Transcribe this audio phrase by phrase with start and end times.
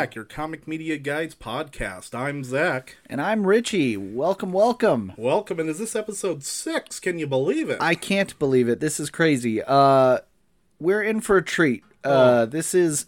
[0.00, 2.14] Back, your comic media guides podcast.
[2.14, 2.96] I'm Zach.
[3.04, 3.98] And I'm Richie.
[3.98, 5.12] Welcome, welcome.
[5.18, 6.98] Welcome, and is this episode six?
[6.98, 7.76] Can you believe it?
[7.82, 8.80] I can't believe it.
[8.80, 9.62] This is crazy.
[9.62, 10.20] Uh,
[10.78, 11.84] we're in for a treat.
[12.02, 13.04] Uh, this is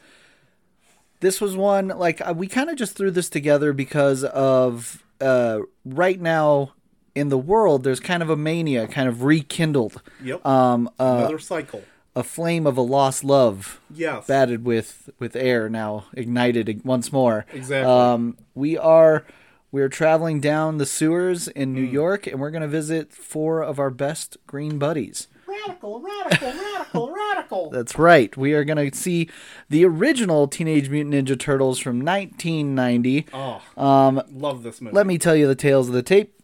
[1.21, 5.61] this was one like uh, we kind of just threw this together because of uh,
[5.87, 6.75] right now
[7.15, 10.45] in the world there's kind of a mania kind of rekindled yep.
[10.45, 11.83] um, uh, Another cycle.
[12.15, 14.27] A flame of a lost love Yes.
[14.27, 17.91] batted with with air now ignited once more Exactly.
[17.91, 19.25] um, we are
[19.71, 21.95] we're traveling down the sewers in new Hmm.
[21.95, 27.13] york and we're going to visit four of our best green buddies Radical, radical, radical,
[27.15, 27.71] radical.
[27.73, 29.29] that's right we are going to see
[29.71, 34.95] the original teenage mutant ninja turtles from 1990 Oh, um, love this movie.
[34.95, 36.35] let me tell you the tales of the tape.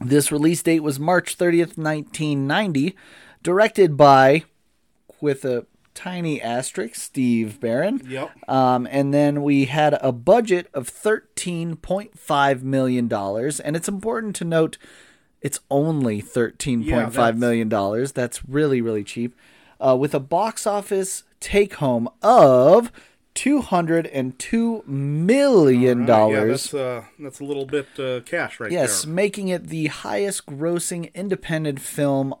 [0.00, 2.94] This release date was March 30th, 1990,
[3.42, 4.44] directed by,
[5.20, 8.00] with a tiny asterisk, Steve Barron.
[8.08, 8.30] Yep.
[8.48, 13.12] Um, and then we had a budget of $13.5 million.
[13.12, 14.78] And it's important to note
[15.40, 18.10] it's only thirteen Yeah, point five that's- million dollars.
[18.12, 19.36] That's really, really cheap.
[19.80, 22.90] Uh, with a box office take home of
[23.36, 26.06] $202 million.
[26.06, 29.12] Right, yeah, that's uh, that's a little bit uh, cash right Yes, there.
[29.14, 32.34] making it the highest grossing independent film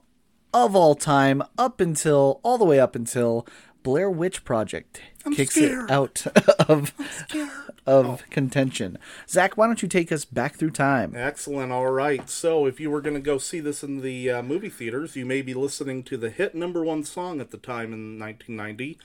[0.52, 3.46] of all time up until all the way up until
[3.82, 5.00] Blair Witch Project
[5.34, 5.84] kicks scared.
[5.84, 6.26] it out
[6.68, 6.92] of
[7.86, 8.98] of contention.
[9.28, 11.14] Zach, why don't you take us back through time?
[11.16, 11.72] Excellent.
[11.72, 12.28] All right.
[12.28, 15.24] So, if you were going to go see this in the uh, movie theaters, you
[15.24, 18.98] may be listening to the hit number one song at the time in 1990,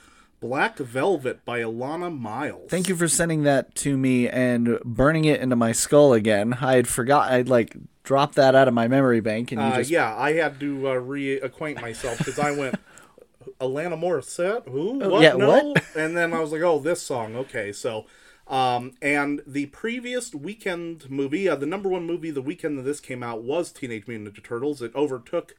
[0.44, 2.70] "Black Velvet" by Alannah Myles.
[2.70, 6.58] Thank you for sending that to me and burning it into my skull again.
[6.60, 9.76] I had forgot I'd like dropped that out of my memory bank and you Uh,
[9.78, 12.74] just yeah, I had to uh, reacquaint myself because I went,
[13.58, 14.68] Alana Morissette?
[14.68, 14.98] Who?
[14.98, 15.12] What?
[15.12, 15.48] Oh, yeah, no?
[15.48, 15.82] what?
[15.96, 17.34] And then I was like, oh, this song.
[17.36, 18.04] Okay, so.
[18.46, 23.00] Um, and the previous weekend movie, uh, the number one movie the weekend that this
[23.00, 24.82] came out was Teenage Mutant Ninja Turtles.
[24.82, 25.56] It overtook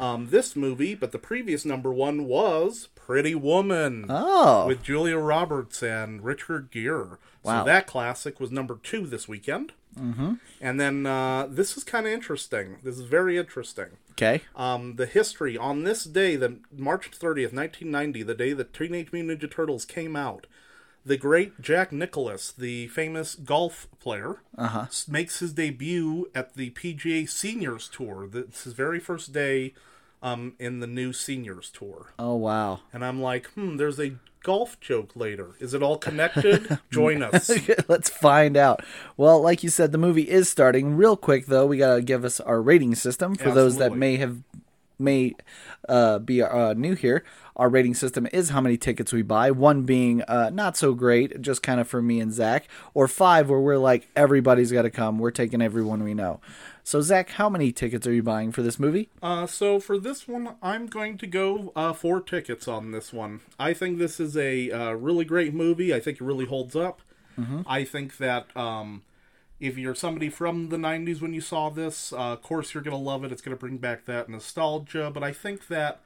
[0.00, 4.66] um, this movie, but the previous number one was Pretty Woman Oh.
[4.66, 7.18] with Julia Roberts and Richard Gere.
[7.42, 7.60] Wow.
[7.60, 9.72] So that classic was number two this weekend.
[9.98, 10.34] Mm-hmm.
[10.60, 12.76] And then uh, this is kind of interesting.
[12.82, 14.42] This is very interesting okay.
[14.54, 19.40] um, the history on this day, the March 30th, 1990, the day that Teenage Mutant
[19.40, 20.46] Ninja Turtles came out,
[21.04, 24.86] the great Jack Nicklaus, the famous golf player, Uh-huh.
[25.08, 28.28] makes his debut at the PGA Seniors Tour.
[28.32, 29.72] It's his very first day
[30.22, 32.12] um, in the new Seniors Tour.
[32.18, 32.80] Oh wow.
[32.92, 34.12] And I'm like, hmm, there's a
[34.42, 35.50] golf joke later.
[35.60, 36.78] Is it all connected?
[36.90, 37.50] Join us.
[37.88, 38.82] Let's find out.
[39.16, 40.96] Well, like you said, the movie is starting.
[40.96, 44.38] Real quick though, we gotta give us our rating system for those that may have
[45.00, 45.34] may
[45.88, 47.24] uh, be uh, new here.
[47.56, 49.50] Our rating system is how many tickets we buy.
[49.50, 53.50] One being uh, not so great, just kind of for me and Zach, or five
[53.50, 55.18] where we're like everybody's got to come.
[55.18, 56.40] We're taking everyone we know.
[56.84, 59.10] So Zach, how many tickets are you buying for this movie?
[59.22, 63.40] Uh, so for this one, I'm going to go uh, four tickets on this one.
[63.58, 65.94] I think this is a uh, really great movie.
[65.94, 67.02] I think it really holds up.
[67.66, 69.02] I think that um,
[69.60, 72.96] if you're somebody from the '90s when you saw this, uh, of course you're going
[72.96, 73.32] to love it.
[73.32, 75.10] It's going to bring back that nostalgia.
[75.12, 76.00] But I think that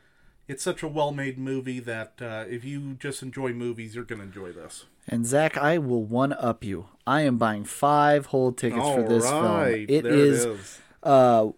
[0.49, 4.27] it's such a well-made movie that uh, if you just enjoy movies, you're going to
[4.27, 4.85] enjoy this.
[5.09, 6.89] And Zach, I will one up you.
[7.07, 9.87] I am buying five whole tickets for this film.
[9.89, 10.79] It there is it is.
[11.03, 11.49] uh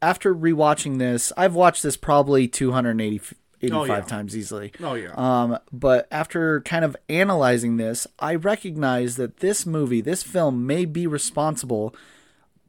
[0.00, 2.48] after rewatching this i've watched this probably
[3.60, 4.00] 285 Oh, yeah.
[4.08, 4.72] times easily.
[4.82, 5.12] Oh yeah.
[5.16, 10.84] um but after kind of analyzing this i recognize that this movie this film may
[10.84, 11.94] be responsible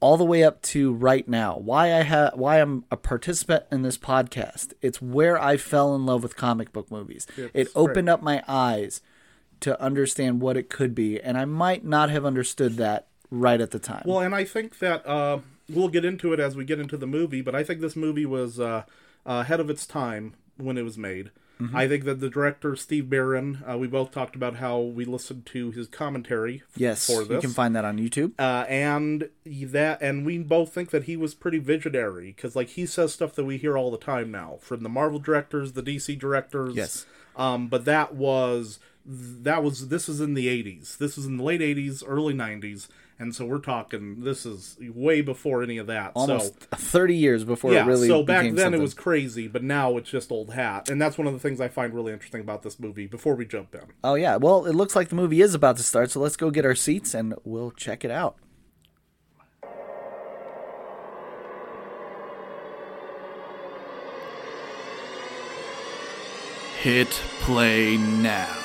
[0.02, 1.58] all the way up to right now.
[1.58, 6.06] Why i have why i'm a participant in this podcast it's where i fell in
[6.06, 7.28] love with comic book movies.
[7.38, 9.02] It It's opened up my eyes
[9.60, 13.70] to understand what it could be and i might not have understood that right at
[13.72, 14.02] the time.
[14.08, 15.40] Well, and I think that uh,
[15.70, 18.26] we'll get into it as we get into the movie, but I think this movie
[18.26, 18.86] was uh,
[19.24, 21.32] ahead of its time when it was made.
[21.62, 21.76] Mm-hmm.
[21.76, 25.46] I think that the director Steve Barron, uh, we both talked about how we listened
[25.48, 30.02] to his commentary f- yes for you can find that on youtube uh, and that,
[30.02, 33.44] and we both think that he was pretty visionary because, like, he says stuff that
[33.44, 36.76] we hear all the time now from the Marvel directors, the DC directors.
[36.76, 37.06] Yes.
[37.36, 40.98] Um, but that was that was this was in the 80s.
[40.98, 42.88] This was in the late 80s, early 90s,
[43.20, 44.22] and so we're talking.
[44.24, 46.14] This is way before any of that.
[46.16, 48.16] almost so 30 years before yeah, it really Yeah.
[48.16, 48.80] so back became then something.
[48.80, 51.60] it was crazy, but now it's just old hat, and that's one of the things
[51.62, 53.06] I find really interesting about this movie.
[53.08, 55.84] Before we jump in, oh yeah well it looks like the movie is about to
[55.84, 58.38] start so let's go get our seats and we'll check it out
[66.82, 67.10] Hit
[67.42, 68.56] play now.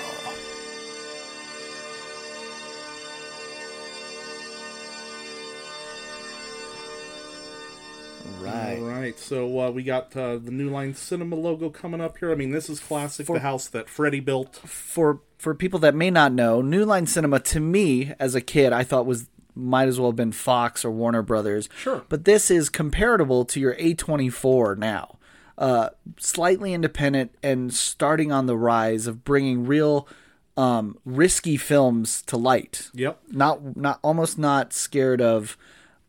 [8.83, 12.31] Right, so uh, we got uh, the New Line Cinema logo coming up here.
[12.31, 14.57] I mean, this is classic, the house that Freddie built.
[14.57, 18.73] For for people that may not know, New Line Cinema to me as a kid,
[18.73, 21.69] I thought was might as well have been Fox or Warner Brothers.
[21.77, 22.05] Sure.
[22.09, 25.19] But this is comparable to your A24 now.
[25.57, 30.09] Uh, slightly independent and starting on the rise of bringing real
[30.57, 32.91] um, risky films to light.
[32.95, 33.21] Yep.
[33.31, 35.57] Not not almost not scared of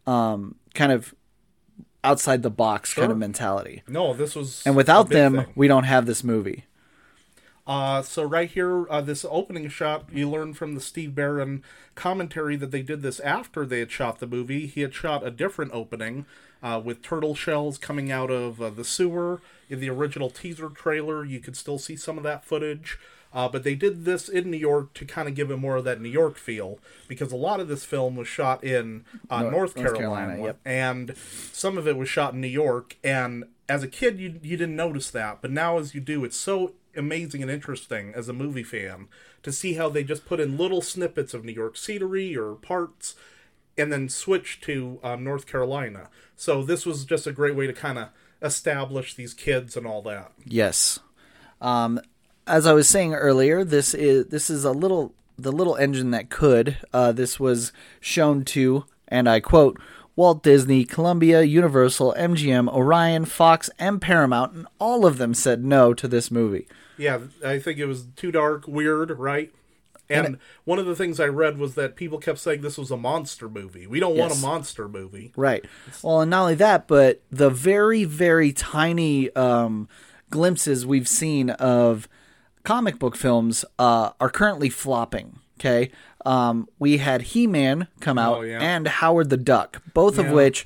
[0.08, 1.14] um, kind of
[2.06, 3.84] outside the box kind of mentality.
[3.88, 4.64] No, this was.
[4.66, 5.46] And without them, thing.
[5.56, 6.66] we don't have this movie.
[7.68, 11.64] Uh, so right here, uh, this opening shot, you learn from the Steve Barron
[11.96, 14.68] commentary that they did this after they had shot the movie.
[14.68, 16.26] He had shot a different opening
[16.62, 19.42] uh, with turtle shells coming out of uh, the sewer.
[19.68, 23.00] In the original teaser trailer, you could still see some of that footage.
[23.36, 25.84] Uh, but they did this in New York to kind of give it more of
[25.84, 26.80] that New York feel
[27.10, 30.60] because a lot of this film was shot in uh, North, North Carolina, Carolina, yep.
[30.64, 31.14] and
[31.52, 32.96] some of it was shot in New York.
[33.04, 36.38] And as a kid, you you didn't notice that, but now as you do, it's
[36.38, 39.10] so amazing and interesting as a movie fan
[39.44, 43.16] to see how they just put in little snippets of New York scenery or parts,
[43.78, 46.10] and then switch to um, North Carolina.
[46.38, 48.08] So this was just a great way to kind of
[48.42, 50.32] establish these kids and all that.
[50.46, 51.00] Yes.
[51.60, 52.00] Um,
[52.48, 56.30] as I was saying earlier, this is this is a little the little engine that
[56.30, 56.78] could.
[56.94, 59.80] Uh, this was shown to, and I quote,
[60.16, 65.94] Walt Disney, Columbia, Universal, MGM, Orion, Fox, and Paramount, and all of them said no
[65.94, 66.68] to this movie.
[66.98, 69.52] Yeah, I think it was too dark, weird, right?
[70.10, 72.98] And, one of the things I read was that people kept saying this was a
[72.98, 73.88] monster movie.
[73.88, 75.34] We don't want a monster movie.
[75.36, 75.66] Right.
[76.04, 79.90] Well, and not only that, but the very, very tiny um,
[80.30, 82.08] glimpses we've seen of
[82.66, 85.40] comic book films uh, are currently flopping.
[85.60, 85.92] Okay.
[86.26, 88.60] Um, we had He Man come out Oh, yeah.
[88.60, 90.66] and Howard the Duck, both of which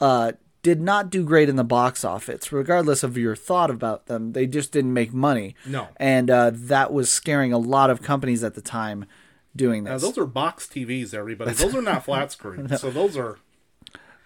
[0.00, 0.32] uh,
[0.62, 4.32] did not do great in the box office, regardless of your thought about them.
[4.32, 5.54] They just didn't make money.
[5.64, 5.88] No.
[5.96, 9.06] And uh, that was scaring a lot of companies at the time
[9.54, 10.02] doing Now, this.
[10.02, 11.52] those are box TVs, everybody.
[11.52, 12.78] Those are not flat screens.
[12.80, 13.38] So those are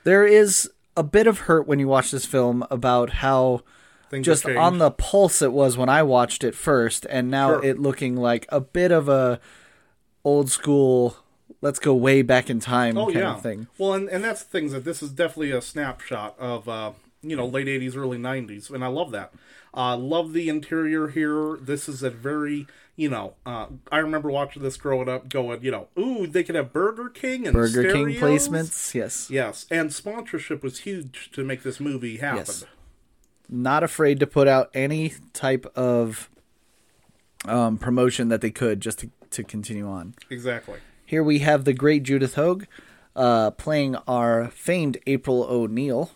[0.03, 3.61] there is a bit of hurt when you watch this film about how
[4.11, 7.65] things just on the pulse it was when I watched it first, and now Sure.
[7.65, 9.41] it looking like a bit of a
[10.25, 11.17] old school.
[11.63, 13.67] Let's go way back in time oh kind yeah of thing.
[13.79, 16.93] Well, and and that's the things that this is definitely a snapshot of uh,
[17.23, 19.33] you know late '80s, early '90s, and I love that.
[19.73, 21.57] Uh, love the interior here.
[21.61, 22.67] This is a very
[22.97, 26.55] you know uh, I remember watching this growing up, going you know ooh they could
[26.55, 29.29] have Burger King and Burger King placements, yes.
[29.31, 32.39] Yes, and sponsorship was huge to make this movie happen.
[32.39, 32.65] Yes.
[33.51, 36.31] Not afraid to put out any type of
[37.47, 40.15] um, promotion that they could just to, to continue on.
[40.31, 40.79] Exactly.
[41.05, 42.69] Here we have the great Judith Hoag
[43.17, 46.13] uh, playing our famed April O'Neil.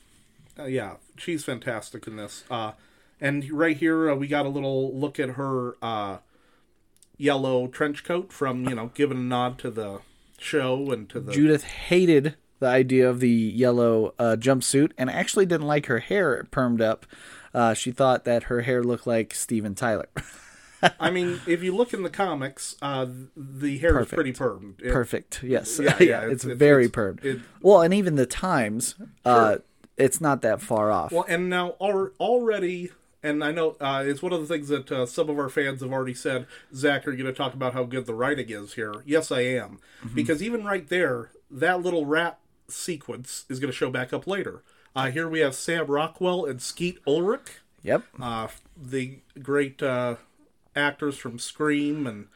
[0.59, 2.45] Uh, yeah, she's fantastic in this.
[2.49, 2.73] Uh,
[3.21, 6.19] and right here, uh, we got a little look at her uh,
[7.17, 10.01] yellow trench coat from, you know, giving a nod to the
[10.39, 11.33] show and to the.
[11.33, 16.47] Judith hated the idea of the yellow uh, jumpsuit and actually didn't like her hair
[16.51, 17.05] permed up.
[17.53, 20.09] Uh, she thought that her hair looked like Steven Tyler.
[20.99, 23.07] I mean, if you look in the comics, uh,
[23.37, 24.81] the hair is pretty permed.
[24.83, 25.43] It- Perfect.
[25.43, 25.79] Yes.
[25.79, 27.23] Yeah, Yeah, yeah, it's, it's- very it's- permed.
[27.25, 28.95] it- well, and even the times,
[29.27, 29.57] uh,
[29.99, 31.13] it's not that far off.
[31.13, 32.91] Well, and now al- already,
[33.23, 35.81] and I know uh, it's one of the things that uh, some of our fans
[35.83, 36.47] have already said.
[36.75, 38.95] Zach, are you going to talk about how good the writing is here?
[39.05, 39.81] Yes, I am,
[40.15, 44.63] because even right there, that little rat sequence is going to show back up later.
[44.97, 48.05] Uh, here we have Sam Rockwell and Skeet Ulrich, yep.
[48.21, 50.17] uh, the great uh,
[50.77, 52.29] actors from Scream and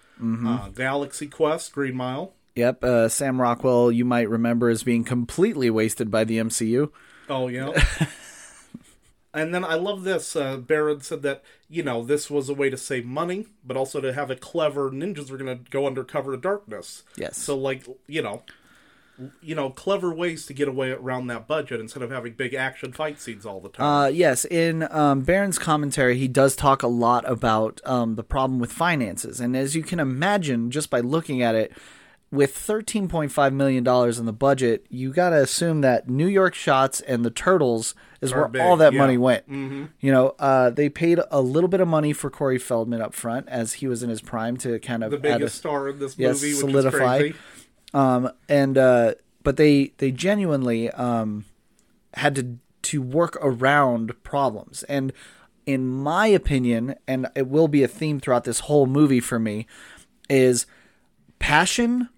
[0.47, 2.33] uh, Galaxy Quest, Green Mile.
[2.57, 2.83] Yep.
[2.83, 6.91] Uh, Sam Rockwell, you might remember as being completely wasted by the MCU.
[7.29, 7.71] Oh yeah.
[9.35, 10.35] and then I love this.
[10.35, 14.01] Uh, Barron said that you know this was a way to save money, but also
[14.01, 17.05] to have a clever ninjas are going to go undercover to darkness.
[17.17, 17.37] Yes.
[17.37, 18.43] So like you know,
[19.41, 22.93] you know, clever ways to get away around that budget instead of having big action
[22.93, 23.87] fight scenes all the time.
[23.87, 28.59] Uh, yes, in um, Barron's commentary, he does talk a lot about um, the problem
[28.59, 31.73] with finances, and as you can imagine, just by looking at it,
[32.31, 36.27] with thirteen point five million dollars in the budget, you got to assume that New
[36.27, 38.99] York shots and the turtles is Are where big, all that yeah.
[38.99, 39.49] money went.
[39.49, 39.85] Mm-hmm.
[40.01, 43.49] You know, uh, they paid a little bit of money for Corey Feldman up front
[43.49, 45.99] as he was in his prime to kind of the add a- biggest star in
[46.01, 47.31] this yes, movie, which solidify.
[47.95, 51.45] Um, and uh, but they they genuinely um,
[52.15, 54.83] had to to work around problems.
[54.85, 55.13] And
[55.67, 59.67] in my opinion and it will be a theme throughout this whole movie for me
[60.31, 60.65] is
[61.39, 62.09] passion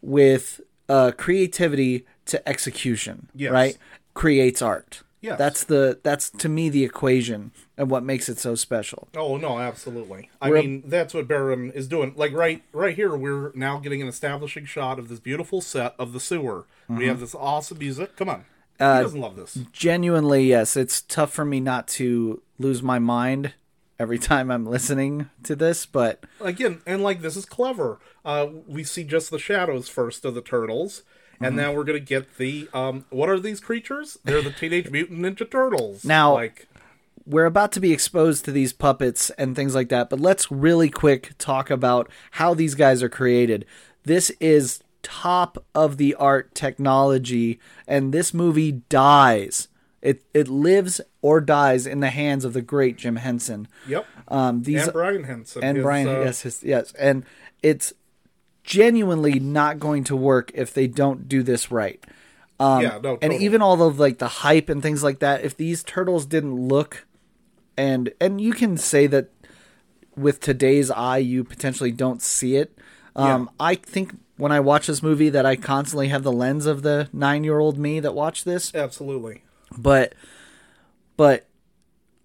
[0.00, 3.52] with uh, creativity to execution Yes.
[3.52, 3.78] right?
[4.14, 5.02] Creates art.
[5.20, 9.08] Yeah, That's the that's to me the equation and what makes it so special.
[9.16, 10.30] Oh no, absolutely.
[10.40, 12.12] I We're- mean, that's what Barron is doing.
[12.16, 16.12] Like right, right here, we're now getting an establishing shot of this beautiful set of
[16.12, 16.66] the sewer.
[16.84, 16.96] Mm-hmm.
[16.98, 18.16] We have this awesome music.
[18.16, 18.44] Come on,
[18.78, 19.58] Uh, who doesn't love this?
[19.72, 23.54] Genuinely, yes, it's tough for me not to lose my mind
[23.98, 27.98] every time I'm listening to this, but Again, and like this is clever.
[28.24, 31.02] Uh, we see just the shadows first of the turtles,
[31.34, 31.44] Mm-hmm.
[31.46, 33.06] and now we're gonna get the um.
[33.10, 34.18] What are these creatures?
[34.22, 36.04] They're the Teenage Mutant Ninja Turtles.
[36.04, 36.68] Now- like
[37.26, 40.90] we're about to be exposed to these puppets and things like that, but let's really
[40.90, 43.64] quick talk about how these guys are created.
[44.04, 49.68] This is top of the art technology, and this movie dies.
[50.02, 53.68] It it lives or dies in the hands of the great Jim Henson.
[53.88, 54.06] yep.
[54.28, 57.24] Um, these and Brian Henson and his, Brian, uh, yes, his, yes, and
[57.62, 57.94] it's
[58.64, 62.04] genuinely not going to work if they don't do this right.
[62.60, 65.56] Um, yeah, no, and even all of like the hype and things like that if
[65.56, 67.06] these turtles didn't look
[67.76, 69.30] and and you can say that
[70.16, 72.76] with today's eye you potentially don't see it.
[73.16, 76.82] Um i think when i watch this movie that i constantly have the lens of
[76.82, 78.74] the nine year old me that watched this.
[78.74, 79.42] Absolutely.
[79.78, 80.14] but
[81.16, 81.46] but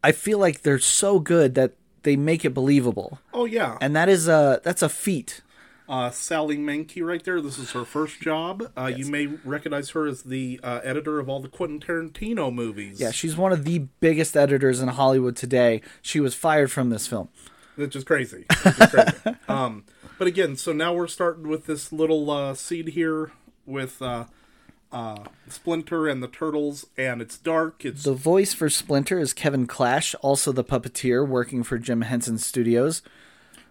[0.04, 3.20] i feel like they're so good that they make it believable.
[3.34, 5.42] Oh yeah, and that is a that's a feat
[5.90, 7.42] uh, Sally Menke right there.
[7.42, 8.72] This is her first job.
[8.78, 13.00] Uh, You may recognize her as the uh, editor of all the Quentin Tarantino movies.
[13.02, 17.08] yeah she's one of the biggest editors in hollywood today she was fired from this
[17.08, 17.28] film
[17.76, 18.46] which is crazy.
[18.64, 19.38] Which is crazy.
[19.48, 19.86] um,
[20.18, 23.32] but again, so now we're starting with this little uh, seed here
[23.66, 24.26] with uh,
[24.92, 27.86] uh, Splinter and the turtles, and it's dark.
[27.86, 32.38] It's The voice for Splinter is Kevin Clash, also the puppeteer working for Jim Henson
[32.38, 33.02] Studios.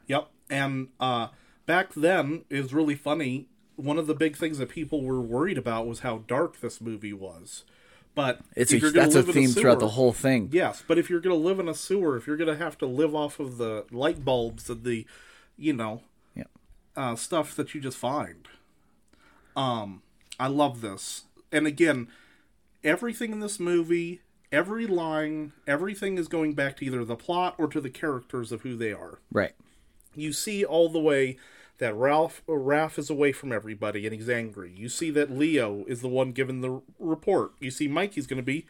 [0.07, 0.29] Yep.
[0.49, 1.29] And uh,
[1.69, 3.47] back then, is really funny.
[3.77, 7.13] One of the big things that people were worried about was how dark this movie
[7.13, 7.63] was.
[8.17, 10.49] But It's a, that's a theme throughout sewer- the whole thing.
[10.51, 12.77] Yes, but if you're going to live in a sewer, if you're going to have
[12.79, 15.07] to live off of the light bulbs and the,
[15.57, 16.03] you know,
[16.35, 16.45] Yeah.
[16.97, 18.49] uh, stuff that you just find.
[19.55, 20.03] Um,
[20.41, 21.25] I love this.
[21.53, 22.09] And again,
[22.83, 27.69] everything in this movie, every line, everything is going back to either the plot or
[27.69, 29.19] to the characters of who they are.
[29.31, 29.53] Right.
[30.17, 31.37] You see all the way
[31.79, 34.73] that Ralph Ralph is away from everybody and he's angry.
[34.77, 37.53] You see that Leo is the one giving the report.
[37.61, 38.67] You see Mikey's going to be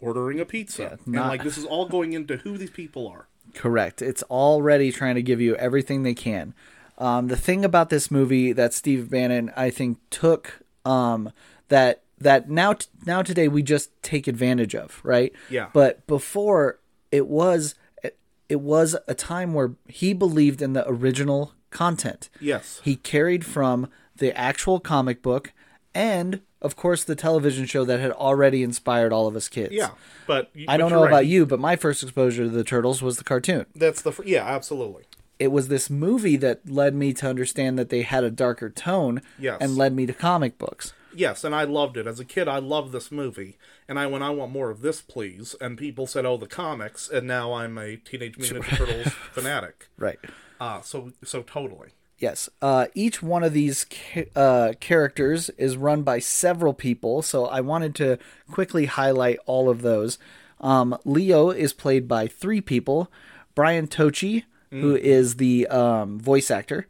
[0.00, 0.82] ordering a pizza.
[0.82, 3.26] Yeah, and not- like this is all going into who these people are.
[3.54, 4.00] Correct.
[4.00, 6.54] It's already trying to give you everything they can.
[6.98, 11.32] Um, the thing about this movie that Steve Barron, I think, took um,
[11.68, 15.32] that that now t- now today we just take advantage of, right?
[15.50, 15.68] Yeah.
[15.72, 16.78] But before
[17.10, 18.16] it was it,
[18.48, 22.28] it was a time where he believed in the original content.
[22.40, 22.80] Yes.
[22.84, 25.52] He carried from the actual comic book
[25.94, 29.72] and of course the television show that had already inspired all of us kids.
[29.74, 29.90] Yeah.
[30.26, 33.24] But I don't know about you, but my first exposure to the turtles was the
[33.24, 33.66] cartoon.
[33.74, 35.04] That's the yeah, absolutely.
[35.38, 39.22] It was this movie that led me to understand that they had a darker tone
[39.38, 39.58] Yes.
[39.60, 40.92] and led me to comic books.
[41.14, 42.48] Yes, and I loved it as a kid.
[42.48, 45.54] I loved this movie, and I went, I want more of this, please.
[45.60, 49.88] And people said, "Oh, the comics," and now I'm a Teenage Mutant Ninja Turtles fanatic.
[49.98, 50.18] Right.
[50.62, 51.88] Uh, so so totally.
[52.18, 52.48] Yes.
[52.60, 57.60] Uh, each one of these ca- uh, characters is run by several people, so I
[57.60, 58.16] wanted to
[58.48, 60.18] quickly highlight all of those.
[60.60, 63.10] Um, Leo is played by three people
[63.56, 66.86] Brian Tochi, who is the um, voice actor,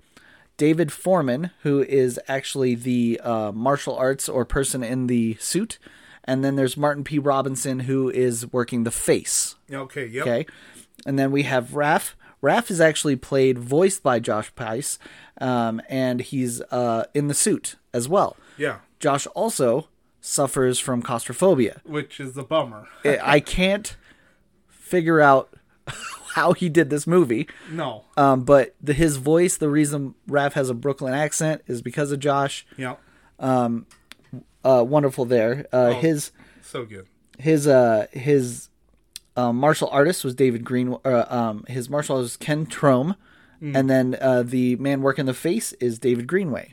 [0.58, 5.78] David Forman, who is actually the uh, martial arts or person in the suit,
[6.24, 7.18] and then there's Martin P.
[7.18, 9.56] Robinson, who is working the face.
[9.72, 10.06] Okay.
[10.06, 10.26] Yep.
[10.26, 10.46] Okay.
[11.06, 12.12] And then we have Raph.
[12.42, 14.98] Raph is actually played, voiced by Josh Pais,
[15.40, 18.36] um, and he's uh, in the suit as well.
[18.58, 18.78] Yeah.
[18.98, 19.88] Josh also
[20.20, 21.80] suffers from claustrophobia.
[21.84, 22.88] Which is a bummer.
[23.04, 23.96] I can't
[24.68, 25.54] figure out
[26.34, 28.04] how he did this movie, No.
[28.16, 32.18] um, but the, his voice, the reason Raph has a Brooklyn accent is because of
[32.20, 32.66] Josh.
[32.76, 32.96] yeah.
[34.64, 35.66] Uh, wonderful there.
[35.72, 36.30] Uh, His
[36.62, 37.08] So good.
[37.38, 38.68] his uh his
[39.36, 40.96] um, martial artist was David Green.
[41.04, 43.16] Uh, um, his martial artist was Kenn Troum,
[43.60, 46.72] and then uh, the man working the face is David Greenaway.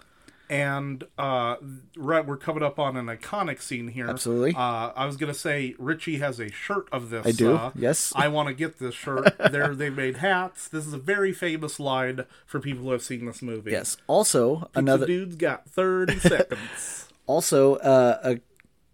[0.51, 1.57] And uh,
[1.95, 4.09] right, we're coming up on an iconic scene here.
[4.09, 4.55] Absolutely.
[4.55, 7.27] Uh, I was gonna say Richie has a shirt of this.
[7.27, 8.11] I do, Uh, yes.
[8.15, 9.35] I want to get this shirt.
[9.51, 10.67] There, they made hats.
[10.67, 13.71] This is a very famous line for people who have seen this movie.
[13.71, 13.97] Yes.
[14.07, 17.07] Also, Pizza another dude's got thirty seconds.
[17.27, 18.39] also uh, a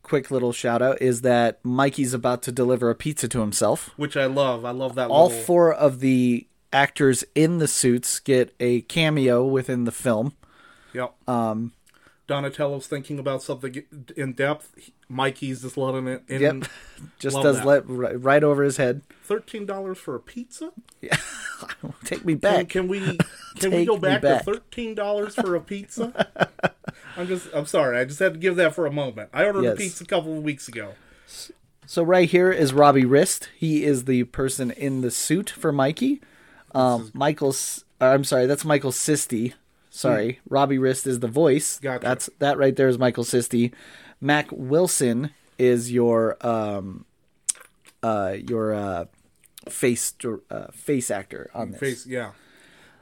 [0.05, 3.89] quick little shout out is that Mikey's about to deliver a pizza to himself.
[3.97, 4.63] which I love.
[4.63, 5.09] I love that.
[5.09, 10.33] All little, four of the actors in the suits get a cameo within the film.
[10.93, 11.13] Yep.
[11.27, 11.73] Um,
[12.27, 13.83] Donatello's thinking about something
[14.17, 16.41] in depth, Mikey's just letting it in.
[16.41, 16.65] Yep.
[17.19, 17.65] Just Love does that.
[17.65, 19.01] let right, over his head.
[19.23, 20.71] Thirteen dollars for a pizza?
[21.01, 21.17] Yeah.
[22.05, 22.69] Take me back.
[22.69, 23.17] can we
[23.59, 24.39] can we go back, back.
[24.45, 26.27] to thirteen dollars for a pizza?
[27.17, 29.29] I'm just I'm sorry, I just had to give that for a moment.
[29.33, 30.93] I ordered a pizza a couple of weeks ago.
[31.85, 33.49] So right here is Robbie Rist.
[33.55, 36.21] He is the person in the suit for Mikey.
[36.73, 37.85] Um, Michael's.
[38.01, 39.53] uh, I'm sorry, that's Michael Sisti.
[39.95, 41.79] Sorry, Robbie Rist is the voice.
[41.79, 42.03] Gotcha.
[42.03, 43.73] That's that right there is Michael Sisti.
[44.19, 47.05] Mak Wilson is your um,
[48.03, 49.05] uh, your uh,
[49.69, 50.13] face
[50.49, 51.79] uh, face actor on this.
[51.79, 52.31] Face, yeah.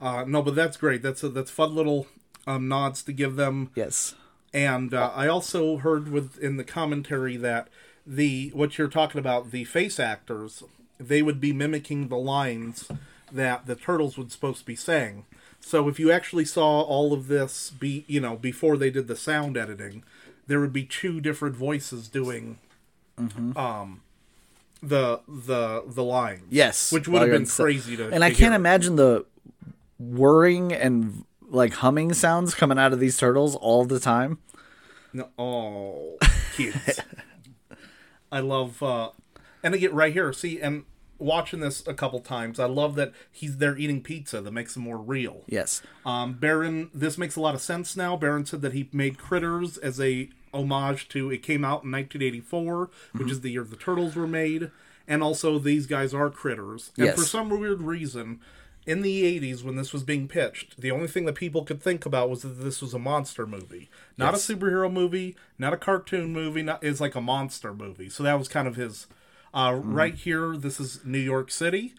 [0.01, 1.01] Uh, no, but that's great.
[1.01, 2.07] That's a, that's fun little
[2.45, 3.71] um, nods to give them.
[3.75, 4.15] Yes.
[4.53, 7.69] And uh, I also heard with in the commentary that
[8.05, 10.63] the what you're talking about the face actors
[10.99, 12.87] they would be mimicking the lines
[13.31, 15.25] that the turtles would supposed to be saying.
[15.65, 19.15] So if you actually saw all of this be you know before they did the
[19.15, 20.03] sound editing,
[20.45, 22.59] there would be two different voices doing
[23.55, 24.01] um
[24.81, 26.43] the the the lines.
[26.49, 28.09] Yes, which would have been crazy to.
[28.09, 28.53] And I can't hear.
[28.53, 29.25] imagine the
[29.97, 34.39] whirring and like humming sounds coming out of these turtles all the time.
[35.13, 36.17] No, oh,
[36.55, 36.75] cute.
[38.31, 39.11] I love, uh,
[39.61, 40.33] and I get right here.
[40.33, 40.85] See, and
[41.23, 44.41] watching this a couple times, I love that he's there eating pizza.
[44.41, 45.43] That makes him more real.
[45.47, 45.81] Yes.
[46.05, 48.15] Um, Barron, this makes a lot of sense now.
[48.15, 51.31] Barron said that he made Critters as a homage to.
[51.31, 54.69] It came out in 1984, which is the year the Turtles were made,
[55.07, 56.91] and also these guys are critters.
[56.97, 57.15] And Yes.
[57.19, 58.39] for some weird reason,
[58.85, 62.05] in the 80s when this was being pitched, the only thing that people could think
[62.05, 64.49] about was that this was a monster movie, not Yes.
[64.49, 66.61] a superhero movie, not a cartoon movie.
[66.63, 68.09] Not it's like a monster movie.
[68.09, 69.07] So that was kind of his.
[69.53, 69.93] Uh, Mm-hmm.
[69.93, 71.93] Right here, this is New York City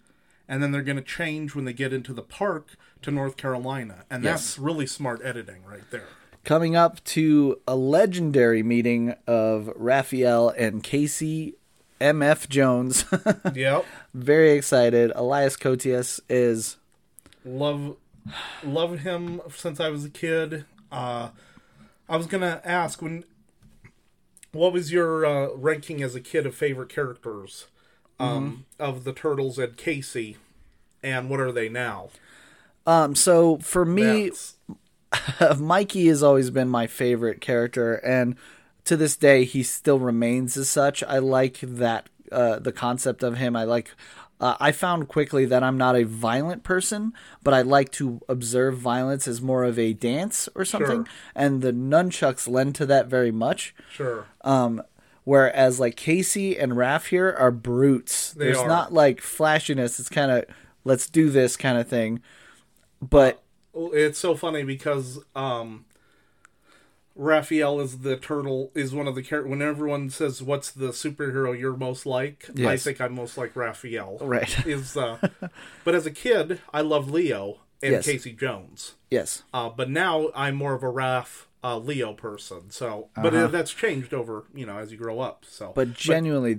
[0.48, 4.04] and then they're going to change when they get into the park to North Carolina,
[4.10, 4.32] and Yes.
[4.40, 6.04] that's really smart editing right there.
[6.44, 11.54] Coming up to a legendary meeting of Raphael and Casey
[12.00, 13.06] MF Jones.
[13.54, 15.12] yep, Very excited.
[15.14, 16.76] Elias Koteas is
[17.44, 17.96] love
[18.62, 20.66] love him since I was a kid.
[20.92, 21.30] Uh,
[22.08, 23.24] I was gonna ask when,
[24.54, 27.66] what was your uh, ranking as a kid of favorite characters
[28.18, 30.36] um, of the turtles and Casey,
[31.02, 32.10] and what are they now?
[32.86, 34.30] um so for me
[35.58, 38.36] Mikey has always been my favorite character, and
[38.84, 41.02] to this day, he still remains as such.
[41.02, 43.56] I like that uh, the concept of him.
[43.56, 43.90] I like.
[44.44, 48.76] Uh, I found quickly that I'm not a violent person, but I like to observe
[48.76, 51.12] violence as more of a dance or something, Sure.
[51.34, 53.74] and the nunchucks lend to that very much.
[53.90, 54.26] sure.
[54.42, 54.82] Um,
[55.24, 58.34] whereas like Casey and Raph here are brutes.
[58.34, 58.68] They There's are.
[58.68, 59.98] not like flashiness.
[59.98, 60.44] It's kind of
[60.84, 62.20] let's do this kind of thing.
[63.00, 65.86] But Well, it's so funny because um
[67.16, 71.56] Raphael is the turtle is one of the characters when everyone says what's the superhero
[71.58, 74.66] you're most like I think I'm most like Raphael Right.
[74.66, 75.18] is uh
[75.84, 78.06] but as a kid I love Leo and Yes.
[78.06, 83.08] Casey Jones yes, uh but now I'm more of a Raph uh, Leo person so
[83.16, 85.72] but uh, that's changed over you know as you grow up so Uh-huh.
[85.76, 86.58] but genuinely,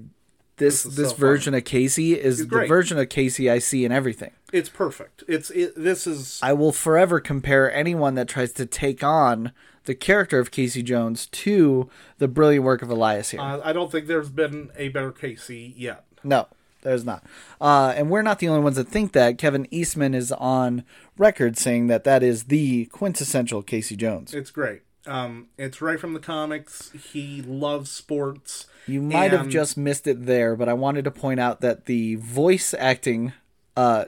[0.57, 2.69] this This this, so version of Casey is the great.
[2.69, 4.31] version of Casey I see in everything.
[4.53, 9.03] it's perfect it's it, this is I will forever compare anyone that tries to take
[9.03, 9.51] on
[9.85, 13.39] the character of Casey Jones to the brilliant work of Elias here.
[13.41, 16.47] uh, I don't think there's been a better Casey yet No,
[16.81, 17.23] there's not.
[17.59, 19.37] Uh, and we're not the only ones that think that.
[19.37, 20.83] Kevin Eastman is on
[21.17, 24.33] record saying that that is the quintessential Casey Jones.
[24.33, 24.81] It's great.
[25.07, 26.91] Um, it's right from the comics.
[26.91, 28.65] He loves sports.
[28.87, 32.15] You might have just missed it there, but I wanted to point out that the
[32.15, 33.33] voice acting,
[33.75, 34.05] uh,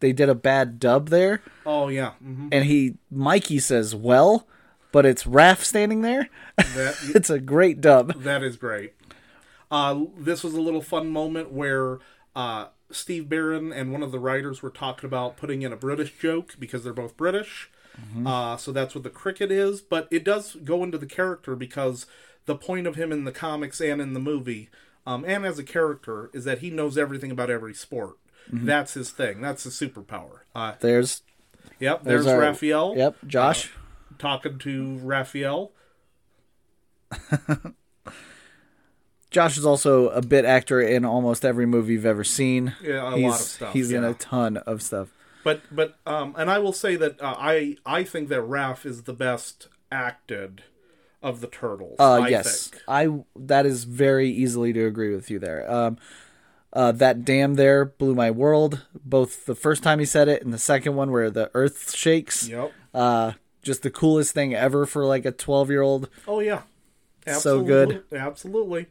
[0.00, 4.46] they did a bad dub there, Oh yeah, hmm and he Mikey says well,
[4.92, 6.28] but it's Raph standing there.
[6.56, 8.22] that it's a great dub.
[8.22, 8.94] that is great.
[9.70, 11.98] Uh, this was a little fun moment where
[12.34, 16.18] uh, Steve Barron and one of the writers were talking about putting in a British
[16.18, 17.70] joke because they're both British.
[18.24, 22.06] Uh, so that's what the cricket is, but it does go into the character because
[22.46, 24.70] the point of him in the comics and in the movie,
[25.06, 28.14] um, and as a character, is that he knows everything about every sport.
[28.50, 29.42] That's his thing.
[29.42, 30.40] That's his superpower.
[30.54, 31.22] Uh, There's
[31.78, 32.94] Yep, there's, our- Raphael.
[32.96, 33.70] Yep, Josh.
[34.20, 35.72] Talking to Raphael.
[39.30, 42.74] Josh is also a bit actor in almost every movie you've ever seen.
[42.82, 45.08] Yeah, a he's, lot of stuff, He's in a ton of stuff.
[45.44, 49.04] But but um, and I will say that uh, I I think that Raph is
[49.04, 50.64] the best acted
[51.22, 51.96] of the turtles.
[51.98, 52.82] Uh, I yes, think.
[52.88, 55.70] I that is very easily to agree with you there.
[55.70, 55.98] Um,
[56.72, 58.86] uh, that damn there blew my world.
[59.04, 62.48] Both the first time he said it and the second one where the earth shakes.
[62.48, 62.72] Yep.
[62.92, 66.08] Uh, just the coolest thing ever for like a 12 year old.
[66.26, 66.62] Oh yeah,
[67.38, 68.02] So good.
[68.12, 68.86] absolutely.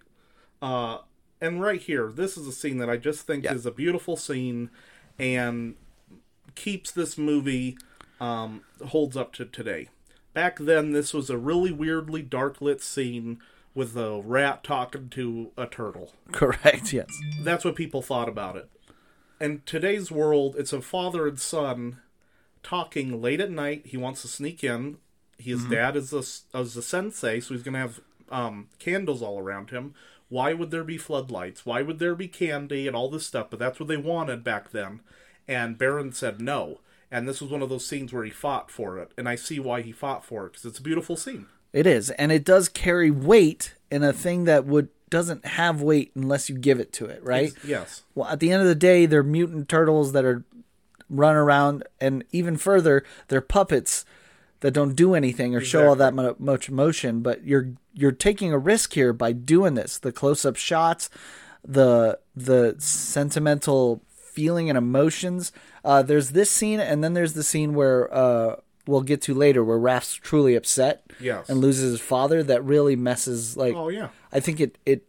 [0.61, 0.99] Uh,
[1.41, 3.53] and right here, this is a scene that I just think Yeah.
[3.53, 4.69] is a beautiful scene,
[5.17, 5.75] and
[6.55, 7.77] keeps this movie
[8.19, 9.87] um, holds up to today.
[10.33, 13.39] Back then, this was a really weirdly dark lit scene
[13.73, 16.11] with a rat talking to a turtle.
[16.33, 16.91] Correct.
[16.91, 17.09] Yes.
[17.41, 18.69] That's what people thought about it.
[19.39, 21.99] In today's world, it's a father and son
[22.63, 23.87] talking late at night.
[23.87, 24.97] He wants to sneak in.
[25.37, 26.19] His dad is a,
[26.57, 29.93] is a sensei, so he's going to have um, candles all around him.
[30.27, 31.65] Why would there be floodlights?
[31.65, 33.47] Why would there be candy and all this stuff?
[33.49, 34.99] But that's what they wanted back then.
[35.47, 36.81] And Barron said no.
[37.09, 39.11] And this was one of those scenes where he fought for it.
[39.17, 41.47] And I see why he fought for it because it's a beautiful scene.
[41.71, 46.11] It is, and it does carry weight in a thing that would doesn't have weight
[46.15, 47.53] unless you give it to it, right?
[47.63, 48.03] Yes.
[48.13, 50.43] Well, at the end of the day, they're mutant turtles that are
[51.09, 54.05] run around, and even further, they're puppets
[54.61, 57.21] that don't do anything or show all that much emotion.
[57.21, 59.97] But you're you're taking a risk here by doing this.
[59.97, 61.09] The close up shots,
[61.65, 65.51] the the sentimental feeling and emotions.
[65.83, 69.63] Uh, there's this scene, and then there's the scene where uh, we'll get to later,
[69.63, 71.49] where Raph's truly upset Yes.
[71.49, 72.43] and loses his father.
[72.43, 73.75] That really messes like.
[73.75, 74.09] Oh, yeah.
[74.31, 75.05] I think it it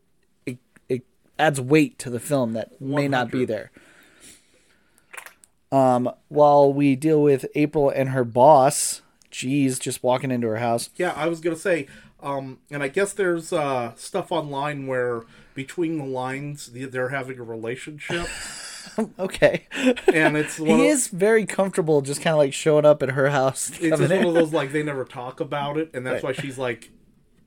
[0.47, 0.59] it,
[0.89, 1.03] it
[1.39, 3.71] adds weight to the film that may not be there.
[5.73, 10.91] Um, while we deal with April and her boss, geez, just walking into her house.
[10.97, 11.87] Yeah, I was gonna say,
[12.21, 15.23] um, and I guess there's uh, stuff online where
[15.55, 18.27] between the lines they're having a relationship,
[19.19, 19.67] Okay,
[20.13, 23.29] and it's he of, is very comfortable, just kind of like showing up at her
[23.31, 23.71] house.
[23.71, 24.19] it's just in.
[24.19, 26.37] one of those like they never talk about it, and that's Right.
[26.37, 26.91] why she's like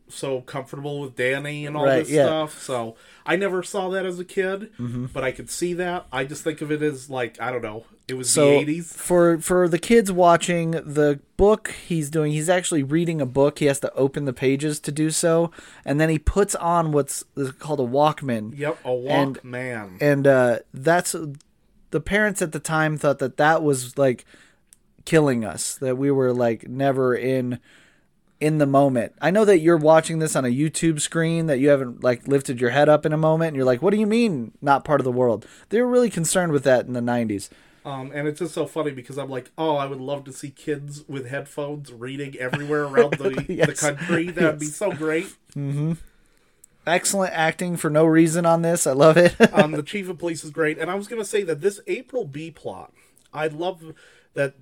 [0.10, 2.26] so comfortable with Danny and all Right, this yeah.
[2.26, 2.62] stuff.
[2.62, 5.06] So I never saw that as a kid, Mm-hmm.
[5.14, 6.06] but I could see that.
[6.12, 8.86] I just think of it as like I don't know, it was so the '80s.
[8.94, 13.66] for for the kids watching the book he's doing he's actually reading a book he
[13.66, 15.52] has to open the pages to do so
[15.86, 17.24] and then he puts on what's
[17.60, 19.98] called a walkman Yep, a And- Walkman.
[20.02, 21.16] and uh, that's
[21.92, 24.26] the parents at the time thought that that was like
[25.06, 27.60] killing us that we were like never in
[28.44, 31.70] in the moment i know that you're watching this on a youtube screen that you
[31.70, 34.06] haven't like lifted your head up in a moment and you're like what do you
[34.08, 37.50] mean not part of the world they were really concerned with that in the 90s
[37.86, 40.50] Um, and it's just so funny because I'm like, oh, I would love to see
[40.52, 43.30] kids with headphones reading everywhere around the,
[43.68, 44.32] the country.
[44.32, 45.26] That would be so great.
[45.54, 45.94] Mm-hmm.
[46.86, 50.44] Excellent acting for no reason on this i love it um, the chief of police
[50.44, 52.92] is great, and I was going to say that this April B plot,
[53.34, 53.94] I love
[54.34, 54.56] that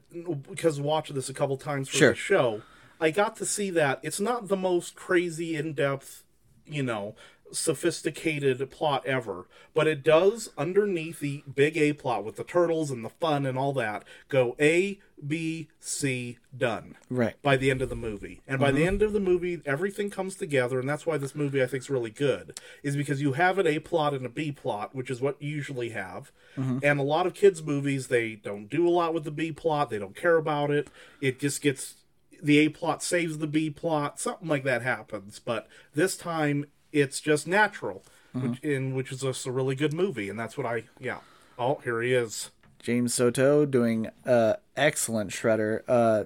[0.49, 2.09] because watching this a couple times for Sure.
[2.11, 2.61] the show,
[3.01, 6.23] I got to see that it's not the most crazy, in depth,
[6.65, 7.15] you know,
[7.51, 13.03] sophisticated plot ever, but it does underneath the big A plot with the turtles and
[13.03, 17.89] the fun and all that go A B C done right by the end of
[17.89, 18.41] the movie.
[18.47, 18.87] And by the mm-hmm.
[18.87, 21.89] end of the movie, everything comes together, and that's why this movie I think is
[21.89, 22.57] really good.
[22.83, 25.49] Is because you have an A plot and a B plot, which is what you
[25.49, 26.31] usually have.
[26.57, 26.79] Mm-hmm.
[26.83, 29.89] And a lot of kids' movies, they don't do a lot with the B plot.
[29.89, 30.87] They don't care about it.
[31.19, 31.95] It just gets
[32.41, 34.19] the A plot saves the B plot.
[34.19, 35.39] Something like that happens.
[35.39, 40.29] But this time, it's just natural, which, in which is just a really good movie.
[40.29, 41.19] And that's what I yeah.
[41.57, 42.51] Oh, here he is.
[42.79, 46.23] James Saito doing uh excellent shredder uh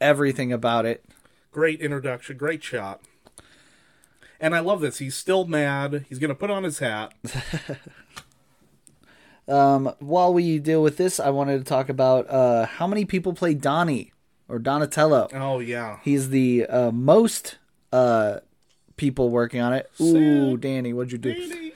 [0.00, 1.04] everything about it
[1.52, 3.00] Great introduction, great shot.
[4.38, 4.98] And I love this.
[4.98, 6.06] He's still mad.
[6.08, 7.12] He's going to put on his hat.
[9.48, 13.32] Um, while we deal with this, I wanted to talk about uh, how many people
[13.32, 14.12] play Donnie
[14.50, 15.28] or Donatello.
[15.32, 15.98] Oh, yeah.
[16.02, 17.58] He's the uh, most
[17.92, 18.40] uh,
[18.96, 19.90] people working on it.
[20.00, 20.56] Ooh.
[20.56, 21.72] Danny, what'd you do?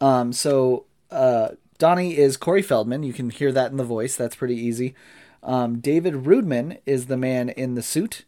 [0.00, 3.02] Um, so uh, Donnie is Corey Feldman.
[3.02, 4.16] You can hear that in the voice.
[4.16, 4.94] That's pretty easy.
[5.42, 8.24] Um, David Rudman is the man in the suit.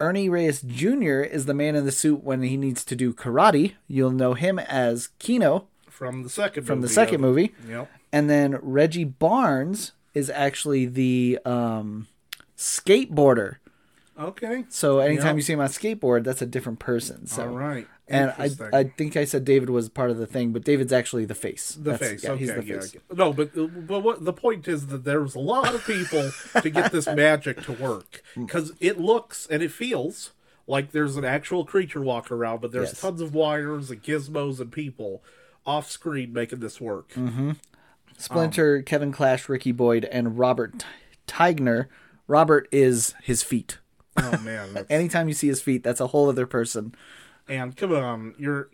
[0.00, 1.20] Ernie Reyes Jr.
[1.22, 3.74] is the man in the suit when he needs to do karate.
[3.88, 7.54] You'll know him as Keno From the second from the movie, second uh, movie.
[7.68, 7.90] Yep.
[8.12, 12.06] And then Reggie Barnes is actually the um,
[12.58, 13.56] skateboarder.
[14.18, 14.64] Okay.
[14.68, 15.36] So anytime Yep.
[15.36, 17.26] you see him on skateboard, that's a different person.
[17.26, 17.42] So.
[17.42, 17.86] All right.
[18.10, 21.26] And I, I think I said David was part of the thing, but David's actually
[21.26, 21.72] the face.
[21.74, 22.24] the That's- face.
[22.24, 22.38] yeah, okay.
[22.40, 22.96] he's the yeah, face.
[23.14, 23.50] No, but
[23.86, 26.30] but what the point is that there's a lot of people
[26.62, 30.32] to get this magic to work because it looks and it feels
[30.66, 33.00] like there's an actual creature walking around, but there's Yes.
[33.02, 35.22] tons of wires and gizmos and people
[35.66, 37.10] off screen making this work.
[37.12, 37.52] Mm-hmm.
[38.16, 40.84] Splinter, Kevin Clash, Ricky Boyd, and Robert
[41.28, 41.86] Tygner.
[42.28, 43.78] Robert is his feet.
[44.16, 46.94] Oh man, that's- Anytime you see his feet, that's a whole other person.
[47.48, 48.68] and come on, you're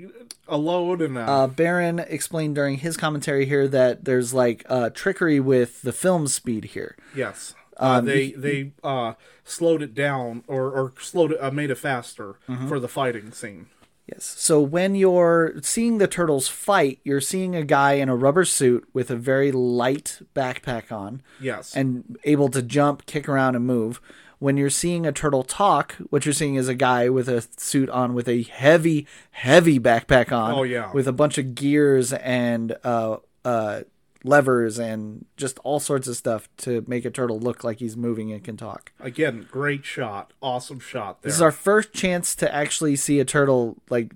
[0.49, 5.83] alone and uh, Barron explained during his commentary here that there's like uh, trickery with
[5.83, 6.97] the film speed here.
[7.15, 9.15] yes, Uh, they they uh,
[9.45, 12.37] slowed it down or or slowed it, uh, made it faster
[12.69, 13.67] for the fighting scene.
[14.07, 14.25] Yes.
[14.37, 18.87] So when you're seeing the turtles fight, you're seeing a guy in a rubber suit
[18.93, 21.75] with a very light backpack on Yes.
[21.75, 24.01] and able to jump, kick around, and move.
[24.41, 27.89] When you're seeing a turtle talk, what you're seeing is a guy with a suit
[27.89, 30.53] on with a heavy, heavy backpack on.
[30.53, 30.93] Oh, yeah.
[30.93, 33.83] With a bunch of gears and uh, uh,
[34.25, 38.33] levers and just all sorts of stuff to make a turtle look like he's moving
[38.33, 38.91] and can talk.
[38.99, 41.29] Again, great shot, awesome shot there.
[41.29, 44.13] This is our first chance to actually see a turtle like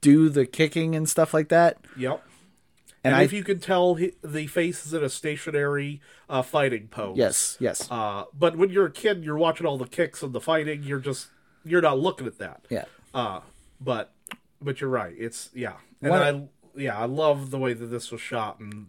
[0.00, 1.76] do the kicking and stuff like that.
[1.96, 2.22] Yep.
[3.04, 6.40] And And, I- if you can tell, he, the face is in a stationary uh,
[6.42, 7.16] fighting pose.
[7.18, 7.86] Yes, yes.
[7.90, 10.82] Uh, but when you're a kid, you're watching all the kicks and the fighting.
[10.82, 11.26] You're just
[11.64, 12.64] you're not looking at that.
[12.70, 12.84] yeah.
[13.12, 13.40] Uh,
[13.80, 14.12] but
[14.62, 15.14] but you're right.
[15.18, 15.74] It's yeah.
[16.00, 16.42] And I
[16.74, 18.86] yeah I love the way that this was shot and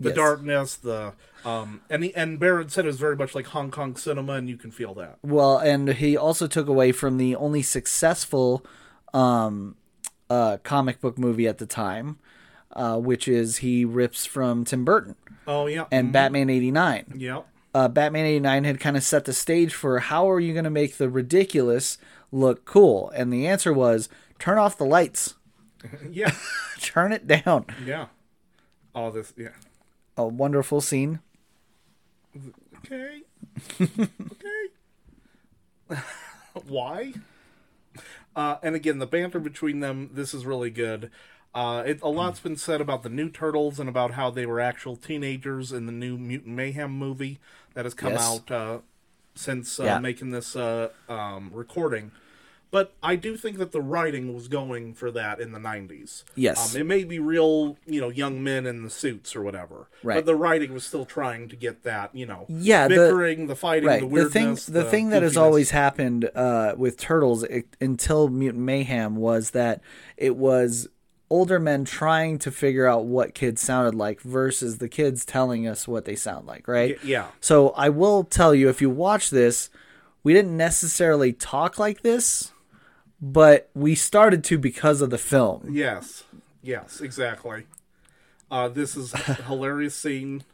[0.00, 0.16] the Yes.
[0.16, 1.12] darkness, the
[1.44, 4.48] um, and the and Barron said it was very much like Hong Kong cinema, and
[4.48, 5.18] you can feel that.
[5.22, 8.64] Well, and he also took away from the only successful
[9.14, 9.76] um,
[10.28, 12.18] uh, comic book movie at the time,
[12.72, 17.14] uh, which is he rips from Tim Burton Oh yeah, and Batman '89.
[17.16, 17.42] yeah,
[17.74, 20.70] Uh, Batman '89 had kind of set the stage for how are you going to
[20.70, 21.98] make the ridiculous
[22.32, 24.08] look cool, and the answer was
[24.38, 25.34] turn off the lights,
[26.10, 26.32] yeah,
[26.80, 27.66] turn it down.
[27.84, 28.06] yeah.
[28.94, 29.50] All this, yeah.
[30.16, 31.20] A wonderful scene.
[32.78, 33.22] Okay,
[34.30, 34.66] okay.
[36.68, 37.12] Why?
[38.36, 40.10] Uh, and again, the banter between them.
[40.12, 41.10] This is really good.
[41.54, 44.60] Uh, it, a lot's been said about the new turtles and about how they were
[44.60, 47.40] actual teenagers in the new Mutant Mayhem movie
[47.74, 48.20] that has come Yes.
[48.20, 48.78] out uh,
[49.34, 49.98] since uh, Yeah.
[49.98, 52.12] making this uh, um, recording.
[52.72, 56.22] But I do think that the writing was going for that in the '90s.
[56.36, 56.74] Yes.
[56.74, 60.14] um, it may be real, you know, young men in the suits or whatever, Right.
[60.14, 63.88] but the writing was still trying to get that, you know, Yeah, bickering, the, fighting,
[63.88, 64.66] right the the, weirdness.
[64.66, 69.50] thing the, thing that has always happened uh, with turtles i until mutant mayhem was
[69.50, 69.80] that
[70.16, 70.88] it was
[71.28, 75.86] older men trying to figure out what kids sounded like versus the kids telling us
[75.88, 77.26] what they sound like right Y- yeah.
[77.40, 79.70] so i will tell you if you watch this
[80.24, 82.52] we didn't necessarily talk like this
[83.20, 86.24] but we started to because of the film Yes,
[86.62, 87.66] yes, exactly.
[88.50, 90.44] Uh, this is a hilarious scene.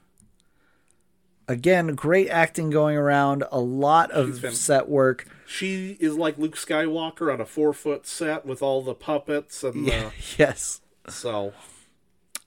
[1.48, 6.56] again great acting going around a lot of been- set work She is like Luke
[6.56, 11.52] Skywalker on a four foot set with all the puppets and the, yes so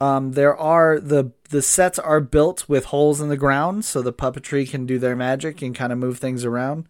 [0.01, 4.13] Um, there are the the sets are built with holes in the ground, so the
[4.13, 6.85] puppetry can do their magic and kind of move things around.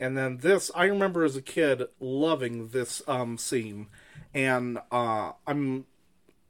[0.00, 3.88] And then this, I remember as a kid loving this um, scene,
[4.32, 5.86] and uh, I'm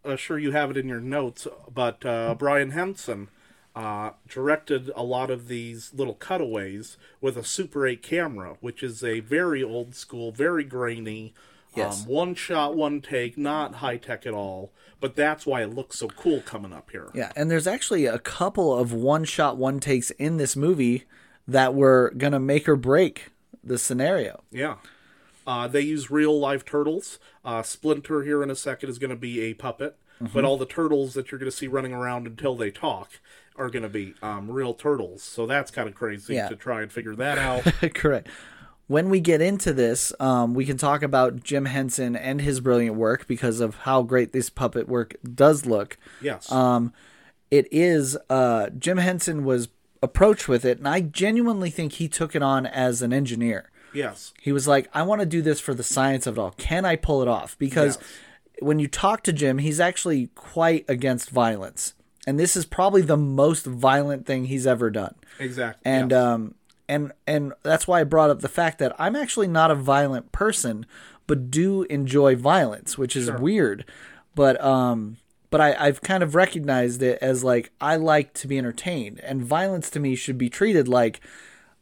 [0.04, 3.28] uh, sure you have it in your notes, but uh, Brian Henson
[3.74, 9.02] uh, directed a lot of these little cutaways with a Super 8 camera, which is
[9.02, 11.34] a very old school, very grainy,
[11.76, 12.02] Yes.
[12.02, 14.72] um, one shot, one take, not high tech at all.
[15.00, 17.08] But that's why it looks so cool coming up here.
[17.14, 21.04] Yeah, and there's actually a couple of one shot one takes in this movie
[21.46, 23.28] that were gonna make or break
[23.68, 24.42] the scenario.
[24.50, 24.76] Yeah.
[25.46, 27.18] Uh, they use real live turtles.
[27.44, 29.96] Uh, Splinter here in a second is going to be a puppet,
[30.32, 33.12] but all the turtles that you're going to see running around until they talk
[33.56, 35.22] are going to be um, real turtles.
[35.22, 36.48] So that's kind of crazy Yeah.
[36.48, 37.62] to try and figure that out.
[37.94, 38.28] Correct.
[38.88, 42.96] When we get into this, um, we can talk about Jim Henson and his brilliant
[42.96, 45.98] work because of how great this puppet work does look.
[46.22, 46.50] yes.
[46.52, 46.92] Um,
[47.50, 49.68] it is uh, Jim Henson was
[50.02, 53.70] approached with it, and I genuinely think he took it on as an engineer.
[53.92, 54.32] yes.
[54.40, 56.52] He was like, I want to do this for the science of it all.
[56.52, 57.56] Can I pull it off?
[57.58, 58.08] Because Yes.
[58.60, 61.94] when you talk to Jim, he's actually quite against violence.
[62.26, 65.14] And this is probably the most violent thing he's ever done.
[65.38, 65.80] Exactly.
[65.90, 66.22] And yes.
[66.22, 66.54] um
[66.88, 70.30] and and that's why I brought up the fact that I'm actually not a violent
[70.32, 70.84] person,
[71.26, 73.84] but do enjoy violence, which is weird.
[74.34, 75.16] But um
[75.50, 79.42] but I, I've kind of recognized it as like I like to be entertained, and
[79.42, 81.20] violence to me should be treated like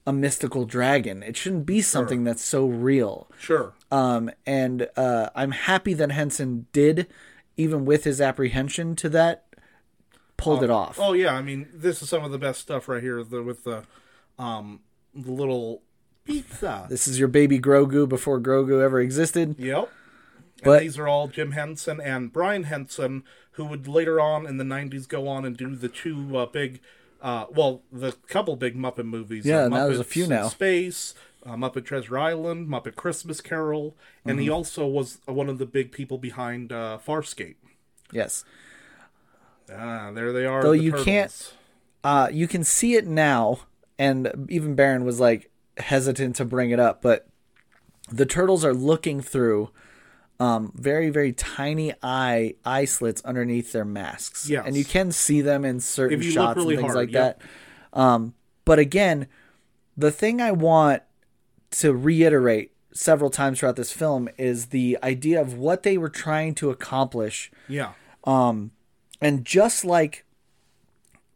[0.07, 1.23] a mystical dragon.
[1.23, 3.29] It shouldn't be something that's so real.
[3.39, 3.73] sure.
[3.91, 7.09] Um, and uh, I'm happy that Henson did,
[7.57, 9.45] even with his apprehension to that,
[10.37, 10.99] pulled it off.
[11.01, 13.23] Oh yeah, I mean this is some of the best stuff right here.
[13.25, 13.85] The, with the
[14.39, 14.81] um
[15.15, 15.83] the little
[16.25, 16.87] pizza.
[16.89, 19.57] This is your baby Grogu before Grogu ever existed.
[19.59, 19.91] Yep.
[20.63, 24.57] But- and these are all Jim Henson and Brian Henson, who would later on in
[24.57, 26.81] the '90s go on and do the two uh, big,
[27.23, 29.45] uh, well, the couple big Muppet movies.
[29.45, 30.49] Yeah, uh, now there's a few now.
[30.49, 31.15] Space,
[31.45, 34.43] uh, Muppet Treasure Island, Muppet Christmas Carol, and Mm-hmm.
[34.43, 37.57] he also was one of the big people behind uh, Farscape.
[38.13, 38.45] Yes.
[39.73, 40.63] Ah, there they are.
[40.63, 41.05] Though the you turtles.
[41.05, 41.53] can't-
[42.05, 43.61] uh, you can see it now,
[43.99, 47.27] and even Barron was like hesitant to bring it up, but
[48.09, 49.71] the turtles are looking through
[50.39, 54.49] um, very very tiny eye eye slits underneath their masks.
[54.49, 54.65] Yes.
[54.67, 57.07] and you can see them in certain If you look shots really and things hard,
[57.07, 57.43] like yep.
[57.93, 57.99] that.
[57.99, 59.29] Um, but again,
[59.97, 61.03] the thing I want
[61.71, 66.55] to reiterate several times throughout this film is the idea of what they were trying
[66.57, 67.93] to accomplish Yeah.
[68.25, 68.73] Um,
[69.21, 70.26] and just like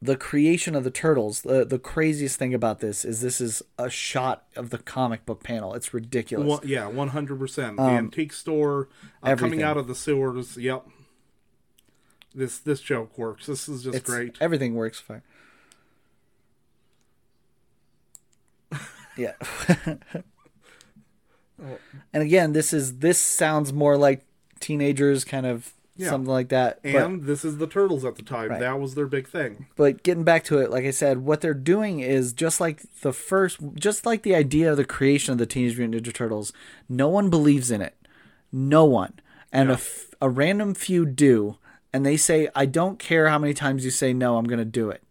[0.02, 3.90] the creation of the turtles, the the craziest thing about this is this is a
[3.90, 5.74] shot of the comic book panel.
[5.74, 6.46] It's ridiculous.
[6.48, 7.76] One, yeah, one hundred percent.
[7.76, 8.88] The antique store
[9.22, 10.56] uh, coming Um, out of the sewers.
[10.56, 10.86] Yep.
[12.34, 13.46] This this joke works.
[13.46, 14.36] This is just It's- great.
[14.40, 15.22] Everything works fine.
[19.16, 19.34] Yeah.
[22.12, 24.24] and again, this is this sounds more like
[24.60, 26.10] teenagers kind of Yeah.
[26.10, 26.80] something like that.
[26.82, 28.50] but- And this is the turtles at the time.
[28.50, 28.60] Right.
[28.60, 29.66] That was their big thing.
[29.76, 33.12] but getting back to it, like I said, what they're doing is just like the
[33.12, 36.52] first, just like the idea of the creation of the Teenage Mutant Ninja Turtles.
[36.88, 37.94] No one believes in it,
[38.52, 39.14] no one,
[39.52, 41.56] and a f a random few do,
[41.92, 44.64] and they say, "I don't care how many times you say no, I'm going to
[44.64, 45.02] do it,"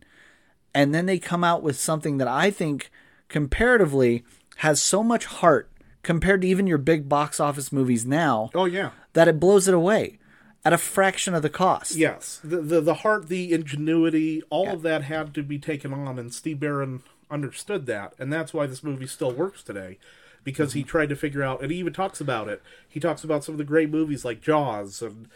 [0.74, 2.90] and then they come out with something that I think
[3.28, 4.24] comparatively
[4.58, 5.70] has so much heart
[6.04, 8.92] compared to even your big box office movies now Oh yeah.
[9.14, 10.18] that it blows it away
[10.66, 11.96] at a fraction of the cost.
[11.96, 12.40] Yes.
[12.44, 16.34] The the, the heart, the ingenuity, all of that had to be taken on, and
[16.34, 19.98] Steve Barron understood that, and that's why this movie still works today.
[20.42, 22.64] Because he tried to figure out, and he even talks about it.
[22.88, 25.28] He talks about some of the great movies like Jaws, and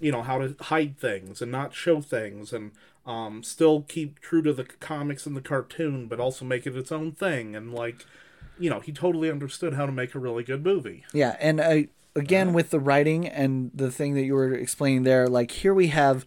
[0.00, 2.70] you know how to hide things and not show things, and
[3.04, 6.92] um, still keep true to the comics and the cartoon, but also make it its
[6.92, 7.56] own thing.
[7.56, 8.06] And like,
[8.58, 11.04] you know, he totally understood how to make a really good movie.
[11.12, 11.82] Yeah, and uh,
[12.16, 15.88] again with the writing and the thing that you were explaining there, like here we
[15.88, 16.24] have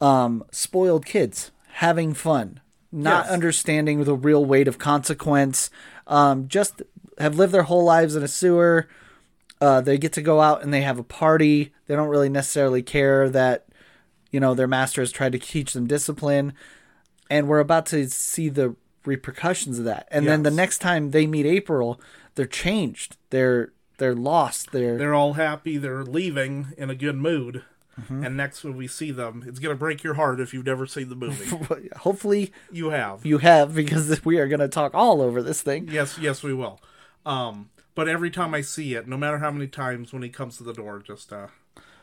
[0.00, 2.60] um, spoiled kids having fun,
[2.92, 3.32] not Yes.
[3.32, 5.70] understanding the real weight of consequence.
[6.06, 6.82] Um, just
[7.18, 8.88] have lived their whole lives in a sewer.
[9.60, 11.72] Uh, they get to go out and they have a party.
[11.86, 13.66] They don't really necessarily care that
[14.30, 16.52] you know their master has tried to teach them discipline,
[17.30, 18.74] and we're about to see the
[19.06, 20.08] repercussions of that.
[20.10, 22.00] And then the next time they meet April,
[22.34, 23.16] they're changed.
[23.30, 24.72] They're they're lost.
[24.72, 27.62] They're, they're all happy they're leaving in a good mood
[28.00, 28.24] Mm-hmm.
[28.24, 31.10] and next when we see them it's gonna break your heart if you've never seen
[31.10, 31.48] the movie
[31.98, 35.86] hopefully you have you have because we are going to talk all over this thing.
[35.88, 36.80] yes yes we will
[37.24, 40.56] um but every time i see it no matter how many times when he comes
[40.56, 41.46] to the door just uh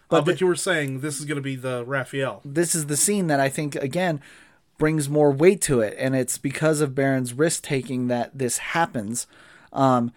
[0.07, 3.27] but, but you were saying this is gonna be the raphael This is the scene
[3.27, 4.21] that I think again
[4.77, 9.27] brings more weight to it, and it's because of Barron's risk taking that this happens.
[9.73, 10.13] Um,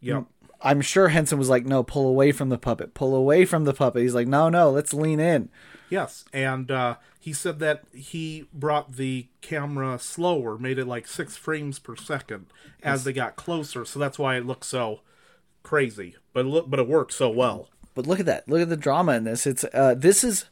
[0.00, 0.24] yep
[0.62, 2.94] I'm sure Henson was like, "No, pull away from the puppet.
[2.94, 5.48] Pull away from the puppet." He's like, "No, no, let's lean in."
[5.88, 11.36] yes and uh he said that he brought the camera slower made it like six
[11.36, 12.46] frames per second
[12.82, 15.00] as they got closer so that's why it looks so
[15.62, 18.48] crazy but it look but it worked so well But look at that.
[18.48, 19.46] Look at the drama in this.
[19.46, 20.46] It's uh, this is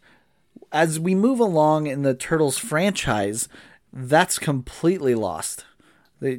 [0.73, 3.49] as we move along in the Turtles franchise,
[3.93, 5.65] that's completely lost.
[6.21, 6.39] The,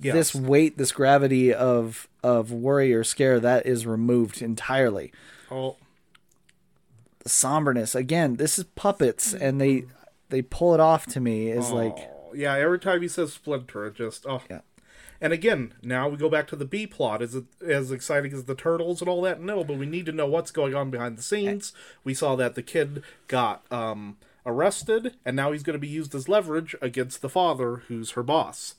[0.00, 0.14] Yes.
[0.14, 5.12] This weight, this gravity of of worry or scare, that is removed entirely.
[5.50, 5.76] oh
[7.22, 8.36] The somberness again.
[8.36, 9.84] This is puppets, and they
[10.30, 13.86] they pull it off to me is like Oh, yeah, every time he says Splinter,
[13.86, 14.42] it just oh.
[14.48, 14.60] Yeah.
[15.20, 17.20] And again, now we go back to the B plot.
[17.20, 19.38] Is it as exciting as the turtles and all that?
[19.40, 21.74] No, but we need to know what's going on behind the scenes.
[22.04, 26.14] We saw that the kid got um, arrested, and now he's going to be used
[26.14, 28.76] as leverage against the father, who's her boss.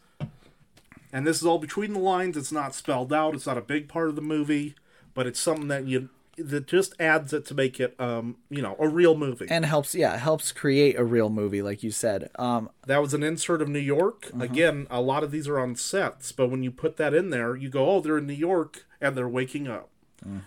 [1.14, 2.38] And this is all between the lines.
[2.38, 3.34] It's not spelled out.
[3.36, 4.76] It's not a big part of the movie,
[5.14, 8.76] but it's something that you that just adds it to make it, um, you know,
[8.80, 9.46] a real movie.
[9.50, 12.30] and helps yeah helps create a real movie like you said.
[12.40, 14.28] Um, That was an insert of New York.
[14.28, 14.42] Mm-hmm.
[14.42, 17.56] Again, a lot of these are on sets, but when you put that in there,
[17.56, 19.90] you go, "Oh, they're in New York and they're waking up,"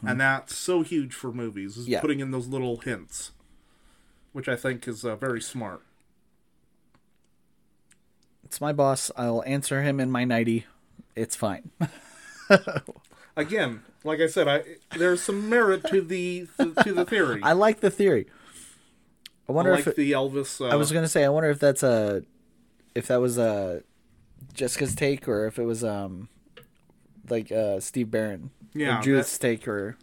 [0.07, 1.77] and that's so huge for movies.
[1.77, 1.93] Is Mm-hmm.
[1.93, 2.01] Yeah.
[2.01, 3.33] putting in those little hints,
[4.33, 5.83] which I think is uh, very smart.
[8.55, 9.11] It's my boss.
[9.17, 10.65] I'll answer him in my nighty.
[11.17, 11.71] It's fine.
[13.37, 14.63] Again, like I said, I
[14.97, 16.47] there's some merit to the
[16.85, 17.41] to the theory.
[17.43, 18.27] I like the theory.
[19.49, 20.61] I I wonder like if it, the Elvis.
[20.61, 22.23] Uh, I was gonna say, I wonder if that's a,
[22.95, 23.83] if that was a,
[24.53, 26.29] Jessica's take, or if it was um,
[27.29, 29.99] like uh Steve Barron, Yeah, or Judith's take, or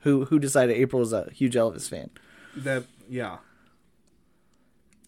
[0.00, 2.10] who who decided April was a huge Elvis fan.
[2.56, 3.38] that yeah.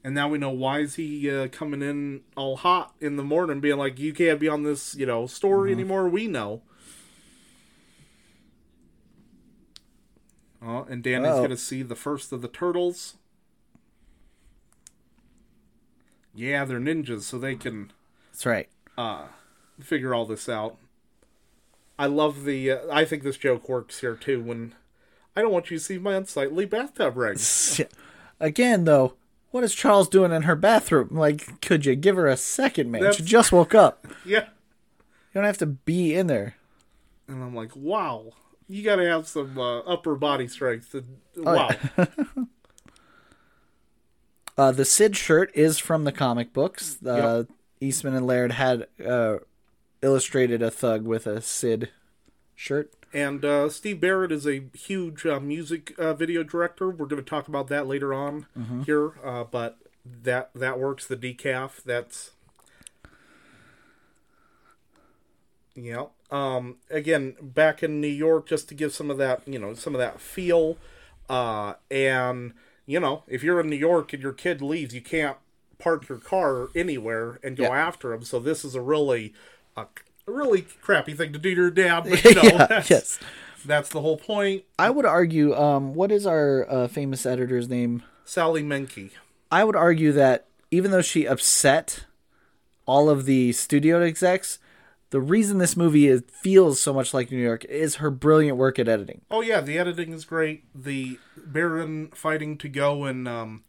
[0.09, 3.61] And now we know why is he uh, coming in all hot in the morning,
[3.61, 5.80] being like, "You can't be on this, you know, story Mm-hmm.
[5.80, 6.62] anymore." We know.
[10.62, 13.16] Oh, and Danny's going to see the first of the turtles.
[16.34, 17.92] Yeah, they're ninjas, so they can
[18.32, 18.68] That's right.
[18.96, 19.26] uh
[19.78, 20.78] figure all this out.
[21.98, 22.70] I love the.
[22.70, 24.42] Uh, I think this joke works here too.
[24.42, 24.74] When
[25.36, 27.78] I don't want you to see my unsightly bathtub rings.
[28.40, 29.12] Again, though,
[29.51, 31.09] what is Charles doing in her bathroom?
[31.12, 33.12] Like, could you give her a second, man?
[33.12, 34.07] She just woke up.
[34.24, 36.57] yeah, You don't have to be in there.
[37.26, 38.32] and I'm like, wow,
[38.68, 40.92] you got to have some uh, upper body strength.
[40.92, 41.05] To,
[41.38, 41.70] Oh, wow,
[44.57, 46.99] Uh, the Sid shirt is from the comic books.
[47.05, 47.44] Uh,
[47.80, 49.36] Eastman and Laird had uh,
[50.03, 51.90] illustrated a thug with a Sid
[52.57, 52.92] shirt.
[53.12, 56.90] And uh, Steve Barron is a huge uh, music uh, video director.
[56.90, 58.46] We're going to talk about that later on
[58.84, 59.78] here, uh, but
[60.22, 61.06] that that works.
[61.06, 62.32] The decaf, that's
[65.74, 66.06] yeah.
[66.30, 69.94] Um, again, back in New York, just to give some of that, you know, some
[69.94, 70.76] of that feel,
[71.30, 72.52] uh, and
[72.84, 75.36] you know, if you're in New York and your kid leaves, you can't
[75.78, 78.22] park your car anywhere and go after him.
[78.24, 79.32] So this is a really,
[79.76, 79.86] a,
[80.29, 82.05] a really crappy thing to do to your dad.
[82.05, 83.18] But you know, yeah, that's, yes.
[83.64, 84.64] that's the whole point.
[84.79, 88.03] I would argue, um, what is our uh, famous editor's name?
[88.24, 89.11] Sally Menke.
[89.51, 92.05] I would argue that even though she upset
[92.87, 94.59] all of the studio execs,
[95.11, 98.79] the reason this movie is, feels so much like New York is her brilliant work
[98.79, 99.22] at editing.
[99.31, 100.64] Oh yeah, the editing is great.
[100.74, 103.64] The Barron fighting to go and um,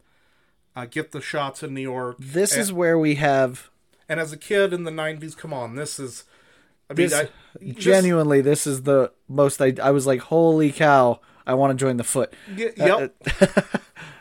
[0.76, 2.16] uh, get the shots in New York.
[2.18, 3.70] This and, is where we have
[4.10, 6.24] and as a kid in the '90s, come on, this is.
[6.90, 7.28] I mean, this I,
[7.64, 8.40] just- genuinely.
[8.40, 9.62] This is the most.
[9.62, 11.20] I, I was like, holy cow!
[11.46, 12.34] I want to join the foot.
[12.56, 13.80] y- uh, yep.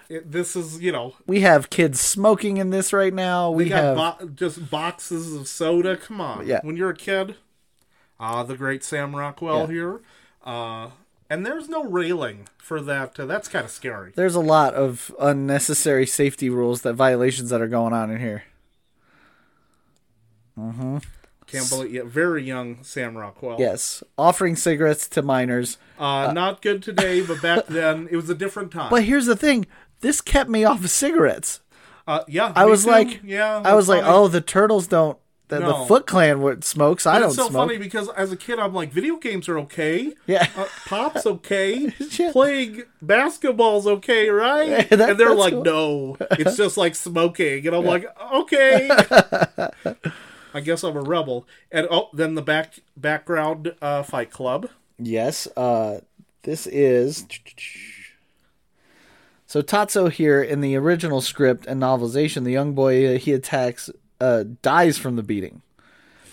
[0.09, 3.51] It- this is you know We have kids smoking in this right now.
[3.51, 5.97] We we got have bo- just boxes of soda.
[5.97, 6.61] Come on, Yeah.
[6.63, 7.36] When you're a kid,
[8.20, 9.67] ah, the great Sam Rockwell Yeah.
[9.67, 10.01] here,
[10.43, 10.89] uh,
[11.30, 13.20] and there's no railing for that.
[13.20, 14.11] Uh, that's kind of scary.
[14.15, 18.43] there's a lot of unnecessary safety rules that violations that are going on in here.
[21.52, 23.58] Can't believe yeah, very young Sam Rockwell.
[23.60, 25.78] Yes, offering cigarettes to minors.
[25.97, 28.89] Uh, not good today, but back then it was a different time.
[28.89, 29.66] But here's the thing:
[30.02, 31.62] this kept me off of cigarettes.
[32.08, 32.91] uh, yeah, I was too.
[32.91, 35.18] like, yeah, I was that's like, oh, the turtles don't.
[35.50, 35.80] The, No.
[35.80, 37.08] the Foot Clan would smokes.
[37.08, 37.68] I don't it's so smoke.
[37.70, 40.14] funny because as a kid, I'm like, video games are okay.
[40.28, 40.47] Yeah.
[40.56, 41.91] Uh, pop's okay.
[42.20, 42.32] Yeah.
[42.32, 44.88] Playing basketball's okay, right?
[44.91, 45.64] That- and they're like, cool.
[45.64, 47.66] no, it's just like smoking.
[47.66, 48.91] And I'm like, okay.
[50.54, 51.47] I guess I'm a rebel.
[51.72, 54.70] And oh, then the back background uh, Fight Club.
[54.97, 55.47] Yes.
[55.56, 56.02] Uh,
[56.43, 57.26] this is.
[59.45, 63.89] So Tatsu here in the original script and novelization, the young boy uh, he attacks
[64.22, 65.62] uh, dies from the beating.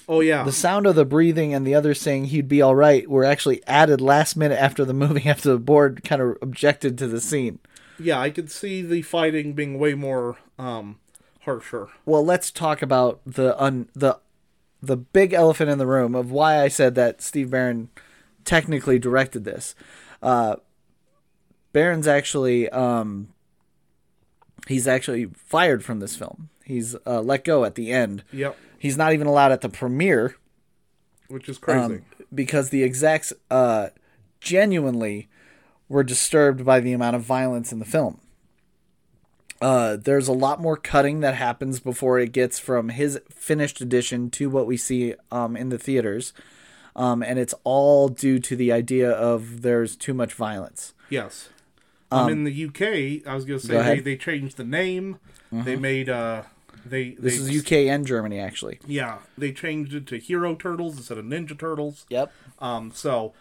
[0.08, 3.08] Oh yeah, The sound of the breathing and the others saying he'd be all right
[3.10, 7.08] were actually added last minute after the movie, after the board kind of objected to
[7.08, 7.58] the scene.
[7.98, 8.20] yeah.
[8.20, 10.98] I could see the fighting being way more um,
[11.46, 11.88] harsher.
[12.04, 14.18] Well, let's talk about the un, the
[14.82, 17.88] the big elephant in the room of why I said that Steve Barron
[18.44, 19.74] technically directed this.
[20.22, 20.56] Uh,
[21.72, 23.28] Barron's actually um,
[24.66, 26.50] he's actually fired from this film.
[26.64, 28.22] He's uh, let go at the end.
[28.32, 30.36] Yep, He's not even allowed at the premiere
[31.28, 31.80] which is crazy.
[31.80, 32.02] um,
[32.34, 33.88] because the execs uh,
[34.40, 35.28] genuinely
[35.88, 38.20] were disturbed by the amount of violence in the film.
[39.60, 44.30] Uh, there's a lot more cutting that happens before it gets from his finished edition
[44.30, 46.32] to what we see um, in the theaters.
[46.94, 50.94] Um, and it's all due to the idea of there's too much violence.
[51.10, 51.50] Yes.
[52.10, 53.96] Um, in the UK, I was going to Go say they.
[53.96, 54.04] Mm-hmm.
[54.04, 55.18] they changed the name.
[55.52, 56.42] They made uh
[56.84, 58.78] they This they, is UK and Germany, actually.
[58.86, 62.06] Yeah, they changed it to Hero Turtles instead of Ninja Turtles.
[62.08, 62.32] Yep.
[62.58, 63.32] Um so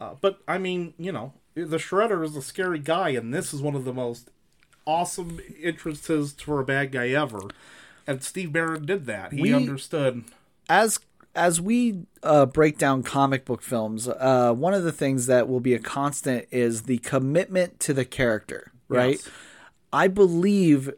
[0.00, 3.62] uh, but I mean, you know, the Shredder is a scary guy and this is
[3.62, 4.30] one of the most
[4.86, 7.40] awesome entrances for a bad guy ever.
[8.06, 9.32] And Steve Barron did that.
[9.32, 10.24] He We- understood.
[10.68, 10.98] as
[11.36, 15.58] as we uh, break down comic book films, uh, one of the things that will
[15.58, 18.70] be a constant is the commitment to the character.
[18.88, 19.16] Right.
[19.16, 19.28] Yes.
[19.92, 20.90] I believe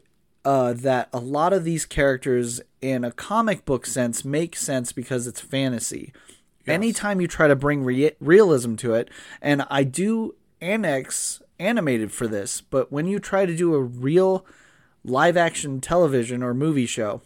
[0.45, 5.25] uh, that a lot of these characters, in a comic book sense, make sense because
[5.25, 6.13] it's fantasy.
[6.67, 9.09] Anytime you try to bring re- realism to it,
[9.41, 14.45] and I do annex animated for this, but when you try to do a real
[15.03, 17.21] live action television or movie show,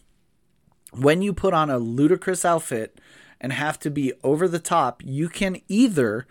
[0.91, 2.99] when you put on a ludicrous outfit
[3.39, 6.27] and have to be over the top, you can either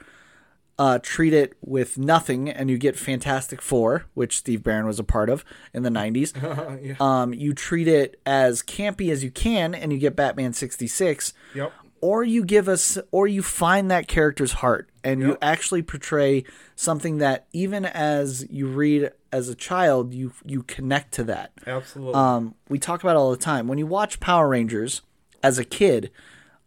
[0.78, 5.04] uh, treat it with nothing and you get Fantastic Four, which Steve Barron was a
[5.04, 5.44] part of
[5.74, 6.80] in the 90s.
[6.82, 6.94] yeah.
[7.00, 11.34] Um, you treat it as campy as you can and you get Batman 66.
[11.54, 11.72] Yep.
[12.00, 16.44] Or you give us, or you find that character's heart and you actually portray
[16.76, 21.52] something that even as you read as a child you you connect to that.
[21.66, 22.14] Absolutely.
[22.14, 23.68] Um, we talk about it all the time.
[23.68, 25.02] When you watch Power Rangers
[25.42, 26.10] as a kid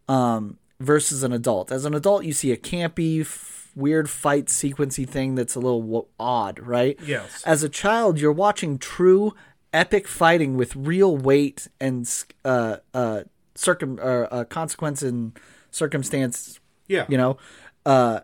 [0.08, 5.08] um, versus an adult, as an adult, you see a campy, f- weird fight sequency
[5.08, 7.00] thing that's a little w- odd, right?
[7.06, 7.44] Yes.
[7.46, 9.34] As a child, you're watching true
[9.74, 12.08] epic fighting with real weight and
[12.46, 13.24] uh, uh,
[13.56, 15.38] circum uh, uh, consequence and
[15.72, 16.60] circumstance.
[16.88, 17.06] yeah.
[17.10, 17.38] You know,
[17.86, 18.22] uh,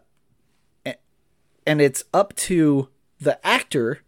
[1.65, 2.89] and it's up to
[3.19, 3.99] the actor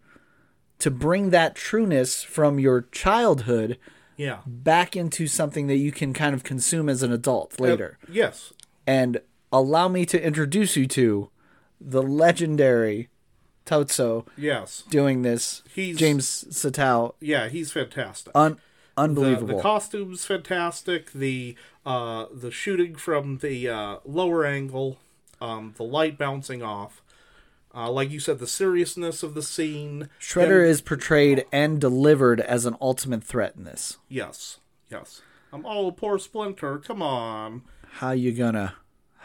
[0.80, 3.78] to bring that trueness from your childhood
[4.18, 4.40] yeah.
[4.48, 8.00] back into something that you can kind of consume as an adult later.
[8.04, 8.54] Uh, yes.
[8.88, 9.22] And
[9.52, 11.30] allow me to introduce you to
[11.80, 13.10] the legendary
[13.66, 14.84] Tatsu Yes.
[14.90, 15.62] doing this.
[15.74, 17.16] He's- James Saito.
[17.20, 18.32] Yeah, he's fantastic.
[18.36, 18.58] Un-
[18.96, 19.58] the, unbelievable.
[19.58, 21.12] the costume's fantastic.
[21.12, 25.00] The uh, the shooting from the uh, lower angle,
[25.42, 27.02] um, the light bouncing off.
[27.74, 30.10] Uh, like you said, the seriousness of the scene.
[30.20, 33.98] Shredder And- is portrayed and delivered as an ultimate threat in this.
[34.10, 35.22] yes, yes.
[35.54, 36.78] Um, oh, poor Splinter.
[36.80, 37.64] Come on.
[37.96, 38.76] How you gonna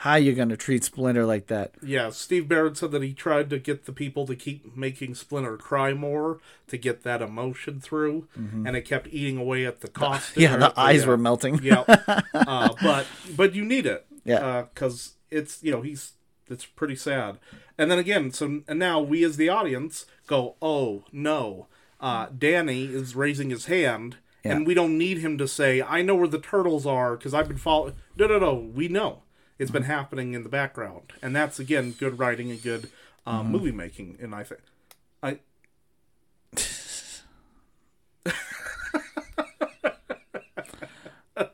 [0.01, 1.73] how you gonna treat Splinter like that?
[1.83, 5.57] Yeah, Steve Barron said that he tried to get the people to keep making Splinter
[5.57, 6.39] cry more
[6.69, 10.43] to get that emotion through, and it kept eating away at the costume.
[10.45, 10.61] Mm-hmm.
[10.61, 11.61] Yeah, the eyes uh, were melting.
[11.63, 11.83] yeah,
[12.35, 13.07] uh, but
[13.37, 14.05] but you need it.
[14.25, 14.65] Yeah.
[14.75, 16.13] because it's you know he's
[16.49, 17.39] it's pretty sad.
[17.79, 21.67] And then again, so and now we as the audience go, oh no,
[22.01, 24.17] uh, Danny is raising his hand.
[24.45, 24.53] Yeah.
[24.57, 27.49] And we don't need him to say, "I know where the turtles are" because I've
[27.49, 27.95] been following.
[28.17, 28.55] No, no, no.
[28.55, 29.23] We know
[29.59, 32.89] it's been happening in the background, and that's again good writing and good
[33.27, 33.53] um, Mm-hmm.
[33.53, 34.19] movie making.
[34.21, 34.61] And I think,
[35.23, 35.39] I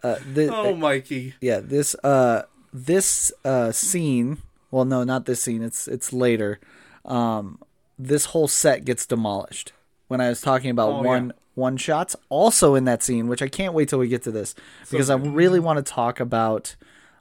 [0.04, 2.42] Uh, the, oh Mikey, yeah this uh
[2.72, 4.38] this uh scene
[4.70, 6.58] well no not this scene it's it's later
[7.04, 7.58] um
[7.98, 9.72] this whole set gets demolished
[10.08, 11.32] when i was talking about Oh, one yeah.
[11.54, 14.54] one shots also in that scene which i can't wait till we get to this
[14.90, 16.74] because i really want to talk about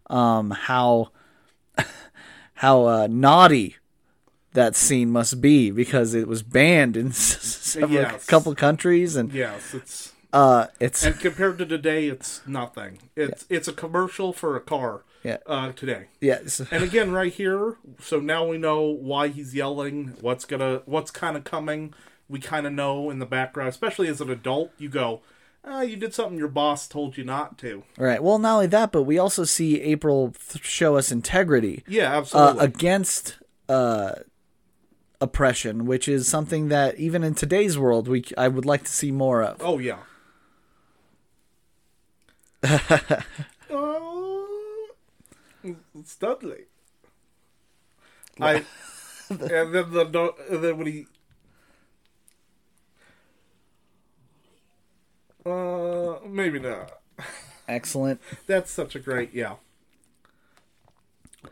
[0.10, 1.12] um how
[2.56, 3.76] how uh naughty
[4.54, 8.26] that scene must be because it was banned in Yes.
[8.26, 13.00] couple countries and yes, it's uh it's and compared to today, it's nothing.
[13.16, 15.04] It's it's a commercial for a car.
[15.24, 15.38] Yeah.
[15.46, 16.08] Uh, today.
[16.20, 20.16] yes And again, right here, so now we know why he's yelling.
[20.20, 21.94] What's gonna, what's kind of coming.
[22.28, 24.72] We kind of know in the background, especially as an adult.
[24.80, 25.22] You go,
[25.64, 27.84] ah, you did something your boss told you not to.
[28.00, 28.24] All right.
[28.24, 32.18] Well, not only that, but we also see April th- show us integrity Yeah, uh,
[32.18, 32.66] absolutely.
[32.66, 33.38] against
[33.70, 34.14] uh,
[35.20, 39.12] oppression, which is something that even in today's world, we I would like to see
[39.12, 39.58] more of.
[39.62, 39.98] oh yeah.
[43.70, 44.90] oh,
[45.96, 46.66] it's Dudley.
[48.40, 48.64] I
[49.30, 49.40] and
[49.74, 51.08] then the no- and then when he
[55.46, 57.00] uh maybe not.
[57.68, 58.22] Excellent.
[58.48, 59.56] That's such a great yeah.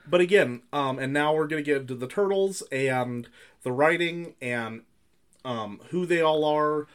[0.07, 3.27] But again, um, and now we're gonna get into the turtles and
[3.63, 4.83] the writing and
[5.43, 6.87] um, who they all are.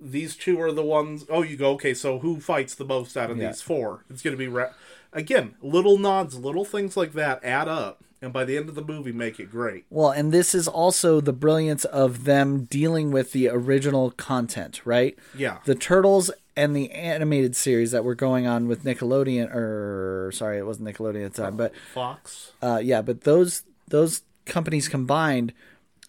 [0.00, 1.94] These two are the ones oh you go okay.
[1.94, 3.48] So who fights the most out of Yeah.
[3.48, 4.04] these four?
[4.10, 4.72] It's gonna be Ra-
[5.12, 8.84] again little nods, little things like that add up, and by the end of the
[8.84, 9.84] movie, make it great.
[9.90, 15.16] Well, and this is also the brilliance of them dealing with the original content, right?
[15.36, 15.58] Yeah.
[15.64, 20.66] The Turtles and the animated series that were going on with Nickelodeon, or sorry, it
[20.66, 22.52] wasn't Nickelodeon at the time, but Fox.
[22.62, 25.52] uh, yeah, but those those companies combined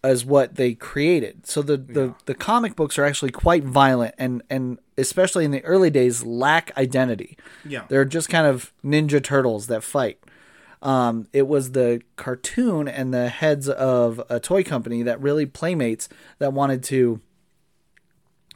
[0.03, 1.45] as what they created.
[1.45, 5.63] So the, the, the comic books are actually quite violent and, and especially in the
[5.65, 7.37] early days lack identity.
[7.65, 7.83] Yeah.
[7.89, 10.19] They're just kind of ninja turtles that fight.
[10.81, 16.07] Um, it was the cartoon and the heads of a toy company that really playmates
[16.37, 17.19] that wanted to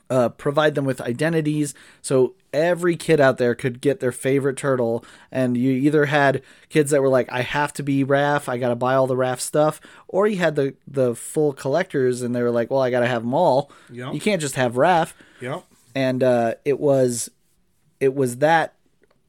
[0.10, 5.04] uh, provide them with identities so every kid out there could get their favorite turtle
[5.32, 8.76] and you either had kids that were like i have to be Raph, i gotta
[8.76, 12.52] buy all the Raph stuff or you had the the full collectors and they were
[12.52, 14.12] like well i gotta have them all Yeah.
[14.12, 15.14] you can't just have Raph.
[15.42, 15.64] Yep.
[15.96, 17.30] and uh, it was
[18.00, 18.74] it was that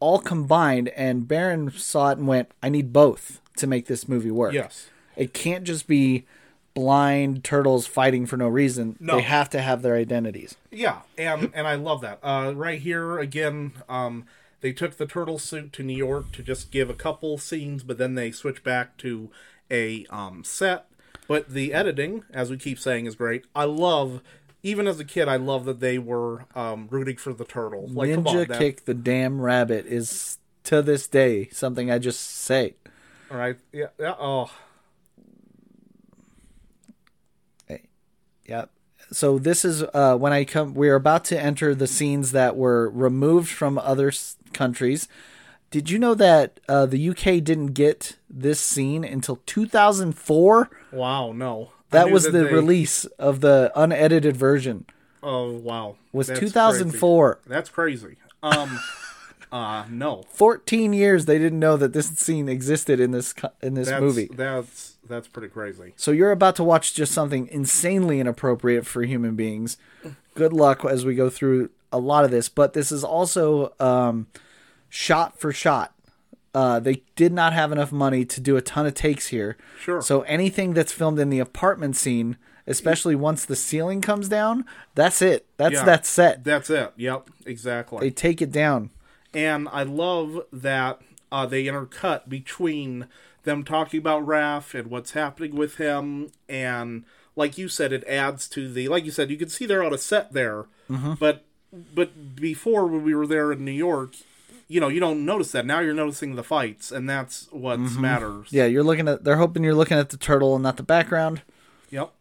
[0.01, 4.31] all combined and Barron saw it and went i need both to make this movie
[4.31, 4.89] work Yes.
[5.17, 6.27] it can't just be
[6.75, 9.17] blind turtles fighting for no reason No.
[9.17, 12.19] they have to have their identities Yeah, and and I love that.
[12.23, 14.27] Uh, right here again, um,
[14.61, 17.97] they took the turtle suit to New York to just give a couple scenes, but
[17.99, 19.31] then they switch back to
[19.71, 20.87] a um, set.
[21.29, 23.45] But the editing, as we keep saying, is great.
[23.55, 24.21] I love,
[24.63, 27.89] even as a kid, I love that they were um, rooting for the turtle.
[27.89, 32.21] Like, on, Ninja that- kick the damn rabbit is to this day something I just
[32.21, 32.75] say.
[33.31, 34.15] All right, yeah, yeah.
[34.19, 34.51] Oh,
[38.47, 38.71] Yep.
[39.13, 40.75] So this is uh, when I come.
[40.75, 45.09] We're about to enter the scenes that were removed from other s- countries.
[45.71, 50.71] Did you know that uh, the UK didn't get this scene until 2004?
[50.93, 51.73] Wow, no.
[51.91, 54.87] That was the they- release of the unedited version.
[55.23, 57.35] Oh wow, Was That's 2004.
[57.35, 57.49] Crazy.
[57.49, 58.17] That's crazy.
[58.43, 58.79] Um,
[59.55, 60.25] uh, no.
[60.31, 63.33] 14 years they didn't know that this scene existed in this
[63.63, 64.29] in this That's, movie.
[64.35, 65.93] That's that's pretty crazy.
[65.95, 69.77] So you're about to watch just something insanely inappropriate for human beings.
[70.35, 74.27] Good luck as we go through a lot of this, but this is also um,
[74.89, 75.95] shot for shot.
[76.53, 79.57] Uh, they did not have enough money to do a ton of takes here.
[79.81, 80.03] Sure.
[80.03, 82.37] So anything that's filmed in the apartment scene,
[82.67, 84.65] especially once the ceiling comes down,
[84.97, 85.47] that's it.
[85.59, 85.85] That's Yeah.
[85.85, 86.43] that set.
[86.43, 86.93] That's it.
[86.97, 88.01] Yep, exactly.
[88.01, 88.91] They take it down.
[89.35, 91.01] And I love that
[91.33, 93.07] uh, they intercut between
[93.43, 97.05] them talking about Raph and what's happening with him, and
[97.37, 99.93] like you said, it adds to the like you said, you can see they're on
[99.95, 101.15] a set there, Mm-hmm.
[101.15, 101.45] but
[101.95, 104.13] but before when we were there in New York,
[104.69, 105.67] you know, you don't notice that.
[105.67, 108.47] Now you're noticing the fights, and that's what matters.
[108.49, 108.57] Mm-hmm.
[108.57, 109.25] Yeah, you're looking at.
[109.25, 111.43] They're hoping you're looking at the turtle and not the background.
[111.91, 112.13] Yep.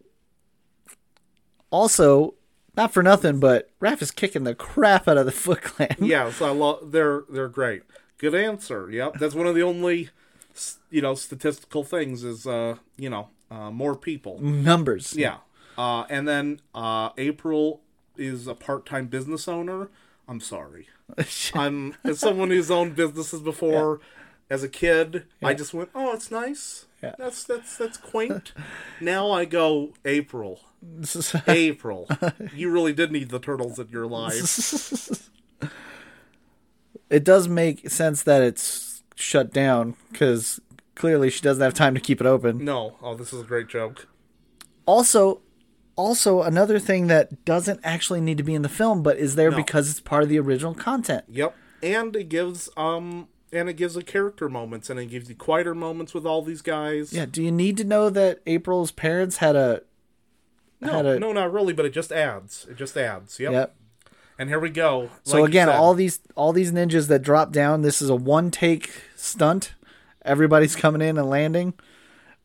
[1.70, 2.34] Also,
[2.76, 5.96] not for nothing, but Raph is kicking the crap out of the Foot Clan.
[6.00, 7.84] Yeah, so I love they're they're great.
[8.18, 8.90] Good answer.
[8.90, 10.10] Yep, that's one of the only
[10.90, 14.40] you know statistical things is uh you know uh, more people.
[14.40, 15.14] Numbers.
[15.16, 15.38] Yeah,
[15.78, 17.82] uh, and then uh, April
[18.18, 19.90] is a part-time business owner.
[20.28, 20.88] I'm sorry.
[21.54, 24.00] I'm as someone who's owned businesses before.
[24.50, 26.86] As a kid, I just went, "Oh, it's nice.
[27.04, 27.16] Yeah.
[27.18, 28.54] That's that's that's quaint."
[29.02, 30.62] now I go, April.
[31.48, 32.10] April,
[32.54, 35.30] you really did need the turtles in your life.
[37.10, 40.60] it does make sense that it's shut down because
[40.96, 42.66] clearly she doesn't have time to keep it open.
[42.66, 44.08] No, oh, this is a great joke.
[44.86, 45.42] Also,
[45.96, 49.52] also another thing that doesn't actually need to be in the film, but is there
[49.52, 49.58] No.
[49.58, 51.24] because it's part of the original content.
[51.30, 55.36] Yep, and it gives um and it gives the character moments, and it gives you
[55.36, 57.14] quieter moments with all these guys.
[57.14, 57.26] Yeah.
[57.26, 59.82] Do you need to know that April's parents had a?
[60.82, 62.66] no, had a- no, not really, but it just adds.
[62.70, 63.40] It just adds.
[63.40, 63.52] Yep.
[63.52, 63.76] Yep.
[64.40, 65.10] And here we go.
[65.24, 67.84] So Like again, all these all these ninjas that drop down.
[67.84, 69.74] This is a one take stunt.
[70.26, 71.74] Everybody's coming in and landing.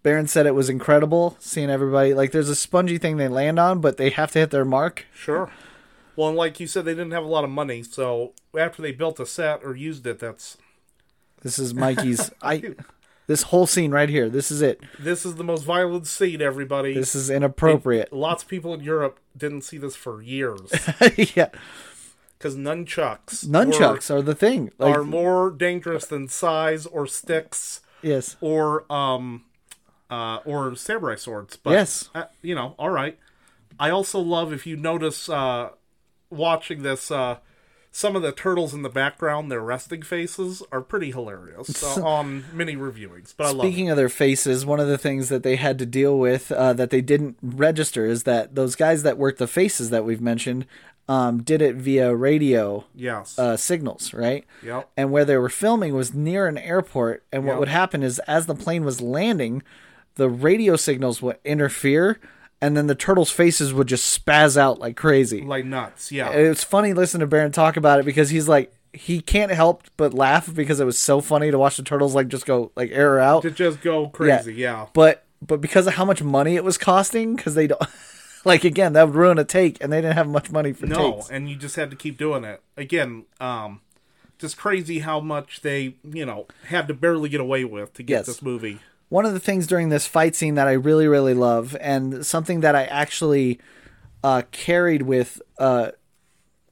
[0.02, 2.12] Barron said it was incredible seeing everybody.
[2.14, 5.06] Like there's a spongy thing they land on, but they have to hit their mark.
[5.14, 5.50] sure.
[6.14, 8.90] Well, and like you said, they didn't have a lot of money, so after they
[8.90, 10.58] built a set or used it, that's
[11.42, 12.30] This is Mikey's.
[12.42, 12.74] I.
[13.26, 14.30] This whole scene right here.
[14.30, 14.80] This is it.
[14.98, 16.40] this is the most violent scene.
[16.40, 18.10] Everybody, This is inappropriate.
[18.10, 20.60] lots of people in Europe didn't see this for years
[21.36, 21.48] yeah.
[22.38, 24.70] because nunchucks, Nunchucks are the thing.
[24.78, 27.82] Like, are more dangerous than sais or sticks.
[28.00, 28.36] yes.
[28.40, 29.44] or um
[30.10, 32.08] uh or samurai swords but Yes.
[32.14, 33.18] uh, you know all right
[33.78, 35.68] i also love if you notice uh
[36.30, 37.36] watching this uh
[37.98, 42.44] some of the turtles in the background their resting faces are pretty hilarious uh, on
[42.52, 43.66] mini reviewings but i love.
[43.66, 46.72] Speaking of their faces, one of the things that they had to deal with uh,
[46.74, 50.64] that they didn't register is that those guys that worked the faces that we've mentioned
[51.08, 54.44] um, did it via radio yes uh, signals, right?
[54.62, 57.24] yep And where they were filming was near an airport.
[57.32, 57.58] And what Yep.
[57.60, 59.62] would happen is, as the plane was landing,
[60.16, 62.20] the radio signals would interfere,
[62.60, 65.42] and then the turtles' faces would just spaz out like crazy.
[65.42, 68.72] like nuts yeah it was funny listening to Barron talk about it because he's like
[68.92, 72.28] he can't help but laugh because it was so funny to watch the turtles like
[72.28, 73.42] just go like air out.
[73.42, 77.36] to just go crazy yeah, But but because of how much money it was costing,
[77.36, 77.80] because they don't
[78.44, 81.12] like again that would ruin a take, and they didn't have much money for no
[81.16, 81.30] takes.
[81.30, 83.80] and you just had to keep doing it again um
[84.38, 88.14] just crazy how much they you know had to barely get away with to get
[88.20, 88.26] Yes.
[88.26, 88.78] this movie
[89.08, 92.60] One of the things during this fight scene that I really really love, and something
[92.60, 93.58] that I actually
[94.22, 95.92] uh, carried with uh,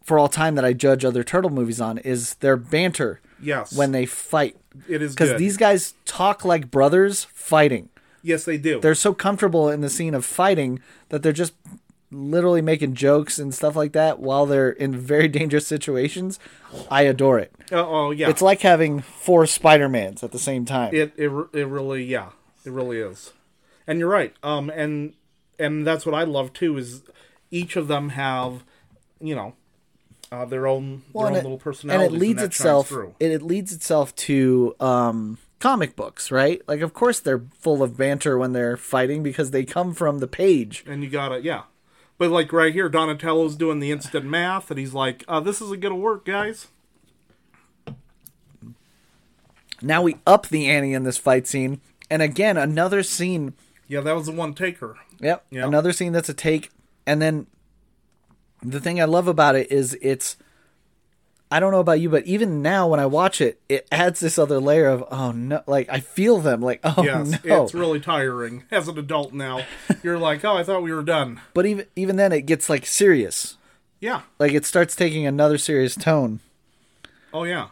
[0.03, 3.93] for all time that I judge other turtle movies on is their banter yes when
[3.93, 4.57] they fight.
[4.89, 7.89] it is Because these guys talk like brothers fighting.
[8.22, 8.80] Yes, they do.
[8.80, 10.80] they're so comfortable in the scene of fighting
[11.11, 11.53] that they're just
[12.11, 16.39] literally making jokes and stuff like that while they're in very dangerous situations.
[16.91, 17.53] I adore it.
[17.73, 20.95] Oh yeah, It's like having four Spider-Mans at the same time.
[20.95, 22.31] it, it it really yeah,
[22.65, 23.33] it really is.
[23.87, 24.35] And you're right.
[24.43, 25.15] Um, and
[25.59, 27.03] and that's what I love too is
[27.51, 28.63] each of them have,
[29.21, 29.55] you know,
[30.33, 32.13] uh, their own Well, their own and it- little and personalities.
[32.17, 36.61] it leads shines itself it, it leads itself to um comic books, right?
[36.69, 40.29] Like of course they're full of banter when they're fighting because they come from the
[40.29, 40.85] page.
[40.87, 41.63] and you gotta yeah.
[42.19, 45.81] But like right here, Donatello's doing the instant math, and he's like, uh, "This isn't
[45.81, 46.69] gonna work, guys."
[49.83, 51.81] Now we up the ante in this fight scene.
[52.11, 53.55] And again, another scene
[53.89, 54.97] Yeah, that was the one taker.
[55.21, 55.45] Yep.
[55.51, 55.67] Yeah.
[55.67, 56.71] Another scene that's a take.
[57.07, 57.47] and then
[58.62, 60.37] the thing I love about it is it's
[61.51, 64.36] I don't know about you, but even now when I watch it, it adds this
[64.38, 67.64] other layer of oh no, like I feel them, like oh Yes, no.
[67.64, 69.62] it's really tiring as an adult now.
[70.03, 71.40] You're like, oh, I thought we were done.
[71.55, 73.57] but even even then, it gets like serious,
[74.01, 74.22] Yeah.
[74.40, 76.40] like it starts taking another serious tone.
[77.32, 77.68] Oh yeah.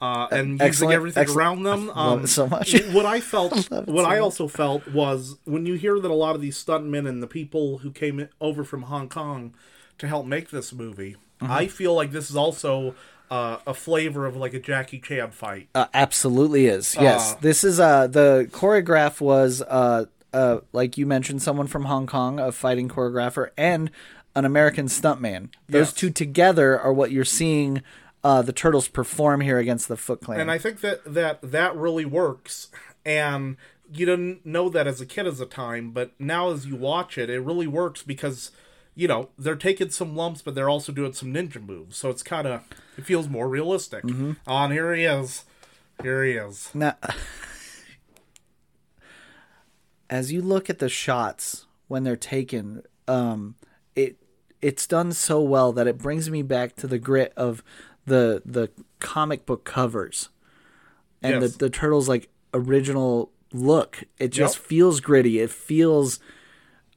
[0.00, 1.38] Uh, and using everything excellent.
[1.40, 1.90] around them.
[1.92, 2.72] I um, so much.
[2.92, 4.20] what I felt, it what so I much.
[4.20, 7.78] also felt was when you hear that a lot of these stuntmen and the people
[7.78, 9.54] who came over from Hong Kong
[9.98, 11.52] to help make this movie, Mm-hmm.
[11.52, 12.94] I feel like this is also
[13.30, 15.68] uh, a flavor of like a Jackie Chan fight.
[15.74, 16.96] Uh, absolutely is.
[17.00, 21.84] Yes, Uh, this is uh the choreograph was uh uh like you mentioned someone from
[21.84, 23.90] Hong Kong, a fighting choreographer, and
[24.34, 25.48] an American stuntman.
[25.68, 25.92] Those Yes.
[25.92, 27.82] two together are what you're seeing
[28.24, 30.40] uh the turtles perform here against the Foot Clan.
[30.40, 32.68] and I think that that that really works.
[33.06, 33.56] And
[33.92, 37.16] you didn't know that as a kid as a time, but now as you watch
[37.16, 38.50] it, it really works because
[38.98, 42.24] you know they're taking some lumps, but they're also doing some ninja moves, so it's
[42.24, 42.64] kind of
[42.96, 44.02] it feels more realistic.
[44.02, 44.32] Mm-hmm.
[44.44, 45.44] Oh, and here he is,
[46.02, 46.70] here he is.
[46.74, 46.96] Now,
[50.10, 53.54] as you look at the shots when they're taken, um,
[53.94, 54.16] it
[54.60, 57.62] it's done so well that it brings me back to the grit of
[58.04, 58.68] the the
[58.98, 60.28] comic book covers
[61.22, 61.52] and Yes.
[61.52, 64.02] the the turtles like original look.
[64.18, 64.64] It just Yep.
[64.66, 65.38] feels gritty.
[65.38, 66.18] It feels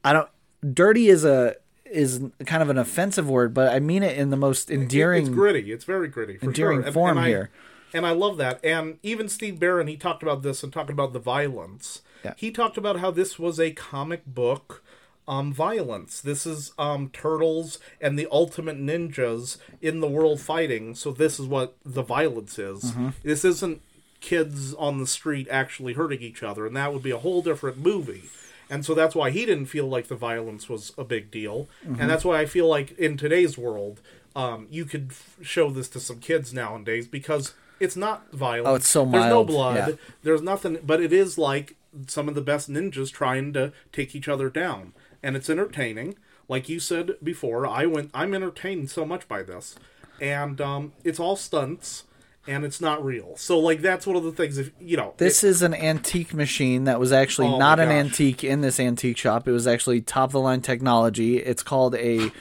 [0.03, 0.29] I don't
[0.73, 1.57] dirty is a
[1.91, 5.27] is kind of an offensive word, but I mean it in the most endearing.
[5.27, 5.71] It's gritty.
[5.71, 6.37] It's very gritty.
[6.37, 6.85] For endearing sure.
[6.85, 7.49] And- form and I- here.
[7.93, 8.63] And I love that.
[8.63, 12.01] And even Steve Barron, he talked about this and talking about the violence.
[12.23, 12.35] Yeah.
[12.37, 14.81] He talked about how this was a comic book
[15.27, 16.21] um, violence.
[16.21, 20.95] This is um, turtles and the ultimate ninjas in the world fighting.
[20.95, 22.91] So this is what the violence is.
[22.91, 23.09] Mm-hmm.
[23.23, 23.81] This isn't
[24.19, 27.77] kids on the street actually hurting each other, and that would be a whole different
[27.77, 28.23] movie.
[28.71, 31.67] And so that's why he didn't feel like the violence was a big deal.
[31.85, 31.99] Mm-hmm.
[31.99, 34.01] And that's why I feel like in today's world,
[34.33, 38.67] um, you could f- show this to some kids nowadays because it's not violent.
[38.67, 39.23] Oh, it's so mild.
[39.23, 39.75] There's no blood.
[39.89, 39.95] yeah.
[40.23, 41.75] There's nothing, but it is like
[42.07, 46.15] some of the best ninjas trying to take each other down, and it's entertaining.
[46.47, 48.09] Like you said before, I went.
[48.13, 49.75] I'm entertained so much by this,
[50.21, 52.03] and um, it's all stunts,
[52.47, 53.35] and it's not real.
[53.37, 54.57] So like that's one of the things.
[54.57, 57.95] If you know, This is an antique machine that was actually Oh not an gosh.
[57.95, 59.47] antique in this antique shop.
[59.47, 61.37] It was actually top of the line technology.
[61.37, 62.31] It's called a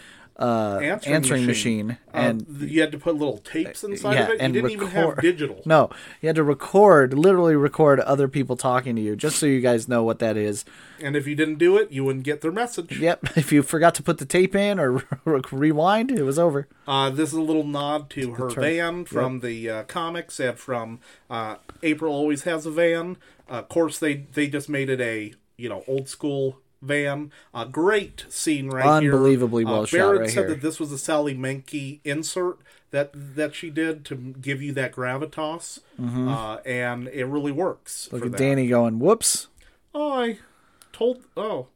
[0.41, 4.29] uh, answering, machine, Uh, and th- you had to put little tapes inside yeah, of
[4.31, 4.33] it.
[4.35, 5.63] You and didn't even have record- digital.
[5.67, 5.91] No,
[6.23, 9.87] you had to record, literally record other people talking to you, just so you guys
[9.89, 10.65] know what that is.
[11.03, 12.99] And if you didn't do it, you wouldn't get their message.
[12.99, 13.21] Yep.
[13.37, 15.03] If you forgot to put the tape in or
[15.53, 16.69] rewind, it was over.
[16.87, 21.01] Uh, this is a little nod to her van from the uh, comics and from
[21.29, 23.17] uh, April always has a van.
[23.49, 27.31] Uh, of course, they they just made it a you know old school van.
[27.55, 29.13] A great scene right here.
[29.15, 30.49] Unbelievably well uh, shot Barron right said here.
[30.51, 32.59] that this was a Sally Menke insert
[32.91, 38.07] that that she did to give you that gravitas, uh, and it really works.
[38.07, 38.17] Mm-hmm.
[38.17, 38.39] Look at that.
[38.39, 39.49] Danny going, "Whoops."
[39.95, 40.39] Oh, I
[40.93, 41.23] told.
[41.37, 41.69] Oh,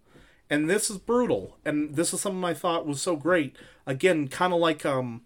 [0.51, 1.57] and this is brutal.
[1.65, 3.57] And this is something I thought was so great.
[3.87, 5.23] Again, kind of like um,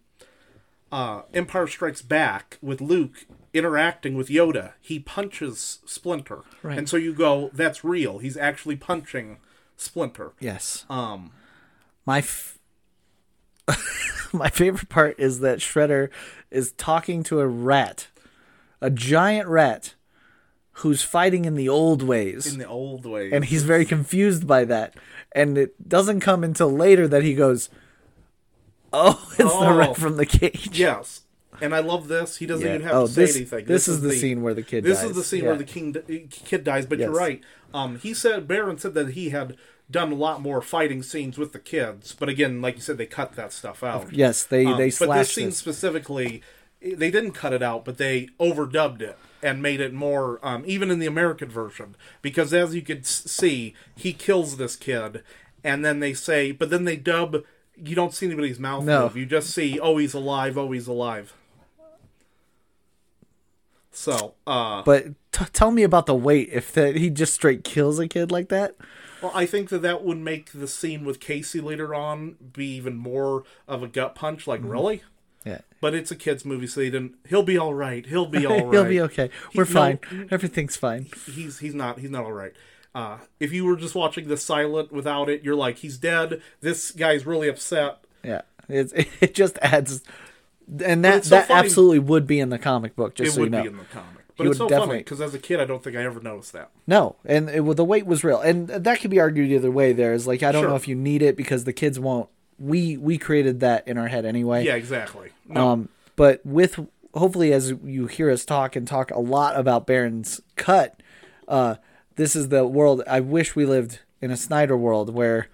[0.90, 4.72] uh, Empire Strikes Back with Luke interacting with Yoda.
[4.80, 6.76] He punches Splinter, Right.
[6.78, 9.38] and so you go, "That's real." He's actually punching
[9.78, 10.32] Splinter.
[10.40, 10.84] Yes.
[10.90, 11.30] Um,
[12.04, 12.58] My f-
[14.32, 16.10] my favorite part is that Shredder
[16.50, 18.08] is talking to a rat,
[18.80, 19.94] a giant rat,
[20.72, 23.32] who's fighting in the old ways, in the old ways.
[23.32, 24.94] and he's very confused by that.
[25.32, 27.68] And it doesn't come until later that he goes,
[28.92, 29.76] "Oh, it's the Oh.
[29.76, 31.22] rat from the cage." yes.
[31.60, 32.36] And I love this.
[32.36, 32.74] He doesn't Yeah.
[32.76, 33.64] even have Oh, to say this- anything.
[33.66, 34.90] this is the scene where the kid dies.
[34.90, 35.10] This dies.
[35.10, 35.48] is the scene Yeah.
[35.48, 36.86] where the king, kid dies.
[36.86, 37.40] But you're right.
[37.74, 39.56] Um, he said Barron said that he had
[39.90, 42.14] done a lot more fighting scenes with the kids.
[42.18, 44.12] But again, like you said, they cut that stuff out.
[44.12, 45.56] Yes, they Um, they but this scene this.
[45.56, 46.42] specifically,
[46.82, 50.90] they didn't cut it out, but they overdubbed it and made it more, um, even
[50.90, 55.22] in the American version, because as you could see, he kills this kid,
[55.64, 57.42] and then they say, but then they dub.
[57.80, 59.04] You don't see anybody's mouth No.
[59.04, 59.16] move.
[59.16, 60.58] You just see, oh, he's alive.
[60.58, 61.32] Oh, he's alive.
[63.98, 66.50] So, uh, But t- tell me about the weight.
[66.52, 68.76] If that he just straight kills a kid like that,
[69.20, 72.96] well, I think that that would make the scene with Casey later on be even
[72.96, 74.46] more of a gut punch.
[74.46, 74.70] Like, Mm-hmm.
[74.70, 75.02] really?
[75.44, 77.14] yeah, But it's a kids' movie, so they didn't.
[77.28, 78.06] He'll be all right.
[78.06, 78.72] He'll be all right.
[78.72, 79.30] he'll be okay.
[79.54, 79.98] We're no, fine.
[80.30, 81.06] Everything's fine.
[81.26, 82.52] He's he's not he's not all right.
[82.94, 86.40] Uh, if you were just watching the silent without it, you're like he's dead.
[86.60, 87.98] This guy's really upset.
[88.24, 90.02] Yeah, it's, it just adds,
[90.84, 93.14] and that so that funny- absolutely would be in the comic book.
[93.14, 93.62] Just it so would you know.
[93.62, 94.14] be in the comic.
[94.36, 96.52] But it's so would funny because as a kid, I don't think I ever noticed
[96.52, 96.70] that.
[96.86, 99.92] no, and it, well, the weight was real, and that could be argued either way.
[99.92, 100.70] There is like I don't Sure.
[100.70, 102.28] know if you need it because the kids won't.
[102.58, 104.64] We we created that in our head anyway.
[104.64, 105.30] Yeah, exactly.
[105.48, 106.78] No, Um, but with
[107.14, 111.02] hopefully, as you hear us talk and talk a lot about Barron's cut,
[111.48, 111.76] uh,
[112.14, 113.02] this is the world.
[113.08, 115.48] I wish we lived in a Snyder world where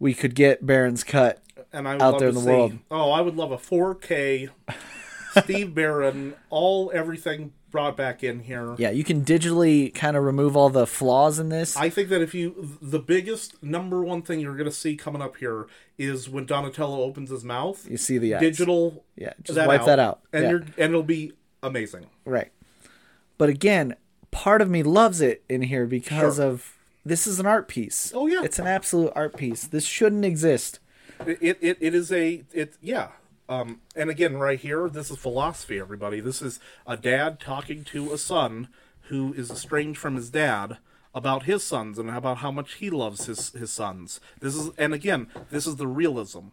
[0.00, 1.40] we could get Barron's cut.
[1.74, 2.78] And I would out love there to in the see, world.
[2.90, 4.48] Oh, I would love a 4K
[5.42, 8.76] Steve Barron, all everything brought back in here.
[8.78, 11.76] Yeah, you can digitally kind of remove all the flaws in this.
[11.76, 15.20] I think that if you, the biggest number one thing you're going to see coming
[15.20, 15.66] up here
[15.98, 17.84] is when Donatello opens his mouth.
[17.90, 18.40] you see the eyes.
[18.40, 20.20] Digital, Yeah, just wipe that out.
[20.32, 20.50] and Yeah.
[20.50, 21.32] you're and it'll be
[21.64, 22.06] amazing.
[22.24, 22.52] Right.
[23.36, 23.96] But again,
[24.30, 26.46] part of me loves it in here because Sure.
[26.46, 28.12] of this is an art piece.
[28.14, 28.42] Oh, yeah.
[28.44, 29.64] It's an absolute art piece.
[29.66, 30.78] This shouldn't exist.
[31.26, 33.08] It it, it is a it yeah.
[33.46, 36.18] Um, and again, right here, this is philosophy, everybody.
[36.20, 38.68] This is a dad talking to a son
[39.08, 40.78] who is estranged from his dad
[41.14, 44.18] about his sons and about how much he loves his his sons.
[44.40, 46.48] This is, and again, this is the realism.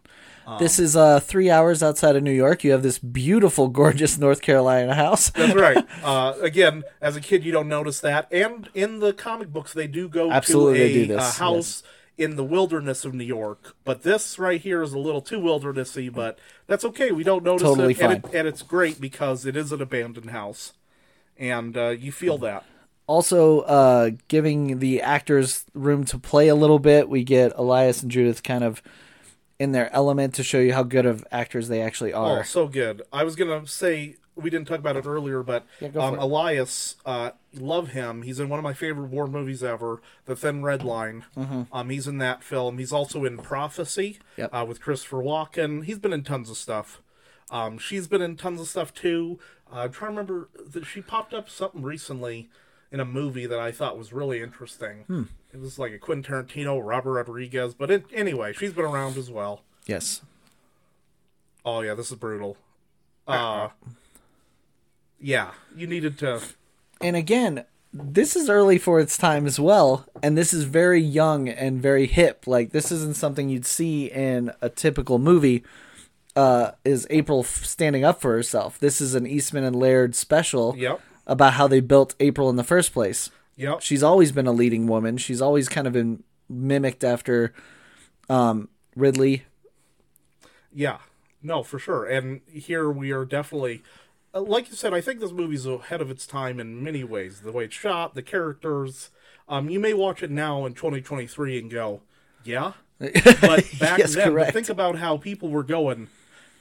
[0.59, 2.63] this is uh 3 hours outside of New York.
[2.63, 5.29] You have this beautiful gorgeous North Carolina house.
[5.35, 5.83] That's right.
[6.03, 9.87] uh, again, as a kid, you don't notice that, and in the comic books, they
[9.87, 11.83] do go Absolutely, to a, they do this, a house.
[12.17, 16.13] In the wilderness of New York, but this right here is a little too wildernessy,
[16.13, 16.37] but
[16.67, 17.11] that's okay.
[17.11, 20.29] We don't notice Totally it, and, it, and it's great because it is an abandoned
[20.29, 20.73] house,
[21.37, 22.63] and uh, you feel that.
[23.07, 27.09] also uh giving the actors room to play a little bit.
[27.09, 28.83] We get Elias and Judith kind of
[29.59, 32.37] in their element to show you how good of actors they actually are.
[32.37, 32.43] Oh, are.
[32.43, 33.01] so good.
[33.11, 36.19] I was gonna say we didn't talk about it earlier, but go um, it.
[36.19, 38.21] Elias, uh, love him.
[38.23, 41.25] He's in one of my favorite war movies ever, The Thin Red Line.
[41.71, 42.77] Um, he's in that film.
[42.77, 44.49] He's also in Prophecy Yep.
[44.53, 45.85] uh, with Christopher Walken.
[45.85, 47.01] He's been in tons of stuff.
[47.49, 49.39] Um, she's been in tons of stuff too.
[49.71, 52.49] Uh, I'm trying to remember that she popped up something recently
[52.91, 55.03] in a movie that I thought was really interesting.
[55.07, 55.23] Hmm.
[55.53, 59.29] It was like a Quentin Tarantino, Robert Rodriguez, but it, anyway, she's been around as
[59.29, 59.63] well.
[59.85, 60.21] yes.
[61.63, 62.57] Oh yeah, this is brutal.
[63.27, 63.69] Uh
[65.21, 66.41] Yeah, you needed to
[66.99, 71.47] And again, this is early for its time as well, and this is very young
[71.47, 72.47] and very hip.
[72.47, 75.63] Like this isn't something you'd see in a typical movie.
[76.35, 78.79] Uh, is April f- standing up for herself?
[78.79, 81.01] This is an Eastman and Laird special Yep.
[81.27, 83.29] about how they built April in the first place.
[83.57, 83.81] Yep.
[83.81, 85.17] She's always been a leading woman.
[85.17, 87.53] She's always kind of been mimicked after
[88.29, 89.43] um, Ripley.
[90.73, 90.99] Yeah.
[91.43, 92.05] No, for sure.
[92.05, 93.83] And here we are definitely
[94.33, 97.41] uh, like you said, I think this movie's ahead of its time in many ways.
[97.41, 99.09] The way it's shot, the characters.
[99.49, 102.01] Um, you may watch it now in 2023 and go,
[102.43, 103.11] "Yeah," but
[103.79, 106.07] back Yes, then, think about how people were going.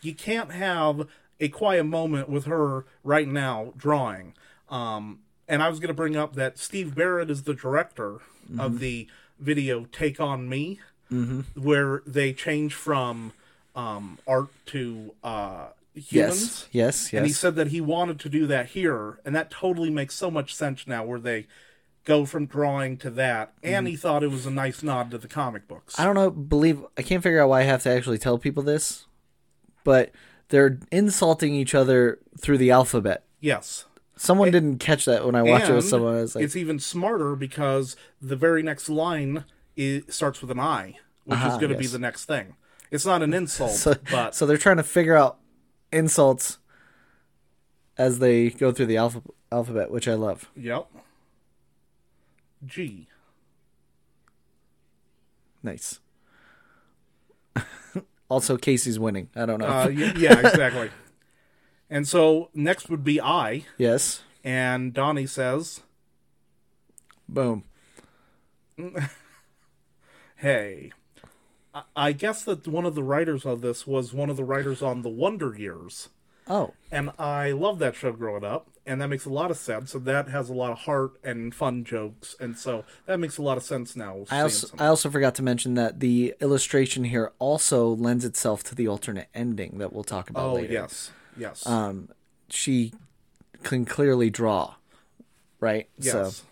[0.03, 1.07] You can't have
[1.39, 4.35] a quiet moment with her right now drawing.
[4.69, 8.19] Um, and I was going to bring up that Steve Barron is the director
[8.51, 8.61] Mm-hmm.
[8.61, 9.07] of the
[9.39, 10.81] video "Take on Me,"
[11.55, 13.33] where they change from
[13.77, 16.69] um, art to uh, humans.
[16.71, 19.91] Yes, yes, And he said that he wanted to do that here, and that totally
[19.91, 21.47] makes so much sense now, where they
[22.05, 23.53] go from drawing to that.
[23.63, 23.99] And he mm.
[23.99, 25.99] thought it was a nice nod to the comic books.
[25.99, 26.31] I don't know.
[26.31, 29.07] Believe I can't figure out why I have to actually tell people this,
[29.85, 30.13] but
[30.49, 33.25] they're insulting each other through the alphabet.
[33.41, 33.87] yes.
[34.17, 36.15] Someone didn't catch that when I watched it with someone.
[36.15, 40.61] I was like, it's even smarter because the very next line is, starts with an
[40.61, 42.55] I, which Aha, is ah, going to be the next thing.
[42.91, 45.39] It's not an insult, so, but so they're trying to figure out
[45.93, 46.59] insults
[47.99, 49.23] as they go through the alpha,
[49.53, 50.51] alphabet, which I love.
[50.57, 50.87] yep.
[52.65, 53.09] G.
[55.63, 56.01] Nice.
[58.29, 59.29] also, Casey's winning.
[59.35, 59.67] I don't know.
[59.67, 60.91] Uh, yeah, exactly.
[61.89, 64.23] And so next would be I, yes.
[64.45, 65.83] and Donnie says,
[67.29, 67.65] Boom.
[70.37, 70.91] hey
[71.97, 75.03] I- guess that one of the writers of this was one of the writers on
[75.03, 76.09] the wonder years
[76.49, 79.95] Oh, and i loved that show growing up and that makes a lot of sense
[79.95, 83.43] and that has a lot of heart and fun jokes and so that makes a
[83.43, 87.31] lot of sense now I also I also forgot to mention that the illustration here
[87.39, 90.73] also lends itself to the alternate ending that we'll talk about oh later.
[90.73, 92.09] yes yes Um,
[92.49, 92.93] she
[93.63, 94.75] can clearly draw,
[95.61, 95.89] right?
[95.99, 96.45] yes So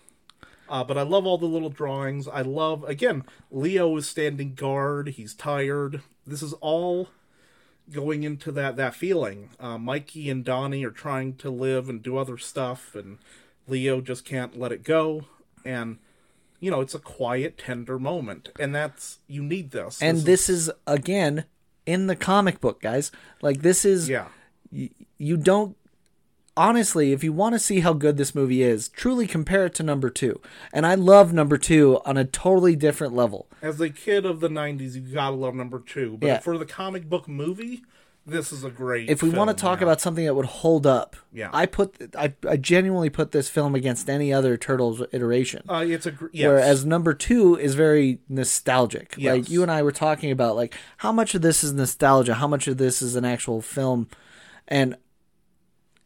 [0.68, 2.28] uh, but I love all the little drawings.
[2.28, 3.24] I love again.
[3.50, 5.08] Leo is standing guard.
[5.08, 6.02] He's tired.
[6.26, 7.08] This is all
[7.90, 9.50] going into that that feeling.
[9.58, 13.18] Uh, Mikey and Donnie are trying to live and do other stuff, and
[13.66, 15.24] Leo just can't let it go.
[15.64, 15.98] And
[16.60, 20.02] you know, it's a quiet, tender moment, and that's you need this.
[20.02, 21.44] and is- this is again
[21.86, 23.10] in the comic book, guys.
[23.40, 24.26] Like this is yeah,
[25.16, 25.76] you don't
[26.58, 29.82] honestly, if you want to see how good this movie is, truly compare it to
[29.82, 30.40] number two.
[30.72, 33.46] And I love number two on a totally different level.
[33.62, 36.16] As a kid of the '90s, you gotta love number two.
[36.20, 36.38] But Yeah.
[36.40, 37.82] for the comic book movie,
[38.26, 39.08] this is a great.
[39.08, 39.84] If we want to talk yeah.
[39.86, 41.48] about something that would hold up, Yeah.
[41.52, 45.62] I put I, I genuinely put this film against any other Turtles iteration.
[45.68, 46.46] uh, it's a gr- yes.
[46.48, 49.14] Whereas number two is very nostalgic.
[49.16, 49.32] Yes.
[49.34, 52.48] Like you and I were talking about, like how much of this is nostalgia, how
[52.48, 54.08] much of this is an actual film,
[54.66, 54.96] and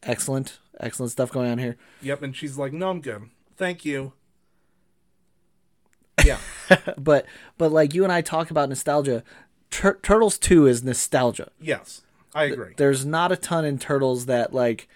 [0.02, 1.76] excellent, excellent stuff going on here.
[2.00, 3.22] yep, and she's like, "No, I'm good,
[3.56, 4.12] thank you."
[6.24, 6.38] Yeah,
[6.98, 7.26] But
[7.58, 9.24] but like you and I talk about nostalgia,
[9.70, 11.50] Tur- Turtles two is nostalgia.
[11.60, 12.02] yes,
[12.34, 12.74] I agree.
[12.76, 14.88] There's not a ton in Turtles that like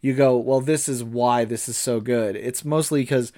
[0.00, 2.34] you go, well, this is why this is so good.
[2.34, 3.30] It's mostly because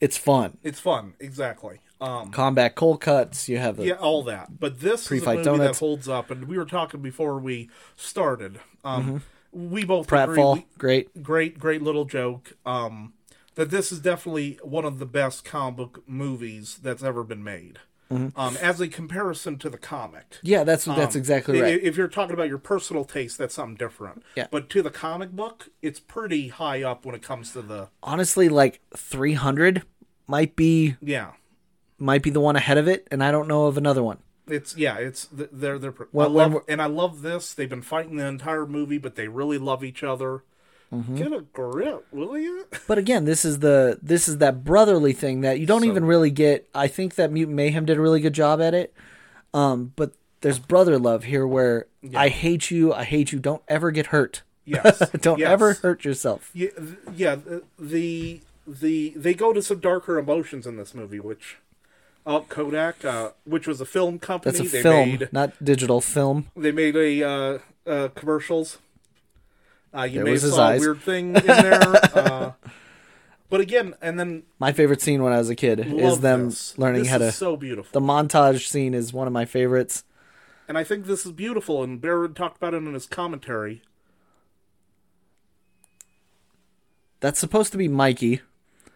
[0.00, 0.58] it's fun.
[0.62, 1.80] It's fun, exactly.
[2.00, 3.48] Um, Combat cold cuts.
[3.48, 4.60] You have the yeah, all that.
[4.60, 5.78] But this is a movie donuts.
[5.80, 8.60] that holds up, and we were talking before we started.
[8.84, 10.52] Um, We both pratfall.
[10.58, 10.66] agree.
[10.78, 11.22] Great.
[11.22, 12.52] great, great little joke.
[12.66, 13.14] Um,
[13.54, 17.80] that this is definitely one of the best comic book movies that's ever been made.
[18.10, 18.40] Mm-hmm.
[18.40, 20.36] Um, as a comparison to the comic.
[20.42, 21.78] Yeah, that's that's Um, exactly right.
[21.82, 24.22] If you're talking about your personal taste, that's something different.
[24.34, 24.46] Yeah.
[24.50, 28.48] But to the comic book, it's pretty high up when it comes to the Honestly,
[28.48, 29.82] like 300
[30.26, 31.32] might be yeah.
[31.98, 34.18] might be the one ahead of it, and I don't know of another one.
[34.50, 35.94] It's yeah, it's they're they're.
[36.12, 37.54] Well, I love and I love this.
[37.54, 40.42] They've been fighting the entire movie, but they really love each other.
[40.92, 41.16] Mm-hmm.
[41.16, 42.66] Get a grip, will you?
[42.88, 46.04] But again, this is the this is that brotherly thing that you don't So- even
[46.04, 46.66] really get.
[46.74, 48.94] I think that Mutant Mayhem did a really good job at it.
[49.52, 53.38] Um, but there's brother love here, where I hate you, I hate you.
[53.38, 54.42] Don't ever get hurt.
[54.64, 54.98] Yes.
[55.20, 55.50] don't Yes.
[55.50, 56.50] ever hurt yourself.
[56.54, 56.68] Yeah,
[57.14, 57.36] yeah.
[57.78, 61.56] The the they go to some darker emotions in this movie, which.
[62.26, 64.52] Oh, Kodak, uh, which was a film company.
[64.58, 66.48] That's a they film, Made, not digital film.
[66.56, 68.78] they made a uh, uh, commercials.
[69.96, 70.82] Uh, you There may was have his saw eyes.
[70.82, 71.80] a weird thing in there.
[72.14, 72.52] uh,
[73.48, 76.76] but again, and then My favorite scene when I was a kid is them this.
[76.76, 77.32] learning This how to.
[77.32, 77.98] so beautiful.
[77.98, 80.04] the montage scene is one of my favorites.
[80.68, 83.80] And I think this is beautiful, and Barron talked about it in his commentary.
[87.20, 88.42] That's supposed to be Mikey,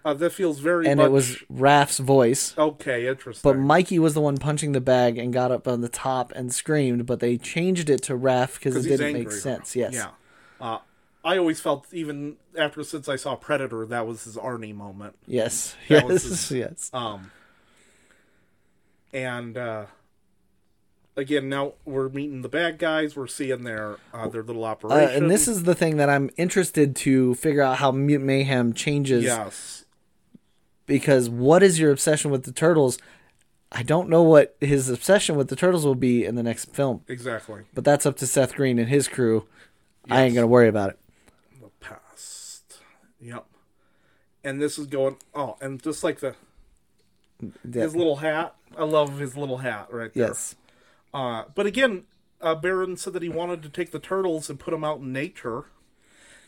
[0.05, 1.07] Uh, that feels very and much...
[1.07, 2.55] it was Raph's voice.
[2.59, 3.48] Okay, interesting.
[3.48, 6.53] But Mikey was the one punching the bag and got up on the top and
[6.53, 9.76] screamed, but they changed it to Raph because it didn't make sense.
[9.76, 9.94] Yes.
[9.94, 10.09] Yeah.
[10.61, 10.78] Uh,
[11.24, 15.14] I always felt, even after since I saw Predator, that was his Arnie moment.
[15.26, 15.76] Yes.
[15.88, 16.05] That Yes.
[16.11, 16.90] was his- yes.
[16.92, 17.30] Um,
[19.12, 19.84] and uh,
[21.16, 23.14] again, now we're meeting the bad guys.
[23.16, 25.22] We're seeing their uh, their little Uh, operation.
[25.22, 29.24] and this is the thing that I'm interested to figure out how Mutant Mayhem changes
[29.24, 29.82] yes,
[30.93, 32.99] because what is your obsession with the turtles?
[33.70, 37.03] I don't know what his obsession with the turtles will be in the next film,
[37.09, 37.62] exactly.
[37.72, 39.47] but that's up to Seth Green and his crew.
[40.11, 40.99] I ain't gonna worry about it.
[41.61, 42.80] The past.
[43.20, 43.47] Yep.
[44.45, 45.16] And this is going.
[45.34, 46.34] Oh, and just like the
[47.40, 47.82] Yeah.
[47.84, 48.55] his little hat.
[48.76, 50.28] I love his little hat right there.
[50.28, 50.55] Yes.
[51.14, 52.05] Uh, but again,
[52.40, 55.12] uh, Barron said that he wanted to take the turtles and put them out in
[55.12, 55.64] nature,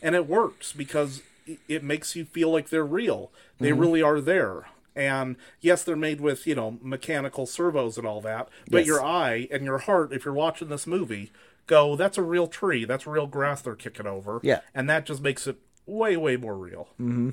[0.01, 1.21] and it works because
[1.67, 3.31] it makes you feel like they're real.
[3.59, 3.79] They Mm-hmm.
[3.79, 4.65] really are there.
[4.95, 8.87] And yes, they're made with you know mechanical servos and all that, but Yes.
[8.87, 11.31] your eye and your heart, if you're watching this movie,
[11.67, 14.39] go that's a real tree, that's real grass they're kicking over.
[14.43, 14.61] Yeah.
[14.73, 16.87] and that just makes it way way more real.
[16.99, 17.31] Mm-hmm.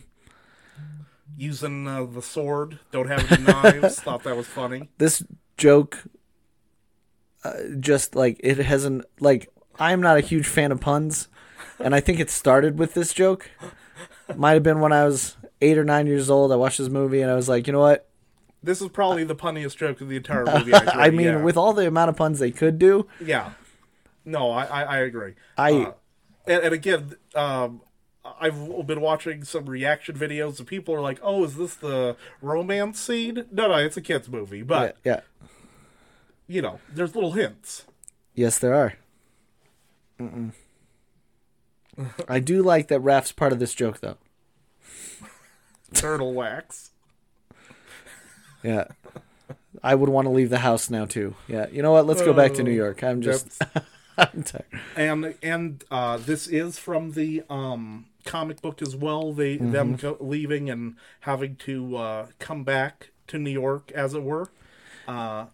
[1.37, 3.99] Using uh, the sword, don't have any knives.
[4.01, 4.91] thought that was funny.
[4.99, 5.23] this
[5.57, 6.03] joke
[7.45, 9.49] uh, just like it hasn't like
[9.79, 11.29] i'm not a huge fan of puns
[11.79, 13.51] and i think it started with this joke
[14.39, 17.21] might have been when i was eight or nine years old i watched this movie
[17.21, 18.09] and i was like you know what
[18.63, 20.73] This is probably the punniest joke of the entire movie.
[20.75, 21.43] I, i mean yeah.
[21.43, 23.53] with all the amount of puns they could do yeah,
[24.25, 25.35] no, I I, I agree.
[25.59, 25.93] I- Uh,
[26.47, 27.81] and, and again, um,
[28.25, 32.99] I've been watching some reaction videos, and people are like, "Oh, is this the romance
[33.01, 35.21] scene?" No, no, it's a kids movie, yeah, but yeah
[36.49, 37.85] you know, there's little hints.
[38.35, 38.95] yes there are
[42.29, 44.17] i do like that Raph's part of this joke though
[45.95, 46.91] Turtle wax.
[48.63, 48.85] yeah
[49.83, 52.33] i would want to leave the house now too yeah you know what let's go
[52.33, 53.61] back to new york i'm just
[54.19, 54.65] i'm tired
[54.97, 59.33] and and uh, this is from the um, comic book as well.
[59.33, 59.73] They Mm-hmm.
[59.73, 64.51] them go, leaving and having to uh, come back to New York, as it were.
[65.09, 65.47] Uh,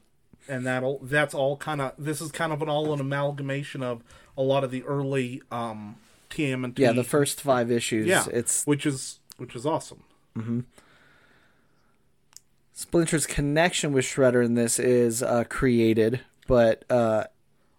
[0.48, 4.02] and that'll that's all kind of this is kind of an all an amalgamation of
[4.36, 5.96] a lot of the early um,
[6.30, 6.78] TMNT.
[6.78, 10.02] yeah the first five issues yeah, it's which is which is awesome.
[12.74, 17.24] Splinter's connection with Shredder in this is uh, created, but uh,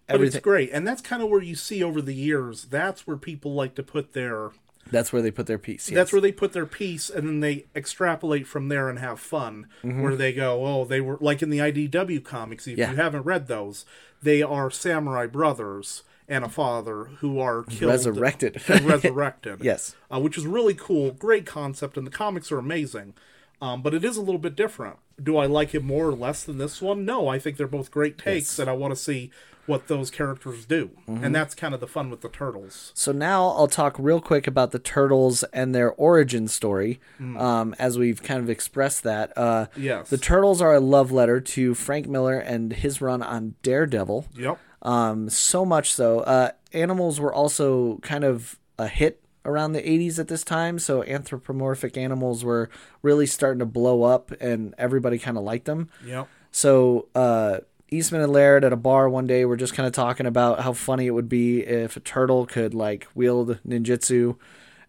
[0.08, 2.64] But it's great, and that's kind of where you see over the years.
[2.64, 4.50] That's where people like to put their
[4.90, 5.88] That's where they put their piece.
[5.88, 5.94] Yes.
[5.94, 9.68] That's where they put their piece, and then they extrapolate from there and have fun.
[9.82, 10.02] Mm-hmm.
[10.02, 12.66] Where they go, oh, they were like in the IDW comics.
[12.66, 12.90] If Yeah.
[12.90, 13.86] you haven't read those,
[14.22, 18.62] they are samurai brothers and a father who are killed, Resurrected.
[18.68, 19.60] resurrected.
[19.62, 19.94] Yes.
[20.10, 21.10] uh, which is really cool.
[21.10, 23.12] Great concept, and the comics are amazing.
[23.60, 24.96] Um, but it is a little bit different.
[25.22, 27.04] Do I like it more or less than this one?
[27.04, 29.30] No, I think they're both great takes, and I want to see
[29.66, 30.90] what those characters do.
[31.06, 31.22] Mm-hmm.
[31.22, 32.90] And that's kind of the fun with the turtles.
[32.94, 37.98] So now I'll talk real quick about the turtles and their origin story, um, as
[37.98, 39.36] we've kind of expressed that.
[39.36, 40.08] Uh, Yes.
[40.08, 44.26] The turtles are a love letter to Frank Miller and his run on Daredevil.
[44.34, 44.58] Yep.
[44.82, 46.20] Um, so much so.
[46.20, 51.02] Uh, animals were also kind of a hit around the 80s at this time, so
[51.04, 52.68] anthropomorphic animals were
[53.02, 55.88] really starting to blow up, and everybody kind of liked them.
[56.04, 56.28] Yep.
[56.52, 57.58] So uh,
[57.90, 60.72] Eastman and Laird at a bar one day were just kind of talking about how
[60.72, 64.36] funny it would be if a turtle could like wield ninjutsu,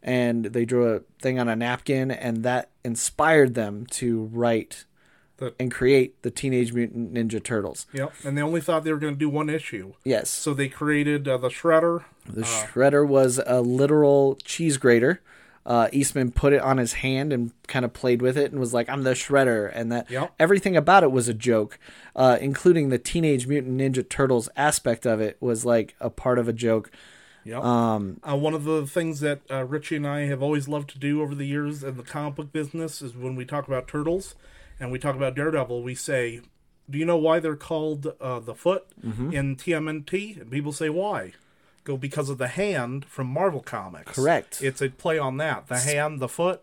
[0.03, 4.85] and they drew a thing on a napkin, and that inspired them to write
[5.41, 7.87] The- and create the Teenage Mutant Ninja Turtles.
[7.93, 8.13] Yep.
[8.23, 9.93] And they only thought they were going to do one issue.
[10.05, 12.03] Yes, So they created uh, the Shredder.
[12.25, 15.19] the shredder was a literal cheese grater.
[15.65, 18.73] Uh, Eastman put it on his hand and kind of played with it and was
[18.73, 20.33] like, "I'm the shredder," and that Yep.
[20.39, 21.77] everything about it was a joke,
[22.15, 26.47] uh, including the Teenage Mutant Ninja Turtles aspect of it was like a part of
[26.47, 26.89] a joke.
[27.43, 27.63] Yep.
[27.63, 30.99] Um, uh, one of the things that uh, Richie and I have always loved to
[30.99, 34.33] do over the years in the comic book business is when we talk about turtles
[34.81, 36.41] and we talk about Daredevil, we say,
[36.89, 39.31] "Do you know why they're called uh, the Foot Mm-hmm.
[39.33, 41.31] in TMNT?" And people say, "Why?"
[41.83, 44.11] Go because of the hand from Marvel Comics.
[44.13, 44.61] Correct.
[44.61, 45.67] It's a play on that.
[45.67, 46.61] The hand, the foot.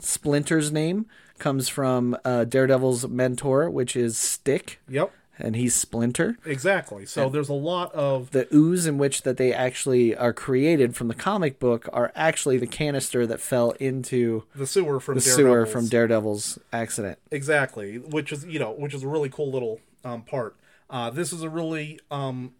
[0.00, 1.06] Splinter's name
[1.38, 5.12] comes from uh, Daredevil's mentor, which is Stick, Yep.
[5.38, 6.38] And he's Splinter.
[6.44, 7.06] Exactly.
[7.06, 11.08] So there's a lot of The ooze in which that they actually are created from
[11.08, 15.36] the comic book are actually the canister that fell into the sewer from the Daredevils.
[15.36, 17.18] sewer from Daredevil's accident.
[17.30, 20.56] Exactly, which is you know, which is a really cool little um, part.
[20.88, 22.52] Uh, this is a really um,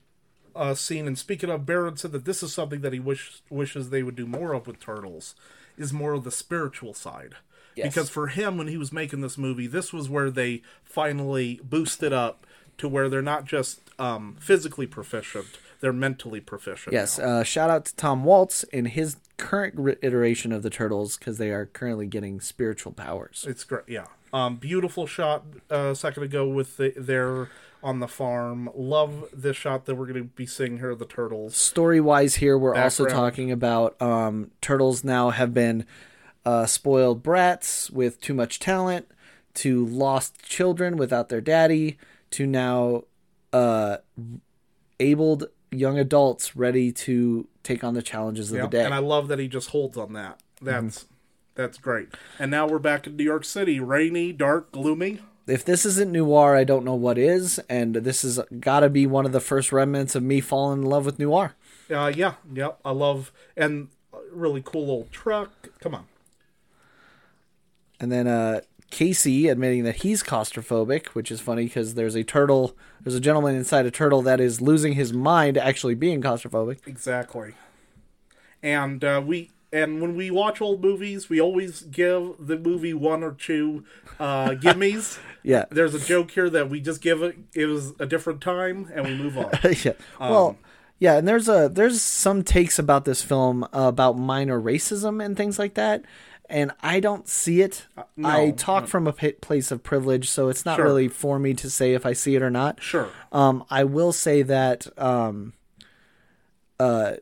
[0.55, 1.07] uh, scene.
[1.07, 4.17] And speaking of, Barron said that this is something that he wish, wishes they would
[4.17, 5.35] do more of with Turtles,
[5.77, 7.35] is more of the spiritual side.
[7.77, 7.89] Yes.
[7.89, 12.13] Because for him, when he was making this movie, this was where they finally boosted
[12.13, 12.47] up
[12.79, 15.47] to where they're not just um, physically proficient;
[15.81, 16.93] they're mentally proficient.
[16.93, 21.39] Yes, uh, shout out to Tom Waltz in his current iteration of the Turtles because
[21.39, 23.45] they are currently getting spiritual powers.
[23.49, 23.85] It's great.
[23.87, 24.07] Yeah.
[24.33, 27.49] Um, beautiful shot uh, a second ago with the, their
[27.83, 28.69] on the farm.
[28.75, 31.57] Love this shot that we're going to be seeing here of the turtles.
[31.57, 35.87] Story wise, here we're also talking about um, turtles now have been
[36.45, 39.09] uh, spoiled brats with too much talent,
[39.55, 41.97] to lost children without their daddy,
[42.33, 43.05] to now
[43.53, 43.99] uh,
[45.01, 48.63] abled young adults ready to take on the challenges of Yeah.
[48.63, 48.85] the day.
[48.85, 50.41] And I love that he just holds on that.
[50.63, 51.07] That's
[51.55, 52.09] that's great.
[52.39, 55.21] And now we're back in New York City, rainy, dark, gloomy.
[55.47, 59.07] if this isn't noir, I don't know what is, and this has got to be
[59.07, 61.55] one of the first remnants of me falling in love with noir.
[61.91, 62.71] Uh, yeah, yeah.
[62.85, 63.89] I love and
[64.33, 65.69] really cool little truck.
[65.81, 66.07] Come on.
[68.01, 68.61] And then uh,
[68.91, 73.55] Casey admitting that he's claustrophobic, which is funny because there's a turtle, there's a gentleman
[73.55, 76.87] inside a turtle that is losing his mind actually being claustrophobic.
[76.87, 77.55] Exactly.
[78.63, 83.23] And uh, we and when we watch old movies, we always give the movie one
[83.23, 83.85] or two
[84.19, 85.19] uh, gimmies.
[85.43, 85.65] Yeah.
[85.71, 87.37] There's a joke here that we just give it.
[87.55, 89.51] It was a different time, and we move on.
[89.85, 89.93] yeah.
[90.19, 90.57] Well,
[90.99, 95.37] yeah, and there's a there's some takes about this film uh, about minor racism and
[95.37, 96.05] things like that.
[96.49, 97.87] And I don't see it.
[98.17, 98.29] no.
[98.29, 100.85] I talk from a place of privilege, so it's not Sure.
[100.85, 102.81] really for me to say if I see it or not.
[102.83, 103.09] Sure.
[103.33, 105.55] Um, I will say that um,
[106.79, 107.15] uh,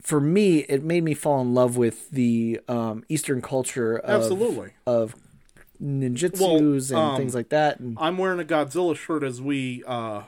[0.00, 4.70] for me, it made me fall in love with the um, Eastern culture of, Absolutely.
[4.86, 5.14] of
[5.82, 6.56] ninjutsus Well,
[7.00, 7.80] and um, things like that.
[7.80, 10.22] And I'm wearing a Godzilla shirt as we uh,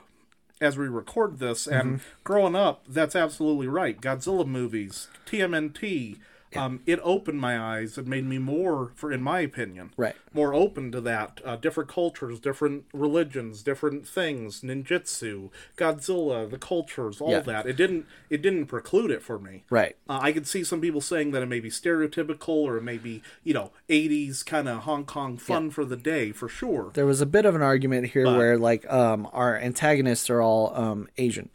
[0.60, 2.04] as we record this, and Mm-hmm.
[2.24, 4.00] growing up, that's absolutely right.
[4.00, 6.18] Godzilla movies, TMNT.
[6.56, 10.14] Um, it opened my eyes and made me more, for in my opinion, Right.
[10.32, 11.40] more open to that.
[11.44, 14.60] Uh, different cultures, different religions, different things.
[14.62, 17.40] Ninjutsu, Godzilla, the cultures, all Yeah.
[17.40, 17.66] that.
[17.66, 18.06] It didn't.
[18.30, 19.64] It didn't preclude it for me.
[19.70, 19.96] right.
[20.08, 22.98] Uh, I could see some people saying that it may be stereotypical or it may
[22.98, 26.90] be, you know, 80s kind of Hong Kong fun for the day, for sure.
[26.94, 30.74] There was a bit of an argument here where like um, our antagonists are all
[30.76, 31.48] um, Asian,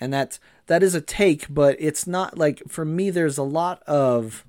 [0.00, 3.10] and that's that is a take, but it's not like for me.
[3.10, 4.46] There's a lot of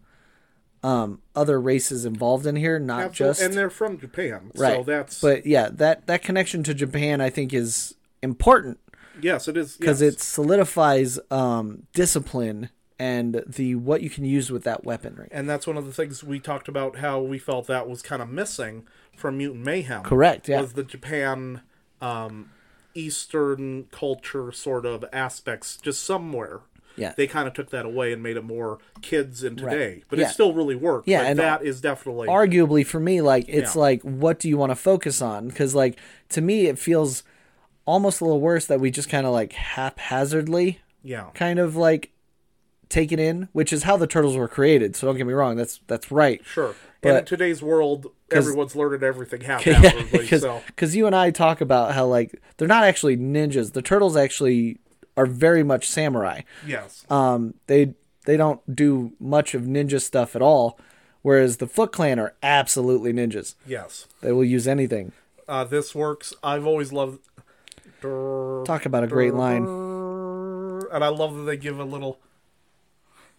[0.84, 3.32] um, other races involved in here, not Absolutely.
[3.32, 4.78] just and they're from Japan, right.
[4.78, 8.80] so that's but yeah, that that connection to Japan I think is important
[9.24, 10.14] yes, it is because yes.
[10.14, 15.30] it solidifies um, discipline and the what you can use with that weaponry.
[15.32, 18.22] and that's one of the things we talked about how we felt that was kind
[18.22, 18.86] of missing
[19.16, 20.04] from Mutant Mayhem.
[20.04, 20.62] Correct, yeah.
[20.62, 21.62] Was the Japan
[22.02, 22.52] um,
[22.96, 26.62] Eastern culture sort of aspects just somewhere.
[26.96, 27.14] Yeah.
[27.16, 30.28] They kind of took that away and made it more kids in today, but Yeah.
[30.28, 31.08] it still really worked.
[31.08, 33.82] Yeah, and that is definitely Arguably for me, like it's Yeah.
[33.82, 35.48] like what do you want to focus on?
[35.48, 35.98] Because like
[36.30, 37.24] to me, it feels
[37.86, 42.12] almost a little worse that we just kind of like haphazardly yeah, kind of like
[42.90, 44.96] take it in, which is how the turtles were created.
[44.96, 46.42] So don't get me wrong, that's that's right.
[46.46, 46.76] sure.
[47.02, 50.20] But- and in today's world, everyone's learning everything haphazardly.
[50.20, 53.72] because so you and I talk about how like they're not actually ninjas.
[53.74, 54.80] The turtles actually
[55.16, 56.42] are very much samurai.
[56.66, 57.94] yes, Um, they
[58.26, 60.78] they don't do much of ninja stuff at all,
[61.22, 63.56] whereas the Foot Clan are absolutely ninjas.
[63.66, 64.06] yes.
[64.22, 65.14] They will use anything.
[65.48, 66.34] Uh, this works.
[66.44, 67.20] I've always loved.
[68.02, 69.64] Talk about a great line.
[70.92, 72.20] And I love that they give a little.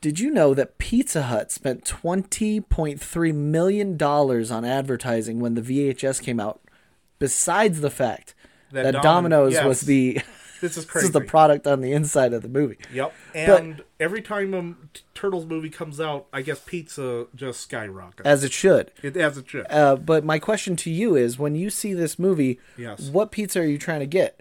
[0.01, 5.55] Did you know that Pizza Hut spent twenty point three million dollars on advertising when
[5.55, 6.61] the VHS came out?
[7.19, 8.35] Besides the fact
[8.73, 9.65] That that, Domin- Domino's yes.
[9.67, 10.21] was the
[10.63, 11.09] This is crazy.
[11.09, 12.79] this is the product on the inside of the movie.
[12.93, 13.13] Yep.
[13.35, 14.75] But- And every time a
[15.15, 18.27] Turtles movie comes out, I guess pizza just skyrockets.
[18.27, 18.93] As it should.
[19.03, 19.67] it as it should.
[19.71, 23.11] Uh, but my question to you is: When you see this movie, Yes.
[23.11, 24.41] What pizza are you trying to get?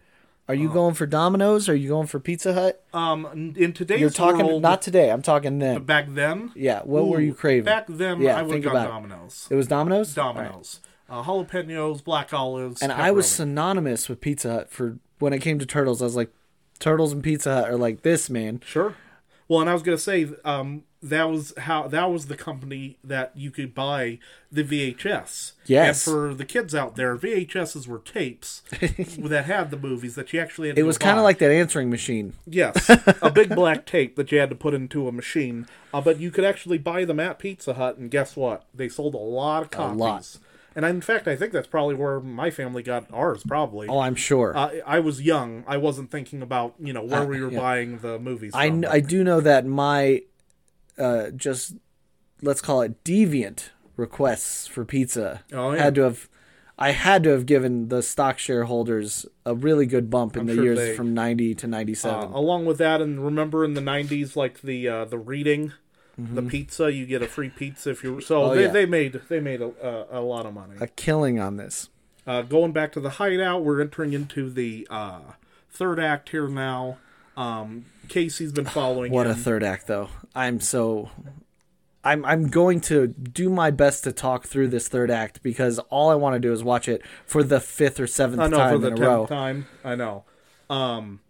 [0.49, 1.69] Are you going for Domino's?
[1.69, 2.83] Or Are you going for Pizza Hut?
[2.91, 5.11] um, in today's You're talking world, not today.
[5.11, 5.83] I'm talking then.
[5.83, 6.51] back then.
[6.55, 7.65] Yeah, what were you craving?
[7.65, 8.89] Back then, Yeah, I would have about it.
[8.89, 9.47] Domino's.
[9.51, 10.17] It was Domino's.
[10.17, 10.43] All right.
[10.45, 15.39] Domino's, uh, jalapenos, black olives, And I was synonymous with Pizza Hut for when it
[15.39, 16.01] came to turtles.
[16.01, 16.33] I was like,
[16.79, 18.61] turtles and Pizza Hut are like this, man.
[18.65, 18.95] Sure.
[19.47, 23.31] Well, and I was gonna say, um, that was how that was the company that
[23.35, 24.19] you could buy
[24.51, 25.53] the VHS.
[25.65, 26.05] Yes.
[26.07, 30.39] And for the kids out there, VHSs were tapes that had the movies that you
[30.39, 30.77] actually had.
[30.77, 32.33] It was kind of like that answering machine.
[32.45, 32.89] yes,
[33.21, 35.67] a big black tape that you had to put into a machine.
[35.93, 38.65] Uh, but you could actually buy them at Pizza Hut, and guess what?
[38.73, 39.99] They sold a lot of copies.
[39.99, 40.37] lot.
[40.75, 43.43] And in fact, I think that's probably where my family got ours.
[43.47, 43.87] Probably.
[43.87, 44.55] Oh, I'm sure.
[44.55, 45.63] Uh, I was young.
[45.67, 47.59] I wasn't thinking about you know where Uh, we were yeah.
[47.59, 48.51] buying the movies.
[48.53, 48.81] I, from.
[48.81, 50.21] kn- I do know that my
[50.99, 51.75] uh, just
[52.41, 55.83] let's call it deviant requests for pizza Oh, yeah.
[55.83, 56.29] had to have
[56.77, 60.63] I had to have given the stock shareholders a really good bump in the sure
[60.63, 62.17] years they- from 90 to 97.
[62.17, 65.73] Uh, along with that, and remember in the '90s, like the uh, the reading,
[66.17, 68.21] the pizza, you get a free pizza if you.
[68.21, 68.49] So Mm-hmm.
[68.51, 68.71] Oh, they, yeah.
[68.71, 69.71] they made they made a,
[70.11, 70.75] a, a lot of money.
[70.79, 71.89] a killing on this.
[72.25, 75.19] Uh, going back to the hideout, we're entering into the uh,
[75.69, 76.97] third act here now.
[77.39, 79.11] Um, Casey's been following.
[79.13, 80.09] What a third act though.
[80.35, 81.09] I'm so
[82.03, 86.09] I'm I'm going to do my best to talk through this third act because all
[86.09, 88.63] I want to do is watch it for the fifth or seventh I know for
[88.63, 89.25] time the in a row.
[89.25, 89.67] time.
[89.83, 90.25] I know.
[90.69, 91.21] Um,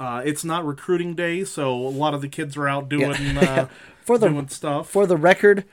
[0.00, 3.68] uh, it's not recruiting day, so a lot of the kids are out doing uh,
[4.02, 4.90] For the doing stuff.
[4.90, 5.64] for the record,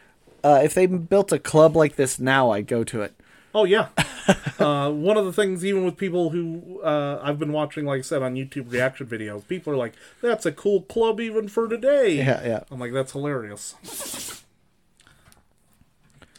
[0.44, 3.14] uh, if they built a club like this now, I'd go to it.
[3.54, 3.90] Oh yeah.
[4.60, 8.02] uh, one of the things, even with people who uh, I've been watching, like I
[8.02, 12.18] said, on YouTube reaction videos, people are like, "That's a cool club even for today."
[12.18, 12.64] Yeah, yeah.
[12.72, 13.76] I'm like, "That's hilarious."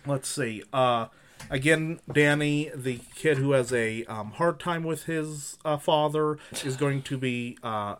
[0.06, 0.62] Let's see.
[0.72, 1.06] Uh,
[1.50, 6.76] again, Danny, the kid who has a um, hard time with his uh, father, is
[6.76, 7.96] going to be uh,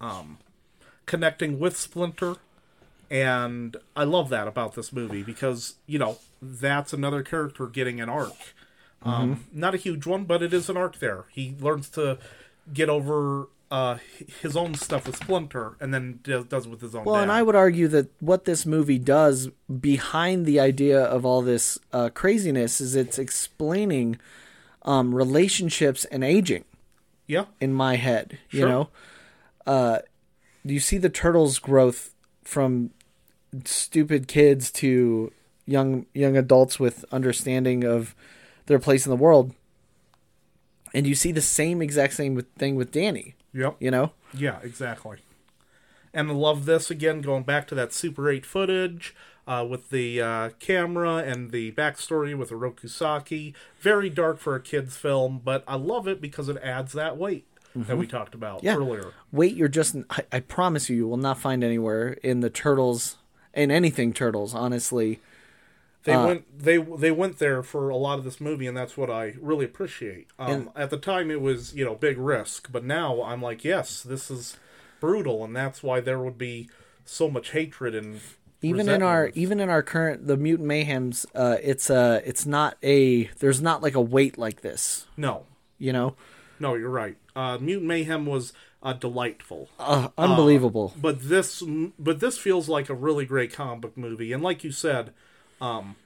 [0.00, 0.38] um,
[1.06, 2.36] connecting with Splinter.
[3.10, 8.08] And I love that about this movie because, you know, that's another character getting an
[8.08, 8.34] arc.
[9.04, 11.24] Um, Not a huge one, but it is an arc there.
[11.30, 12.18] He learns to
[12.72, 13.98] get over uh,
[14.42, 17.22] his own stuff with Splinter and then does, with his own Well, dad.
[17.22, 19.48] and I would argue that what this movie does
[19.80, 24.18] behind the idea of all this uh, craziness is it's explaining
[24.82, 26.64] um, relationships and aging.
[27.26, 27.46] yeah.
[27.60, 28.38] in my head.
[28.50, 28.88] You know,
[29.66, 29.98] uh,
[30.64, 32.14] you see the turtles' growth
[32.44, 32.90] from
[33.64, 35.32] stupid kids to
[35.66, 38.14] young young adults with understanding of
[38.66, 39.54] their place in the world,
[40.94, 43.34] and you see the same exact same with- thing with Danny.
[43.54, 43.76] Yep.
[43.80, 45.18] You know, Yeah, exactly.
[46.14, 49.14] And I love this again, going back to that Super 8 footage
[49.46, 53.54] uh, with the uh, camera and the backstory with Oroku Saki.
[53.80, 57.46] Very dark for a kid's film, but I love it because it adds that weight
[57.74, 58.66] that we talked about Mm-hmm.
[58.66, 58.76] Yeah.
[58.76, 59.12] earlier.
[59.32, 63.16] Weight, you're just I, I promise you, you will not find anywhere in the turtles
[63.54, 64.54] in anything turtles.
[64.54, 65.20] Honestly,
[66.04, 68.96] They Uh, went they they went there for a lot of this movie, and that's
[68.96, 70.26] what I really appreciate.
[70.38, 74.02] Um, at the time, it was you know big risk, but now I'm like, yes,
[74.02, 74.56] this is
[75.00, 76.68] brutal, and that's why there would be
[77.04, 78.20] so much hatred and
[78.62, 82.76] even in our even in our current the mutant mayhems, uh, it's uh it's not
[82.82, 85.06] a there's not like a weight like this.
[85.16, 85.46] no,
[85.78, 86.14] You know,
[86.60, 87.16] no, you're right.
[87.34, 88.52] Uh, Mutant Mayhem was
[88.82, 89.68] uh, delightful.
[89.78, 90.94] Uh, unbelievable.
[90.96, 91.62] but this
[91.98, 95.12] but this feels like a really great comic book movie and like you said
[95.62, 95.96] um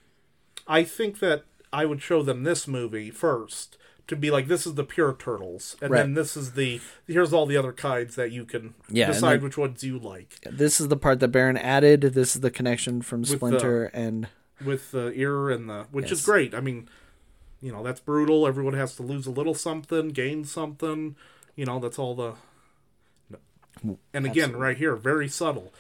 [0.69, 3.77] i think that i would show them this movie first
[4.07, 5.99] to be like this is the pure turtles and Right.
[6.03, 9.45] then this is the here's all the other kinds that you can Yeah, decide then-
[9.45, 12.03] which ones you like this is the part that Barron added.
[12.03, 14.29] This is the connection from the- Splinter and
[14.65, 16.21] with the ear and the which Yes.
[16.21, 16.89] is great i mean
[17.61, 21.17] you know that's brutal everyone has to lose a little something gain something
[21.57, 22.35] you know that's all the
[24.15, 25.73] and again right here very subtle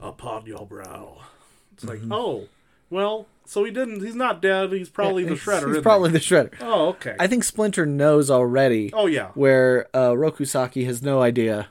[0.00, 1.18] upon your brow
[1.72, 2.12] it's like Mm-hmm.
[2.12, 2.48] oh
[2.90, 6.14] well so he didn't he's not dead he's probably the shredder He's probably he?
[6.14, 6.52] the shredder.
[6.60, 8.90] oh okay I think Splinter knows already.
[8.92, 11.68] oh yeah where uh, Rokusaki has no idea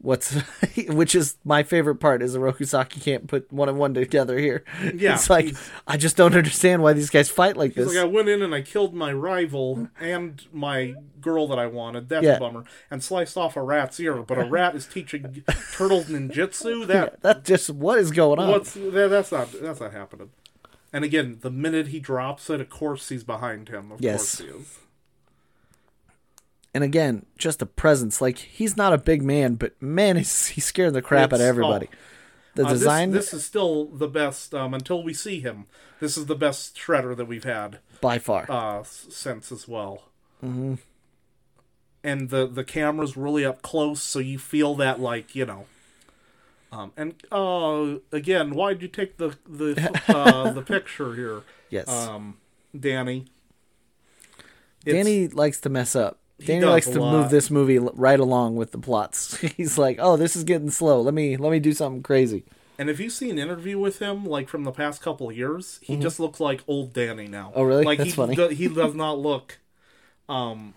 [0.00, 0.32] what's,
[0.88, 4.64] which is my favorite part is the Rokusaki can't put one and one together here.
[4.94, 5.54] Yeah, it's like
[5.86, 7.88] I just don't understand why these guys fight like this.
[7.88, 12.08] like, I went in and I killed my rival and my girl that I wanted.
[12.08, 12.36] That's Yeah.
[12.36, 12.64] a bummer.
[12.90, 14.14] And sliced off a rat's ear.
[14.22, 16.86] But a rat is teaching turtles ninjutsu.
[16.86, 18.48] That That's just what is going on.
[18.50, 20.30] What's that, that's not that's not happening.
[20.92, 23.92] And again, the minute he drops it, of course he's behind him.
[23.92, 24.36] Of Yes.
[24.36, 24.78] course he is.
[26.74, 28.20] And again, just a presence.
[28.20, 31.40] Like he's not a big man, but man, he's he's scaring the crap out of
[31.40, 31.88] It's- everybody.
[32.56, 35.66] The Uh, this- design This, is still the best um, until we see him.
[36.00, 38.46] This is the best shredder that we've had by far.
[38.50, 40.04] uh, since as well.
[40.44, 40.74] Mm-hmm.
[42.02, 45.66] And the the camera's really up close, so you feel that like you know.
[46.72, 52.38] Um, and uh, again, why'd you take the the uh, the picture here, yes, um,
[52.78, 53.26] Danny?
[54.86, 56.19] It's- Danny likes to mess up.
[56.46, 57.12] Danny likes to lot.
[57.12, 59.36] move this movie right along with the plots.
[59.56, 61.00] he's like, "Oh, this is getting slow.
[61.00, 62.44] Let me let me do something crazy."
[62.78, 65.78] And if you see an interview with him, like from the past couple of years,
[65.82, 67.48] he just looks like old Danny now.
[67.50, 67.58] Mm-hmm.
[67.60, 67.84] Oh, really?
[67.84, 68.34] Like That's he funny.
[68.36, 69.58] do- he does not look
[70.28, 70.74] um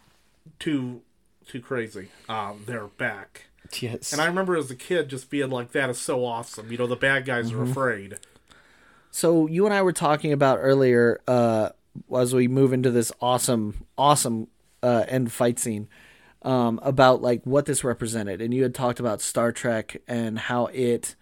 [0.60, 1.02] too
[1.48, 2.10] too crazy.
[2.28, 3.44] Um, they're back.
[3.80, 4.12] Yes.
[4.12, 6.88] And I remember as a kid just being like, "That is so awesome!" You know,
[6.88, 7.60] the bad guys Mm-hmm.
[7.62, 8.18] are afraid.
[9.12, 11.70] So you and I were talking about earlier, uh,
[12.16, 14.48] as we move into this awesome, awesome
[14.84, 15.88] uh, end fight scene,
[16.44, 20.68] um, about like what this represented, and you had talked about Star Trek and how
[20.68, 21.16] it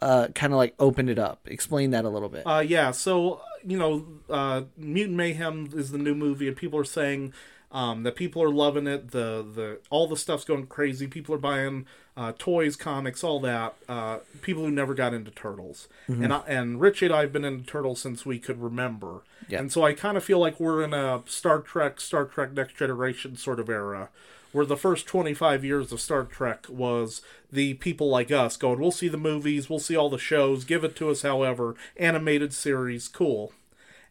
[0.00, 1.40] uh, kind of like opened it up.
[1.46, 2.46] Explain that a little bit.
[2.46, 6.84] Uh, yeah, so you know, uh, Mutant Mayhem is the new movie, and people are
[6.84, 7.32] saying
[7.72, 9.10] um, that people are loving it.
[9.12, 11.06] The the all the stuff's going crazy.
[11.06, 11.86] People are buying
[12.16, 13.74] uh, toys, comics, all that.
[13.88, 15.88] Uh, people who never got into turtles,
[16.24, 19.22] and I, and Richie and I have been into turtles since we could remember.
[19.48, 19.60] Yeah.
[19.60, 22.76] And so I kind of feel like we're in a Star Trek, Star Trek Next
[22.76, 24.08] Generation sort of era.
[24.52, 27.22] Where the first 25 years of Star Trek was
[27.52, 30.82] the people like us going, we'll see the movies, we'll see all the shows, give
[30.82, 33.52] it to us however, animated series, cool.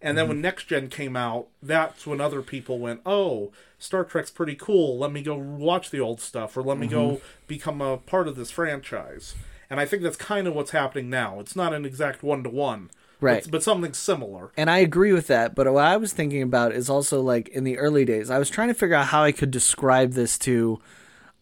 [0.02, 4.32] And then when Next Gen came out, that's when other people went, "Oh, Star Trek's
[4.32, 4.98] pretty cool.
[4.98, 8.36] Let me go watch the old stuff, or let me go become a part of
[8.36, 9.36] this franchise."
[9.70, 11.40] And I think that's kind of what's happening now.
[11.40, 12.90] It's not an exact one to one,
[13.22, 13.44] Right.
[13.44, 14.52] But, but something similar.
[14.56, 15.54] and I agree with that.
[15.54, 18.50] But what I was thinking about is also like in the early days, I was
[18.50, 20.80] trying to figure out how I could describe this to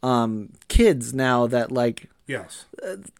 [0.01, 2.65] um, kids now that like Yes,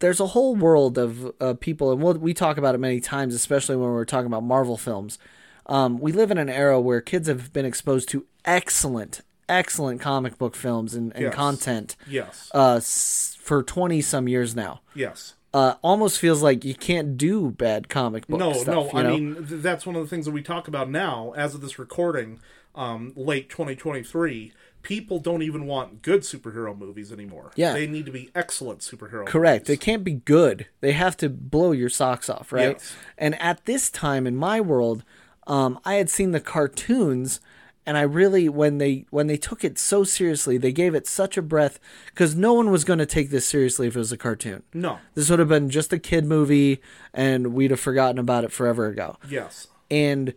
[0.02, 3.34] there's a whole world of uh, people, and we'll, we talk about it many times,
[3.34, 5.18] especially when we're talking about Marvel films.
[5.66, 10.38] Um, we live in an era where kids have been exposed to excellent, excellent comic
[10.38, 11.34] book films and, and Yes.
[11.36, 14.82] content yes, uh, s- for 20 some years now.
[14.94, 15.34] yes.
[15.54, 18.68] Uh, almost feels like you can't do bad comic book No, stuff.
[18.68, 18.84] no.
[18.86, 19.10] you I know?
[19.18, 21.80] mean, th- that's one of the things that we talk about now, as of this
[21.80, 22.40] recording,
[22.76, 24.52] um, late 2023.
[24.88, 27.52] People don't even want good superhero movies anymore.
[27.58, 27.74] Yeah.
[27.74, 29.26] they need to be excellent superhero.
[29.26, 29.66] Correct.
[29.66, 30.68] They can't be good.
[30.80, 32.78] They have to blow your socks off, right?
[32.78, 32.96] Yes.
[33.18, 35.04] And at this time in my world,
[35.46, 37.42] um, I had seen the cartoons,
[37.86, 41.36] and I really when they when they took it so seriously, they gave it such
[41.36, 44.18] a breath because no one was going to take this seriously if it was a
[44.18, 44.64] cartoon.
[44.74, 45.00] No.
[45.16, 46.80] This would have been just a kid movie,
[47.14, 49.18] and we'd have forgotten about it forever ago.
[49.30, 49.68] Yes.
[49.92, 50.34] And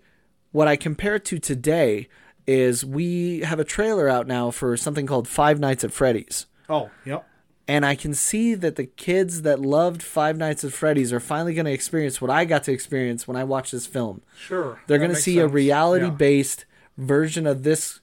[0.51, 2.09] what I compare it to today
[2.51, 6.47] is we have a trailer out now for something called Five Nights at Freddy's.
[6.69, 7.25] Oh, yep.
[7.69, 11.55] And I can see that the kids that loved Five Nights at Freddy's are finally
[11.55, 14.23] going to experience what I got to experience when I watched this film.
[14.37, 14.81] Sure.
[14.89, 16.65] They're going to see a reality based
[16.99, 18.01] version of this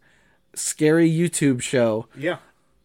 [0.56, 2.38] scary YouTube show Yeah.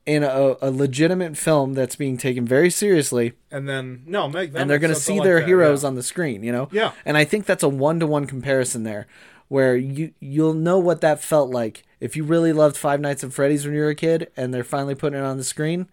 [0.04, 3.34] in a, a legitimate film that's being taken very seriously.
[3.52, 6.68] And then no, and they're going to see their heroes on the screen, you know?
[6.72, 6.90] Yeah.
[7.04, 9.06] And I think that's a one to one comparison there
[9.52, 13.34] where you you'll know what that felt like if you really loved Five Nights at
[13.34, 15.88] Freddy's when you were a kid and they're finally putting it on the screen.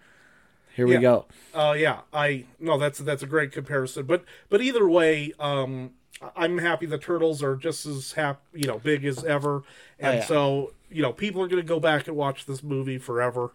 [0.77, 1.25] Here we go.
[1.53, 4.05] Uh, yeah, I no, that's that's a great comparison.
[4.05, 5.91] But but either way, um,
[6.37, 9.63] I'm happy the turtles are just as hap, you know, big as ever,
[9.99, 10.25] and Oh, yeah.
[10.25, 13.51] so you know people are going to go back and watch this movie forever.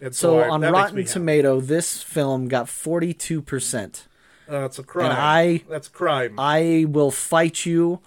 [0.00, 1.04] And So I- on Rotten happy.
[1.04, 4.06] Tomato, this film got 42%.
[4.48, 5.10] that's a crime.
[5.10, 6.34] And I- that's a crime.
[6.38, 8.00] I will fight you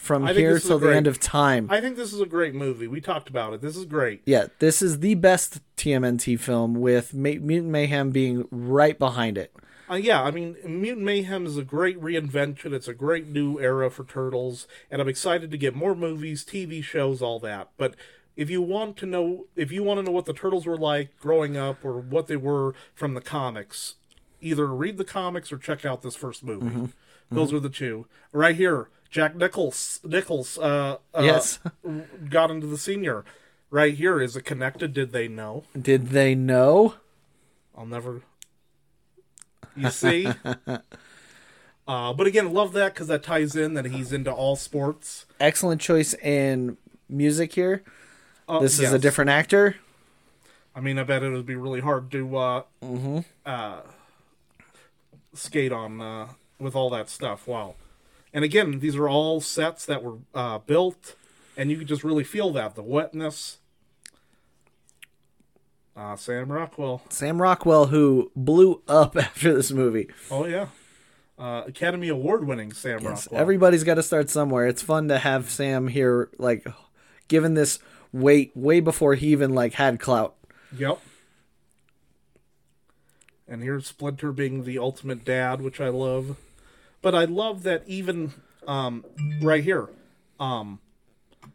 [0.00, 1.68] from I here till a the great- end of time.
[1.70, 2.86] I think this is a great movie.
[2.88, 3.60] We talked about it.
[3.60, 4.22] This is great.
[4.24, 9.54] yeah, this is the best TMNT film with Ma- Mutant Mayhem being right behind it.
[9.90, 12.72] Uh, yeah, I mean, Mutant Mayhem is a great reinvention.
[12.72, 16.82] It's a great new era for Turtles, and I'm excited to get more movies, TV
[16.82, 17.68] shows, all that.
[17.76, 17.94] But
[18.36, 21.18] if you want to know, if you want to know what the Turtles were like
[21.20, 23.96] growing up, or what they were from the comics,
[24.40, 26.66] either read the comics or check out this first movie.
[26.66, 26.86] Mm-hmm.
[27.34, 28.06] Those are the two.
[28.32, 31.58] Right here, Jack Nicklaus, Nicklaus, uh, uh, Yes.
[32.28, 33.24] got into the senior.
[33.70, 34.92] Right here, is it connected?
[34.92, 35.64] Did they know?
[35.80, 36.94] Did they know?
[37.76, 38.22] I'll never.
[39.76, 40.26] You see?
[41.86, 45.26] uh, but again, love that because that ties in that he's into all sports.
[45.38, 46.76] Excellent choice in
[47.08, 47.82] music here.
[48.48, 49.76] Uh, This is a different actor.
[50.74, 53.18] I mean, I bet it would be really hard to uh, Mm-hmm.
[53.46, 53.80] uh,
[55.34, 56.28] skate on uh,
[56.58, 57.46] with all that stuff.
[57.46, 57.74] Wow.
[58.32, 61.16] And again, these are all sets that were uh, built,
[61.56, 63.58] and you can just really feel that the wetness.
[65.96, 67.02] Uh, Sam Rockwell.
[67.10, 70.08] Sam Rockwell, who blew up after this movie.
[70.30, 70.68] Oh yeah,
[71.38, 73.40] uh, Academy Award winning Sam Yes, Rockwell.
[73.40, 74.66] everybody's got to start somewhere.
[74.66, 76.66] It's fun to have Sam here, like,
[77.28, 77.80] given this
[78.12, 80.36] weight way before he even like had clout.
[80.76, 81.00] Yep.
[83.48, 86.36] And here's Splinter being the ultimate dad, which I love.
[87.02, 88.32] But I love that even
[88.66, 89.04] um,
[89.40, 89.88] right here,
[90.38, 90.80] um,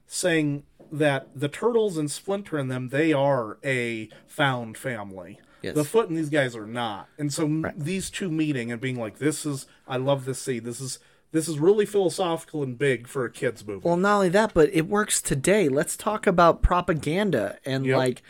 [0.07, 5.39] saying that the turtles and Splinter and them, they are a found family.
[5.61, 5.75] Yes.
[5.75, 7.09] The Foot and these guys are not.
[7.17, 10.63] And so m these two meeting and being like, "This is, I love this scene.
[10.63, 10.99] This is,
[11.31, 14.69] this is really philosophical and big for a kids movie." Well, not only that, but
[14.73, 15.67] it works today.
[15.67, 17.97] Let's talk about propaganda and Yep.
[17.97, 18.23] like,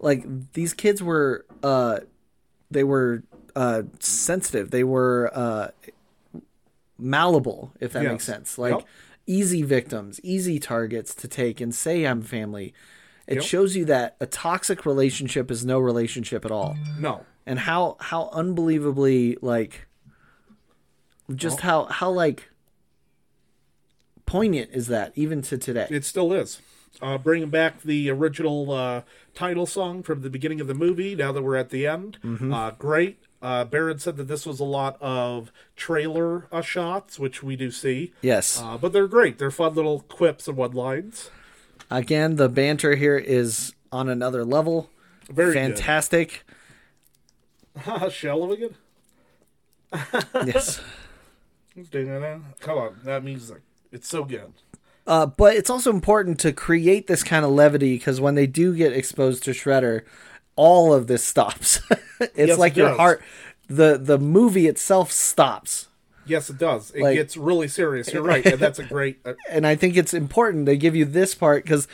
[0.00, 2.00] like these kids were, uh,
[2.70, 3.22] they were
[3.54, 4.70] uh sensitive.
[4.70, 5.68] They were uh
[7.02, 8.56] malleable, if that makes sense.
[8.58, 8.86] Like Yep.
[9.26, 12.72] easy victims, easy targets to take and say I'm family.
[13.26, 13.44] It Yep.
[13.44, 16.76] shows you that a toxic relationship is no relationship at all.
[16.98, 19.86] no, and how how unbelievably like
[21.34, 22.48] just how how like
[24.26, 26.60] poignant is that even to today It still is.
[27.00, 29.02] Uh, bringing back the original uh,
[29.34, 31.14] title song from the beginning of the movie.
[31.14, 32.52] Now that we're at the end, Mm-hmm.
[32.52, 33.18] uh, great.
[33.42, 37.70] Uh, Barron said that this was a lot of trailer uh, shots, which we do
[37.72, 39.38] see, yes uh, but they're great.
[39.38, 41.28] They're fun little quips and one lines.
[41.90, 44.88] again the banter here is on another level
[45.28, 46.44] Very fantastic.
[48.10, 48.74] Shell of a good.
[50.46, 50.80] yes
[52.60, 53.62] Come on, that music.
[53.90, 54.52] It's so good.
[55.06, 58.74] uh, but it's also important to create this kind of levity because when they do
[58.76, 60.02] get exposed to shredder
[60.56, 61.80] all of this stops
[62.20, 62.96] it's Yes, like it your does.
[62.98, 63.22] heart
[63.68, 65.88] the the movie itself stops
[66.24, 66.92] Yes, it does.
[66.92, 68.12] It Like- gets really serious.
[68.12, 69.18] You're right, and that's a great.
[69.24, 71.88] Uh, and I think it's important they give you this part because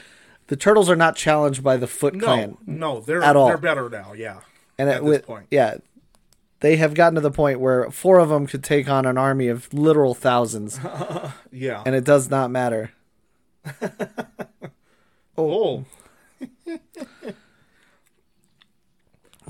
[0.49, 3.47] the turtles are not challenged by the Foot no, Clan, no, they're At all.
[3.47, 4.13] they're better now.
[4.13, 4.41] Yeah,
[4.77, 5.47] and at with, point.
[5.51, 5.79] yeah,
[6.61, 9.49] they have gotten to the point where four of them could take on an army
[9.49, 10.79] of literal thousands,
[11.51, 11.83] yeah.
[11.87, 12.91] and it does not matter.
[15.39, 15.85] oh.
[16.67, 16.77] Oh.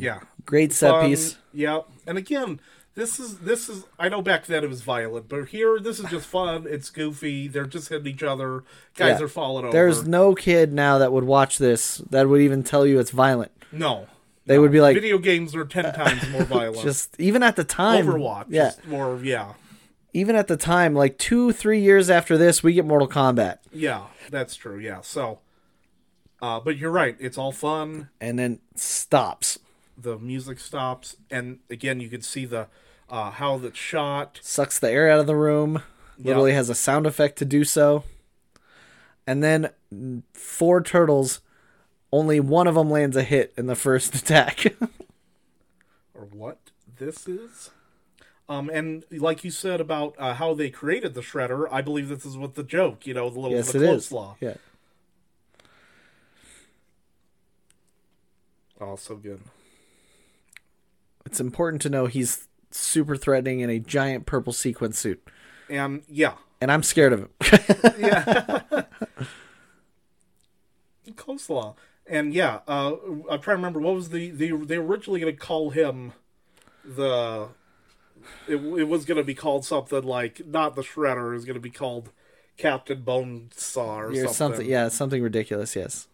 [0.01, 0.21] Yeah.
[0.47, 1.37] Great set Fun, piece.
[1.53, 1.81] Yeah.
[2.07, 2.61] And again,
[2.95, 6.07] this is this is I know back then it was violent, but here this is
[6.11, 6.67] just fun.
[6.69, 7.47] It's goofy.
[7.49, 8.65] They're just hitting each other.
[8.97, 9.25] Guys Yeah.
[9.27, 9.73] are falling over.
[9.73, 13.53] There's no kid now that would watch this that would even tell you it's violent.
[13.73, 14.07] no.
[14.47, 14.63] They no.
[14.63, 16.83] would be like- video games are ten times more violent.
[16.83, 18.47] Just even at the time, Overwatch.
[18.49, 19.53] Yeah, more yeah.
[20.15, 24.05] even at the time, like two, three years after this, we get Mortal Kombat, Yeah,
[24.31, 24.79] that's true.
[24.79, 25.03] Yeah.
[25.03, 25.41] So
[26.41, 27.15] uh, but you're right.
[27.21, 28.09] It's all fun.
[28.23, 29.59] and then stops,
[30.01, 32.69] The music stops, and again, you can see the
[33.11, 34.39] uh, how that's shot.
[34.43, 35.83] sucks the air out of the room.
[36.19, 38.05] Literally has a sound effect to do so.
[39.27, 39.71] And then
[40.33, 41.41] four turtles,
[42.13, 44.75] only one of them lands a hit in the first attack.
[46.15, 46.59] or what
[46.99, 47.71] this is.
[48.49, 52.25] Um, and like you said about uh, how they created the shredder, I believe this
[52.25, 54.09] is what the joke, you know, the little yes, the it is.
[54.09, 54.37] coleslaw.
[54.41, 54.55] Yeah.
[58.81, 59.41] Oh, so good.
[61.29, 65.23] It's important to know he's super threatening in a giant purple sequin suit.
[65.69, 67.29] And yeah, And I'm scared of him.
[67.99, 68.63] Yeah.
[71.11, 71.75] Coleslaw.
[72.07, 72.93] And yeah, uh,
[73.31, 76.15] I'm trying to remember what was the they they were originally going to call him
[76.83, 77.49] the.
[78.47, 81.33] It, it was going to be called something like not the shredder.
[81.33, 82.11] It was going to be called
[82.57, 84.33] Captain Bonesaw or or something.
[84.33, 84.67] something.
[84.67, 86.09] Yeah, something ridiculous, yes.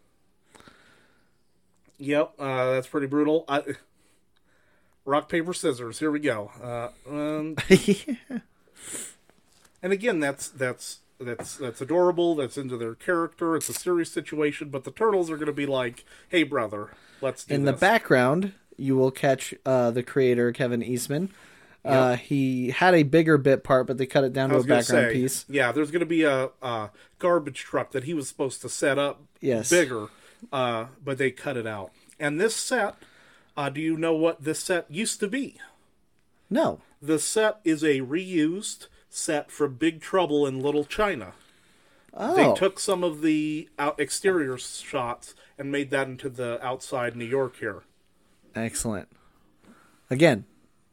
[1.99, 3.45] Yep, uh, that's pretty brutal.
[3.47, 3.63] I,
[5.05, 5.99] rock paper scissors.
[5.99, 6.51] Here we go.
[6.63, 7.57] Uh, um,
[9.83, 12.35] and again, that's that's that's that's adorable.
[12.35, 13.57] That's into their character.
[13.57, 16.91] It's a serious situation, but the turtles are going to be like, "Hey, brother,
[17.21, 21.31] let's do In this." the background, you will catch uh, the creator Kevin Eastman.
[21.85, 25.09] Uh, he had a bigger bit part, but they cut it down to a background
[25.09, 25.45] say, piece.
[25.51, 28.99] Yeah, there's going to be a, a garbage truck that he was supposed to set
[28.99, 29.69] up Yes.
[29.69, 30.07] bigger,
[30.51, 31.91] uh, but they cut it out.
[32.19, 32.95] And this set,
[33.57, 35.59] uh, do you know what this set used to be?
[36.51, 41.33] No, The set is a reused set from Big Trouble in Little China.
[42.13, 47.17] oh, They took some of the out exterior shots and made that into the outside
[47.17, 47.83] New York here.
[48.55, 49.09] excellent.
[50.11, 50.45] Again,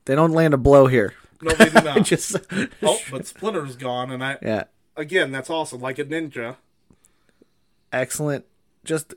[0.05, 1.13] they don't land a blow here.
[1.41, 2.05] No, they did not.
[2.05, 2.38] Just
[2.81, 4.63] oh, but Splinter's gone, and I yeah,
[4.95, 5.81] again, that's awesome.
[5.81, 6.55] Like a ninja.
[7.91, 8.45] excellent.
[8.83, 9.13] Just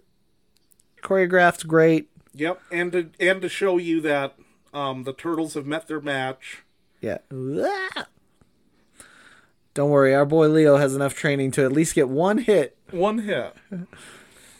[1.03, 2.11] choreographed, great.
[2.35, 4.35] Yep, and to and to show you that
[4.73, 6.63] um, the turtles have met their match.
[7.01, 7.19] Yeah.
[9.75, 12.77] Don't worry, our boy Leo has enough training to at least get one hit.
[12.91, 13.55] One hit,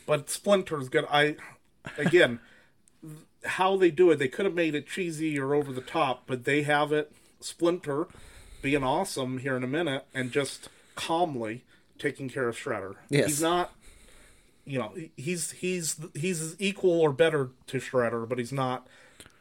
[0.05, 1.05] but Splinter's good.
[1.09, 1.37] I
[1.97, 2.39] again,
[3.45, 6.43] how they do it, they could have made it cheesy or over the top, but
[6.43, 7.11] they have it.
[7.39, 8.07] Splinter
[8.61, 11.63] being awesome here in a minute and just calmly
[11.99, 12.95] taking care of Shredder.
[13.09, 13.27] Yes.
[13.27, 13.71] he's not.
[14.65, 18.87] You know, he's he's he's equal or better to Shredder, but he's not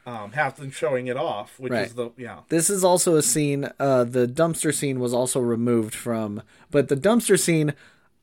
[0.06, 1.86] um, half showing it off, which Right.
[1.86, 2.40] is the yeah.
[2.51, 3.70] This is also a scene.
[3.80, 7.72] Uh, the dumpster scene was also removed from, but the dumpster scene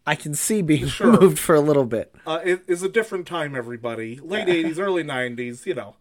[0.05, 1.11] I can see being Sure.
[1.11, 2.13] removed for a little bit.
[2.25, 4.19] Uh, it is a different time, everybody.
[4.19, 5.65] Late '80s, early '90s.
[5.65, 5.95] You know,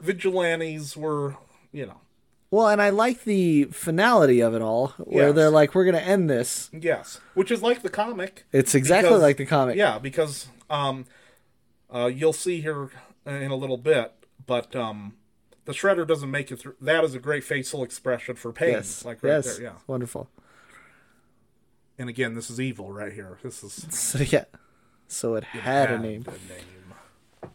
[0.00, 1.36] vigilantes were,
[1.72, 2.00] you know,
[2.52, 5.34] Well, and I like the finality of it all, where Yes.
[5.36, 8.44] they're like, "We're gonna end this." yes, which is like the comic.
[8.52, 9.76] It's exactly Because- like the comic.
[9.76, 11.06] Yeah, because um,
[11.92, 12.90] uh, you'll see here
[13.24, 14.12] in a little bit,
[14.46, 15.14] but um,
[15.64, 16.74] the shredder doesn't make it through.
[16.78, 19.02] That is a great facial expression for pain, Yes.
[19.02, 19.56] like right yes.
[19.56, 19.64] there.
[19.64, 20.28] Yeah, Wonderful.
[21.98, 23.38] and again, this is evil right here.
[23.42, 24.44] This is So yeah.
[25.08, 26.26] So it had a name.
[26.48, 27.52] name.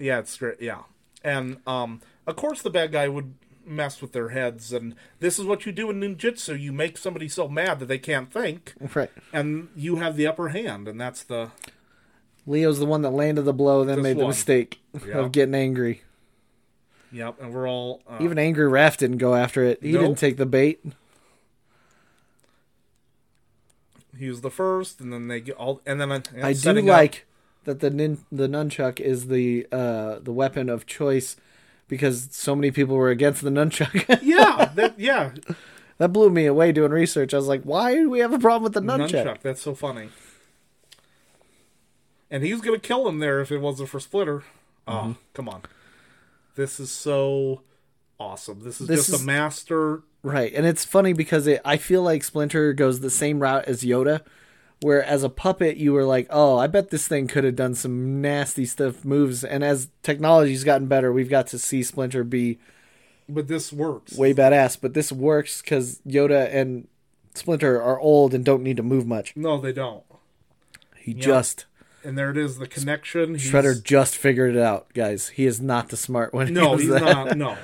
[0.00, 0.60] Yeah, it's great.
[0.60, 0.82] Yeah,
[1.24, 3.34] and um, of course the bad guy would
[3.66, 6.60] mess with their heads, and this is what you do in ninjutsu.
[6.60, 9.10] You make somebody so mad that they can't think, Right.
[9.32, 11.50] and you have the upper hand, and that's the
[12.46, 14.28] Leo's the one that landed the blow, then made the one.
[14.28, 15.14] mistake Yeah.
[15.20, 16.02] of getting angry.
[17.10, 17.40] yep.
[17.40, 19.82] And we're all uh, Even Angry Raph didn't go after it.
[19.82, 20.02] He Nope.
[20.02, 20.84] didn't take the bait.
[24.18, 26.88] he was the first, and then they get all, and then uh, I do setting
[26.90, 27.26] up- like
[27.64, 31.36] that the nin- the nunchuck is the uh, the weapon of choice
[31.88, 34.18] because so many people were against the nunchuck.
[34.22, 35.32] yeah, that, yeah,
[35.98, 37.34] that blew me away doing research.
[37.34, 39.24] I was like, why do we have a problem with the nunchuck?
[39.24, 39.40] nunchuck.
[39.42, 40.08] That's so funny.
[42.30, 44.42] And he was gonna kill him there if it wasn't for Splinter.
[44.86, 45.12] Oh, Mm-hmm.
[45.34, 45.62] come on!
[46.56, 47.62] This is so
[48.18, 48.62] awesome.
[48.62, 50.02] This is This just is- a master.
[50.22, 53.82] Right, and it's funny because it, I feel like Splinter goes the same route as
[53.82, 54.22] Yoda,
[54.80, 57.74] where as a puppet you were like, "Oh, I bet this thing could have done
[57.74, 62.58] some nasty stuff moves." And as technology's gotten better, we've got to see Splinter be
[63.28, 64.16] But this works.
[64.16, 64.78] way badass.
[64.80, 66.88] But this works because Yoda and
[67.34, 69.34] Splinter are old and don't need to move much.
[69.36, 70.02] No, they don't.
[70.96, 71.66] He just
[72.04, 73.34] And there it is, the connection.
[73.36, 75.28] He's- Shredder just figured it out, guys.
[75.30, 76.52] He is not the smart one.
[76.52, 77.00] No, he's that.
[77.02, 77.36] not.
[77.36, 77.56] No.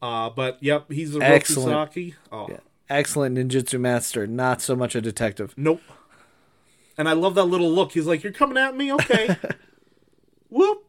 [0.00, 1.92] Uh, but yep, he's a Excellent.
[1.92, 2.14] Rokusaki.
[2.32, 2.48] Oh,
[2.88, 5.52] Excellent ninjutsu master, not so much a detective.
[5.56, 5.82] nope.
[6.98, 7.92] And I love that little look.
[7.92, 9.36] He's like, "You're coming at me, okay?"
[10.50, 10.84] Whoop.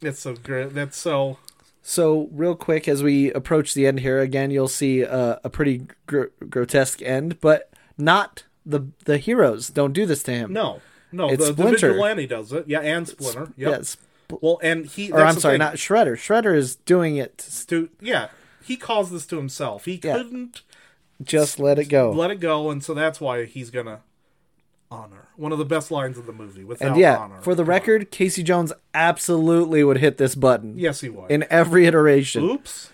[0.00, 0.74] That's so great.
[0.74, 1.38] That's so.
[1.82, 5.86] So, real quick, as we approach the end here, again, you'll see uh, a pretty
[6.06, 9.68] gr- grotesque end, but not the the heroes.
[9.68, 10.52] Don't do this to him.
[10.52, 11.30] No, no.
[11.30, 12.68] It's the, the vigilante does it.
[12.68, 13.52] Yeah, and Splinter.
[13.56, 13.70] Yep.
[13.70, 13.96] Yes.
[14.40, 15.10] Well, and he.
[15.10, 15.60] Or I'm sorry, thing.
[15.60, 16.12] not Shredder.
[16.14, 17.38] Shredder is doing it.
[17.38, 17.88] to to.
[18.00, 18.28] Yeah,
[18.62, 19.86] he caused this to himself.
[19.86, 20.18] He Yeah.
[20.18, 20.62] couldn't
[21.22, 22.12] Just let it go.
[22.12, 24.00] let it go, and so that's why he's gonna
[24.90, 26.64] honor one of the best lines of the movie.
[26.64, 31.00] Without and yeah, honor, for the record, Casey Jones absolutely would hit this button yes,
[31.00, 31.30] he would.
[31.30, 32.42] in every iteration.
[32.44, 32.90] Oops.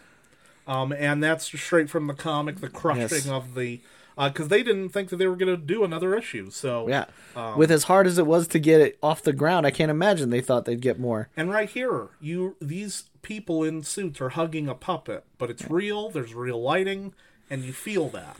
[0.66, 3.28] Um, and that's straight from the comic, the crushing Yes.
[3.28, 3.80] of the,
[4.16, 6.50] because they didn't think that they were going to do another issue.
[6.50, 7.04] So Yeah.
[7.36, 9.90] Um, With as hard as it was to get it off the ground, I can't
[9.90, 11.28] imagine they thought they'd get more.
[11.36, 16.10] and right here, you these people in suits are hugging a puppet, but it's real.
[16.10, 17.14] There's real lighting,
[17.50, 18.36] and you feel that.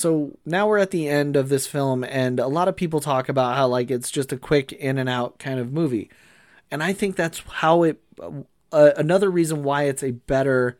[0.00, 3.28] So now we're at the end of this film, and a lot of people talk
[3.28, 6.10] about how like it's just a quick in and out kind of movie,
[6.70, 8.00] and I think that's how it.
[8.72, 10.78] Uh, another reason why it's a better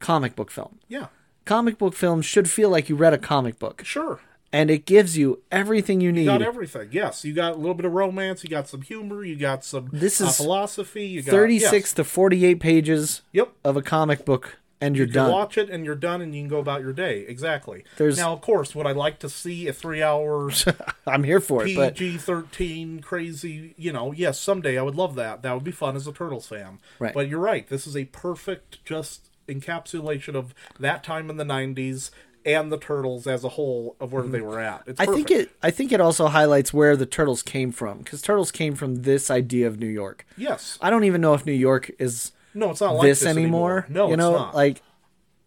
[0.00, 0.80] comic book film.
[0.88, 1.06] Yeah,
[1.44, 4.20] Comic book films should feel like you read a comic book, sure.
[4.52, 6.22] and it gives you everything you need.
[6.22, 6.88] You got everything.
[6.92, 8.44] Yes, you got a little bit of romance.
[8.44, 9.24] You got some humor.
[9.24, 11.06] You got some This uh, is philosophy.
[11.06, 11.92] You got 36 yes.
[11.94, 13.52] to 48 pages Yep.
[13.64, 15.30] of a comic book, and you're You done.
[15.32, 17.24] watch it and you're done, and you can go about your day.
[17.28, 17.84] Exactly.
[17.96, 20.64] There's- now, of course, would I like to see a three hours
[21.06, 23.74] I'm here for it, PG thirteen crazy?
[23.78, 25.42] You know, yes, someday I would love that.
[25.42, 26.78] That would be fun as a Turtles fan.
[26.98, 27.14] Right.
[27.14, 27.66] But you're right.
[27.68, 32.10] This is a perfect just encapsulation of that time in the '90s
[32.44, 34.82] and the Turtles as a whole of where they were at.
[34.86, 35.10] It's Mm-hmm.
[35.10, 38.50] I think it I think it also highlights where the turtles came from because turtles
[38.50, 40.26] came from this idea of New York.
[40.36, 40.76] Yes.
[40.80, 43.86] I don't even know if New York is No, it's not like this, this, anymore.
[43.88, 44.54] No, you it's know, not.
[44.54, 44.82] like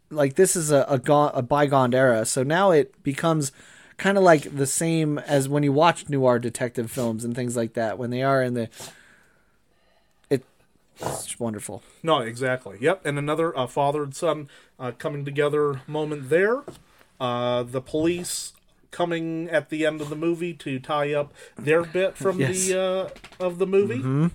[0.10, 2.26] like this is a a, gone, a bygone era.
[2.26, 3.52] So now it becomes
[3.98, 7.74] kind of like the same as when you watch noir detective films and things like
[7.74, 7.98] that.
[7.98, 8.70] When they are in the
[10.30, 10.44] it,
[11.00, 11.84] it's wonderful.
[12.04, 12.78] No, exactly.
[12.82, 14.50] Yep, and another uh, father and son
[14.80, 16.64] uh, coming together moment there.
[17.20, 18.52] Uh, the police
[18.92, 22.68] coming at the end of the movie to tie up their bit from Yes.
[22.68, 23.10] the uh,
[23.46, 24.32] of the movie,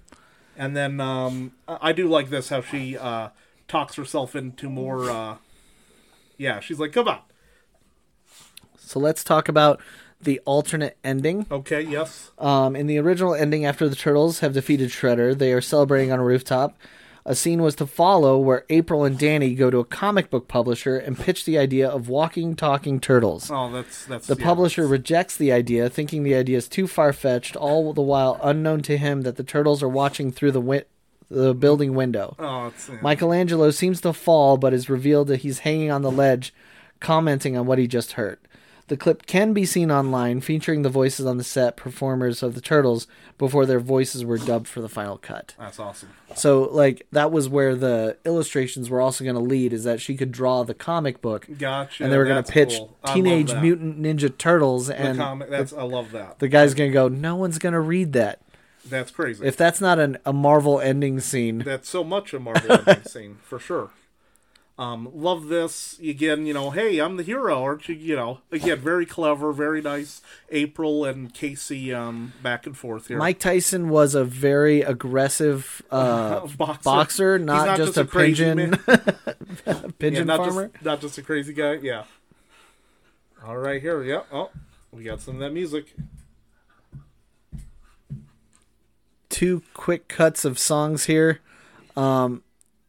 [0.61, 3.31] and then um, I do like this how she uh,
[3.67, 5.11] talks herself into more.
[5.11, 5.37] Uh,
[6.37, 7.21] yeah, she's like, "Come on,
[8.77, 9.81] So let's talk about
[10.21, 11.47] the alternate ending.
[11.51, 15.63] okay, yes, Um, in the original ending, after the turtles have defeated Shredder, they are
[15.63, 16.77] celebrating on a rooftop.
[17.27, 20.97] A scene was to follow where April and Danny go to a comic book publisher
[20.97, 23.51] and pitch the idea of walking, talking turtles.
[23.51, 26.87] oh, that's that's The yeah, publisher that's- rejects the idea, thinking the idea is too
[26.87, 30.85] far fetched, all the while unknown to him that the turtles are watching through the
[31.31, 32.35] the building window.
[32.41, 32.99] Oh, it's yeah.
[33.03, 36.53] Michelangelo seems to fall, but is revealed that he's hanging on the ledge,
[36.99, 38.39] commenting on what he just heard.
[38.91, 42.61] The clip can be seen online, featuring the voices on the set performers of the
[42.61, 43.07] Turtles
[43.39, 45.55] before their voices were dubbed for the final cut.
[45.61, 46.09] That's awesome.
[46.35, 50.17] So, like, that was where the illustrations were also going to lead, is that she
[50.17, 52.03] could draw the comic book, Gotcha.
[52.03, 52.97] and they were going to pitch cool.
[53.15, 53.55] Teenage.
[53.55, 55.51] Mutant Ninja Turtles, The and comic.
[55.51, 56.41] That's I love that.
[56.41, 58.41] the guy's going to go, no one's going to read that.
[58.85, 59.47] That's crazy.
[59.47, 63.39] If that's not an, a Marvel ending scene, that's so much a Marvel ending scene
[63.45, 63.91] for sure.
[64.81, 66.47] Um, love this again.
[66.47, 67.95] You know, hey, I'm the hero, aren't you?
[67.95, 70.23] You know, again, very clever, very nice.
[70.49, 73.19] April and Casey um, back and forth here.
[73.19, 76.83] Mike Tyson was a very aggressive uh, Boxer.
[76.83, 78.81] boxer, He's not, just, a, crazy pigeon man.
[79.67, 80.69] yeah, pigeon not farmer.
[80.69, 81.75] just not just a crazy guy.
[81.75, 82.05] Yeah.
[83.45, 84.03] All right, here.
[84.03, 84.23] Yeah.
[84.33, 84.49] Oh,
[84.93, 85.95] we got some of that music.
[89.29, 91.41] Two quick cuts of songs here.
[91.99, 92.43] Um,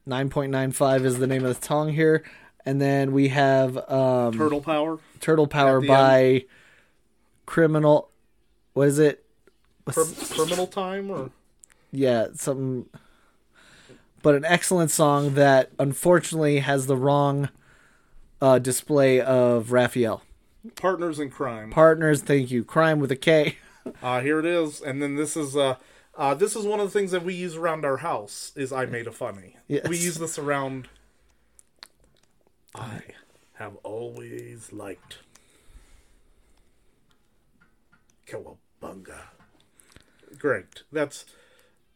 [0.05, 2.23] Nine point nine five is the name of the song here,
[2.65, 4.97] and then we have um, Turtle power.
[5.19, 6.45] Turtle Power by
[7.45, 8.09] Criminal.
[8.73, 9.23] What is it?
[9.85, 11.29] Crim- criminal time or
[11.91, 12.87] Yeah, something.
[14.23, 17.49] But an excellent song that unfortunately has the wrong
[18.41, 20.21] uh, display of Raphael.
[20.75, 21.71] partners in Kryme.
[21.71, 22.63] Partners, thank you.
[22.63, 23.57] Crime with a K.
[24.01, 25.75] Uh, here it is, and then this is uh,
[26.21, 28.51] uh, this is one of the things that we use around our house.
[28.55, 29.57] Is I made a funny.
[29.67, 29.87] Yes.
[29.87, 30.87] We use this around.
[32.75, 33.01] I
[33.55, 35.17] have always liked
[38.27, 39.21] Cowabunga.
[40.37, 40.83] Great.
[40.91, 41.25] That's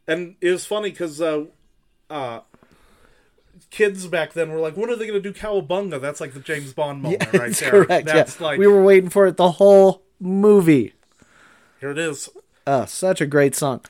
[0.08, 1.44] and it was funny because uh,
[2.10, 2.40] uh,
[3.70, 6.40] kids back then were like, "When are they going to do Cowabunga?" That's like the
[6.40, 7.70] James Bond moment right there.
[7.70, 8.06] correct.
[8.08, 8.46] That's yeah.
[8.46, 10.94] like we were waiting for it the whole movie.
[11.78, 12.28] here it is.
[12.66, 13.82] Oh, such a great song.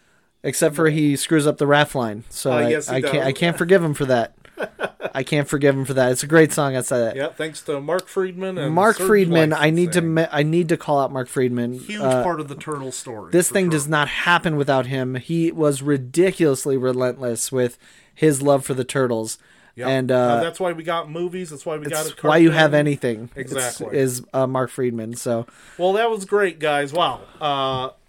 [0.46, 2.24] Except for he screws up the rap line.
[2.30, 3.24] So Uh, I, yes, I can't.
[3.24, 4.32] I can't forgive him for that.
[5.14, 6.12] I can't forgive him for that.
[6.12, 7.16] It's a great song outside that.
[7.16, 10.70] Yeah, thanks to Mark Freedman and Mark Surge Freedman, I need to me- I need
[10.70, 11.74] to call out Mark Freedman.
[11.74, 13.30] huge Uh, part of the turtle story.
[13.32, 13.70] this thing sure.
[13.72, 15.16] does not happen without him.
[15.16, 17.76] He was ridiculously relentless with
[18.14, 19.36] his love for the turtles.
[19.74, 19.88] Yep.
[19.88, 21.50] And uh, that's why we got movies.
[21.50, 22.86] That's why we got it's a why you have cartoon.
[22.86, 23.30] anything.
[23.36, 23.98] It's- Exactly.
[23.98, 25.14] is uh, Mark Freedman.
[25.16, 25.46] So
[25.76, 26.94] Well, that was great, guys.
[26.94, 27.20] Wow.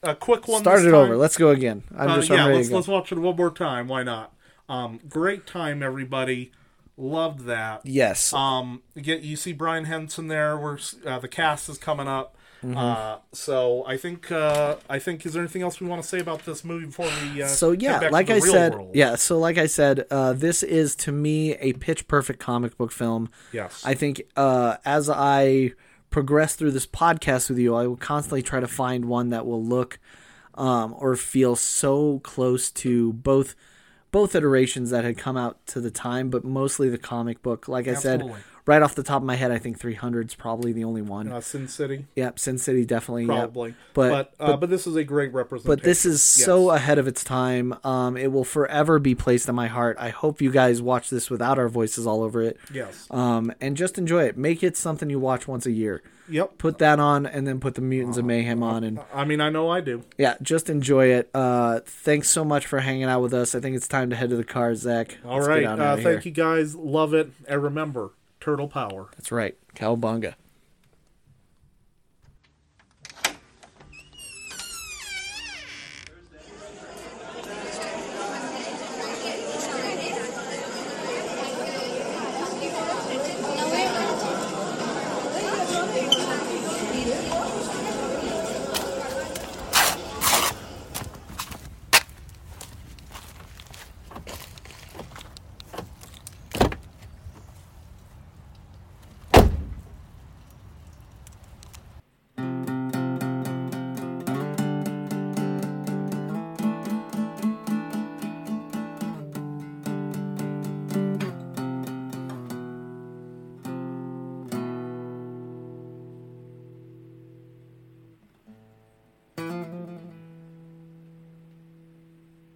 [0.03, 0.61] A quick one.
[0.61, 0.93] start it time.
[0.95, 1.17] over.
[1.17, 1.83] Let's go again.
[1.97, 3.87] I'm Uh, just yeah, let's let's watch it one more time.
[3.87, 4.33] Why not?
[4.69, 6.51] Um, great time, everybody.
[6.97, 7.81] Loved that.
[7.85, 8.33] Yes.
[8.33, 10.57] Um, you get you see Brian Henson there.
[10.57, 12.35] Where uh, the cast is coming up.
[12.63, 12.75] Mm-hmm.
[12.75, 16.19] Uh, so I think uh, I think is there anything else we want to say
[16.19, 17.43] about this movie before we?
[17.43, 18.95] Uh, so yeah like the i real said world?
[18.95, 22.91] yeah so like i said uh, this is to me a pitch perfect comic book
[22.91, 23.83] film Yes.
[23.85, 25.73] i think uh, as i
[26.17, 29.63] progress through this podcast with you i will constantly try to find one that will
[29.63, 29.99] look
[30.55, 33.53] um, or feel so close to both
[34.09, 37.87] both iterations that had come out to the time but mostly the comic book like
[37.87, 38.33] i Absolutely.
[38.33, 41.01] said right off the top of my head i think 300 is probably the only
[41.01, 42.05] one uh, Sin City.
[42.15, 43.29] yep sin city definitely yep.
[43.35, 43.75] probably.
[43.93, 45.75] But- but uh, but, this is a great representation.
[45.75, 46.45] but this is Yes.
[46.45, 47.73] so ahead of its time.
[47.83, 49.97] Um, it will forever be placed in my heart.
[49.99, 52.57] I hope you guys watch this without our voices all over it.
[52.71, 53.07] yes.
[53.09, 54.37] Um, and just enjoy it.
[54.37, 56.03] Make it something you watch once a year.
[56.29, 56.57] Yep.
[56.57, 59.49] Put that on, and then put the Mutants of Mayhem on, and I mean, I
[59.49, 60.03] know I do.
[60.17, 61.29] yeah, just enjoy it.
[61.33, 63.55] Uh, thanks so much for hanging out with us.
[63.55, 65.17] I think it's time to head to the car, Zack.
[65.25, 65.65] All right.
[65.65, 66.75] Uh, thank you guys.
[66.75, 67.31] Love it.
[67.47, 68.11] And remember,
[68.47, 69.09] turtle power.
[69.17, 69.57] That's right.
[69.75, 70.35] Cowabunga.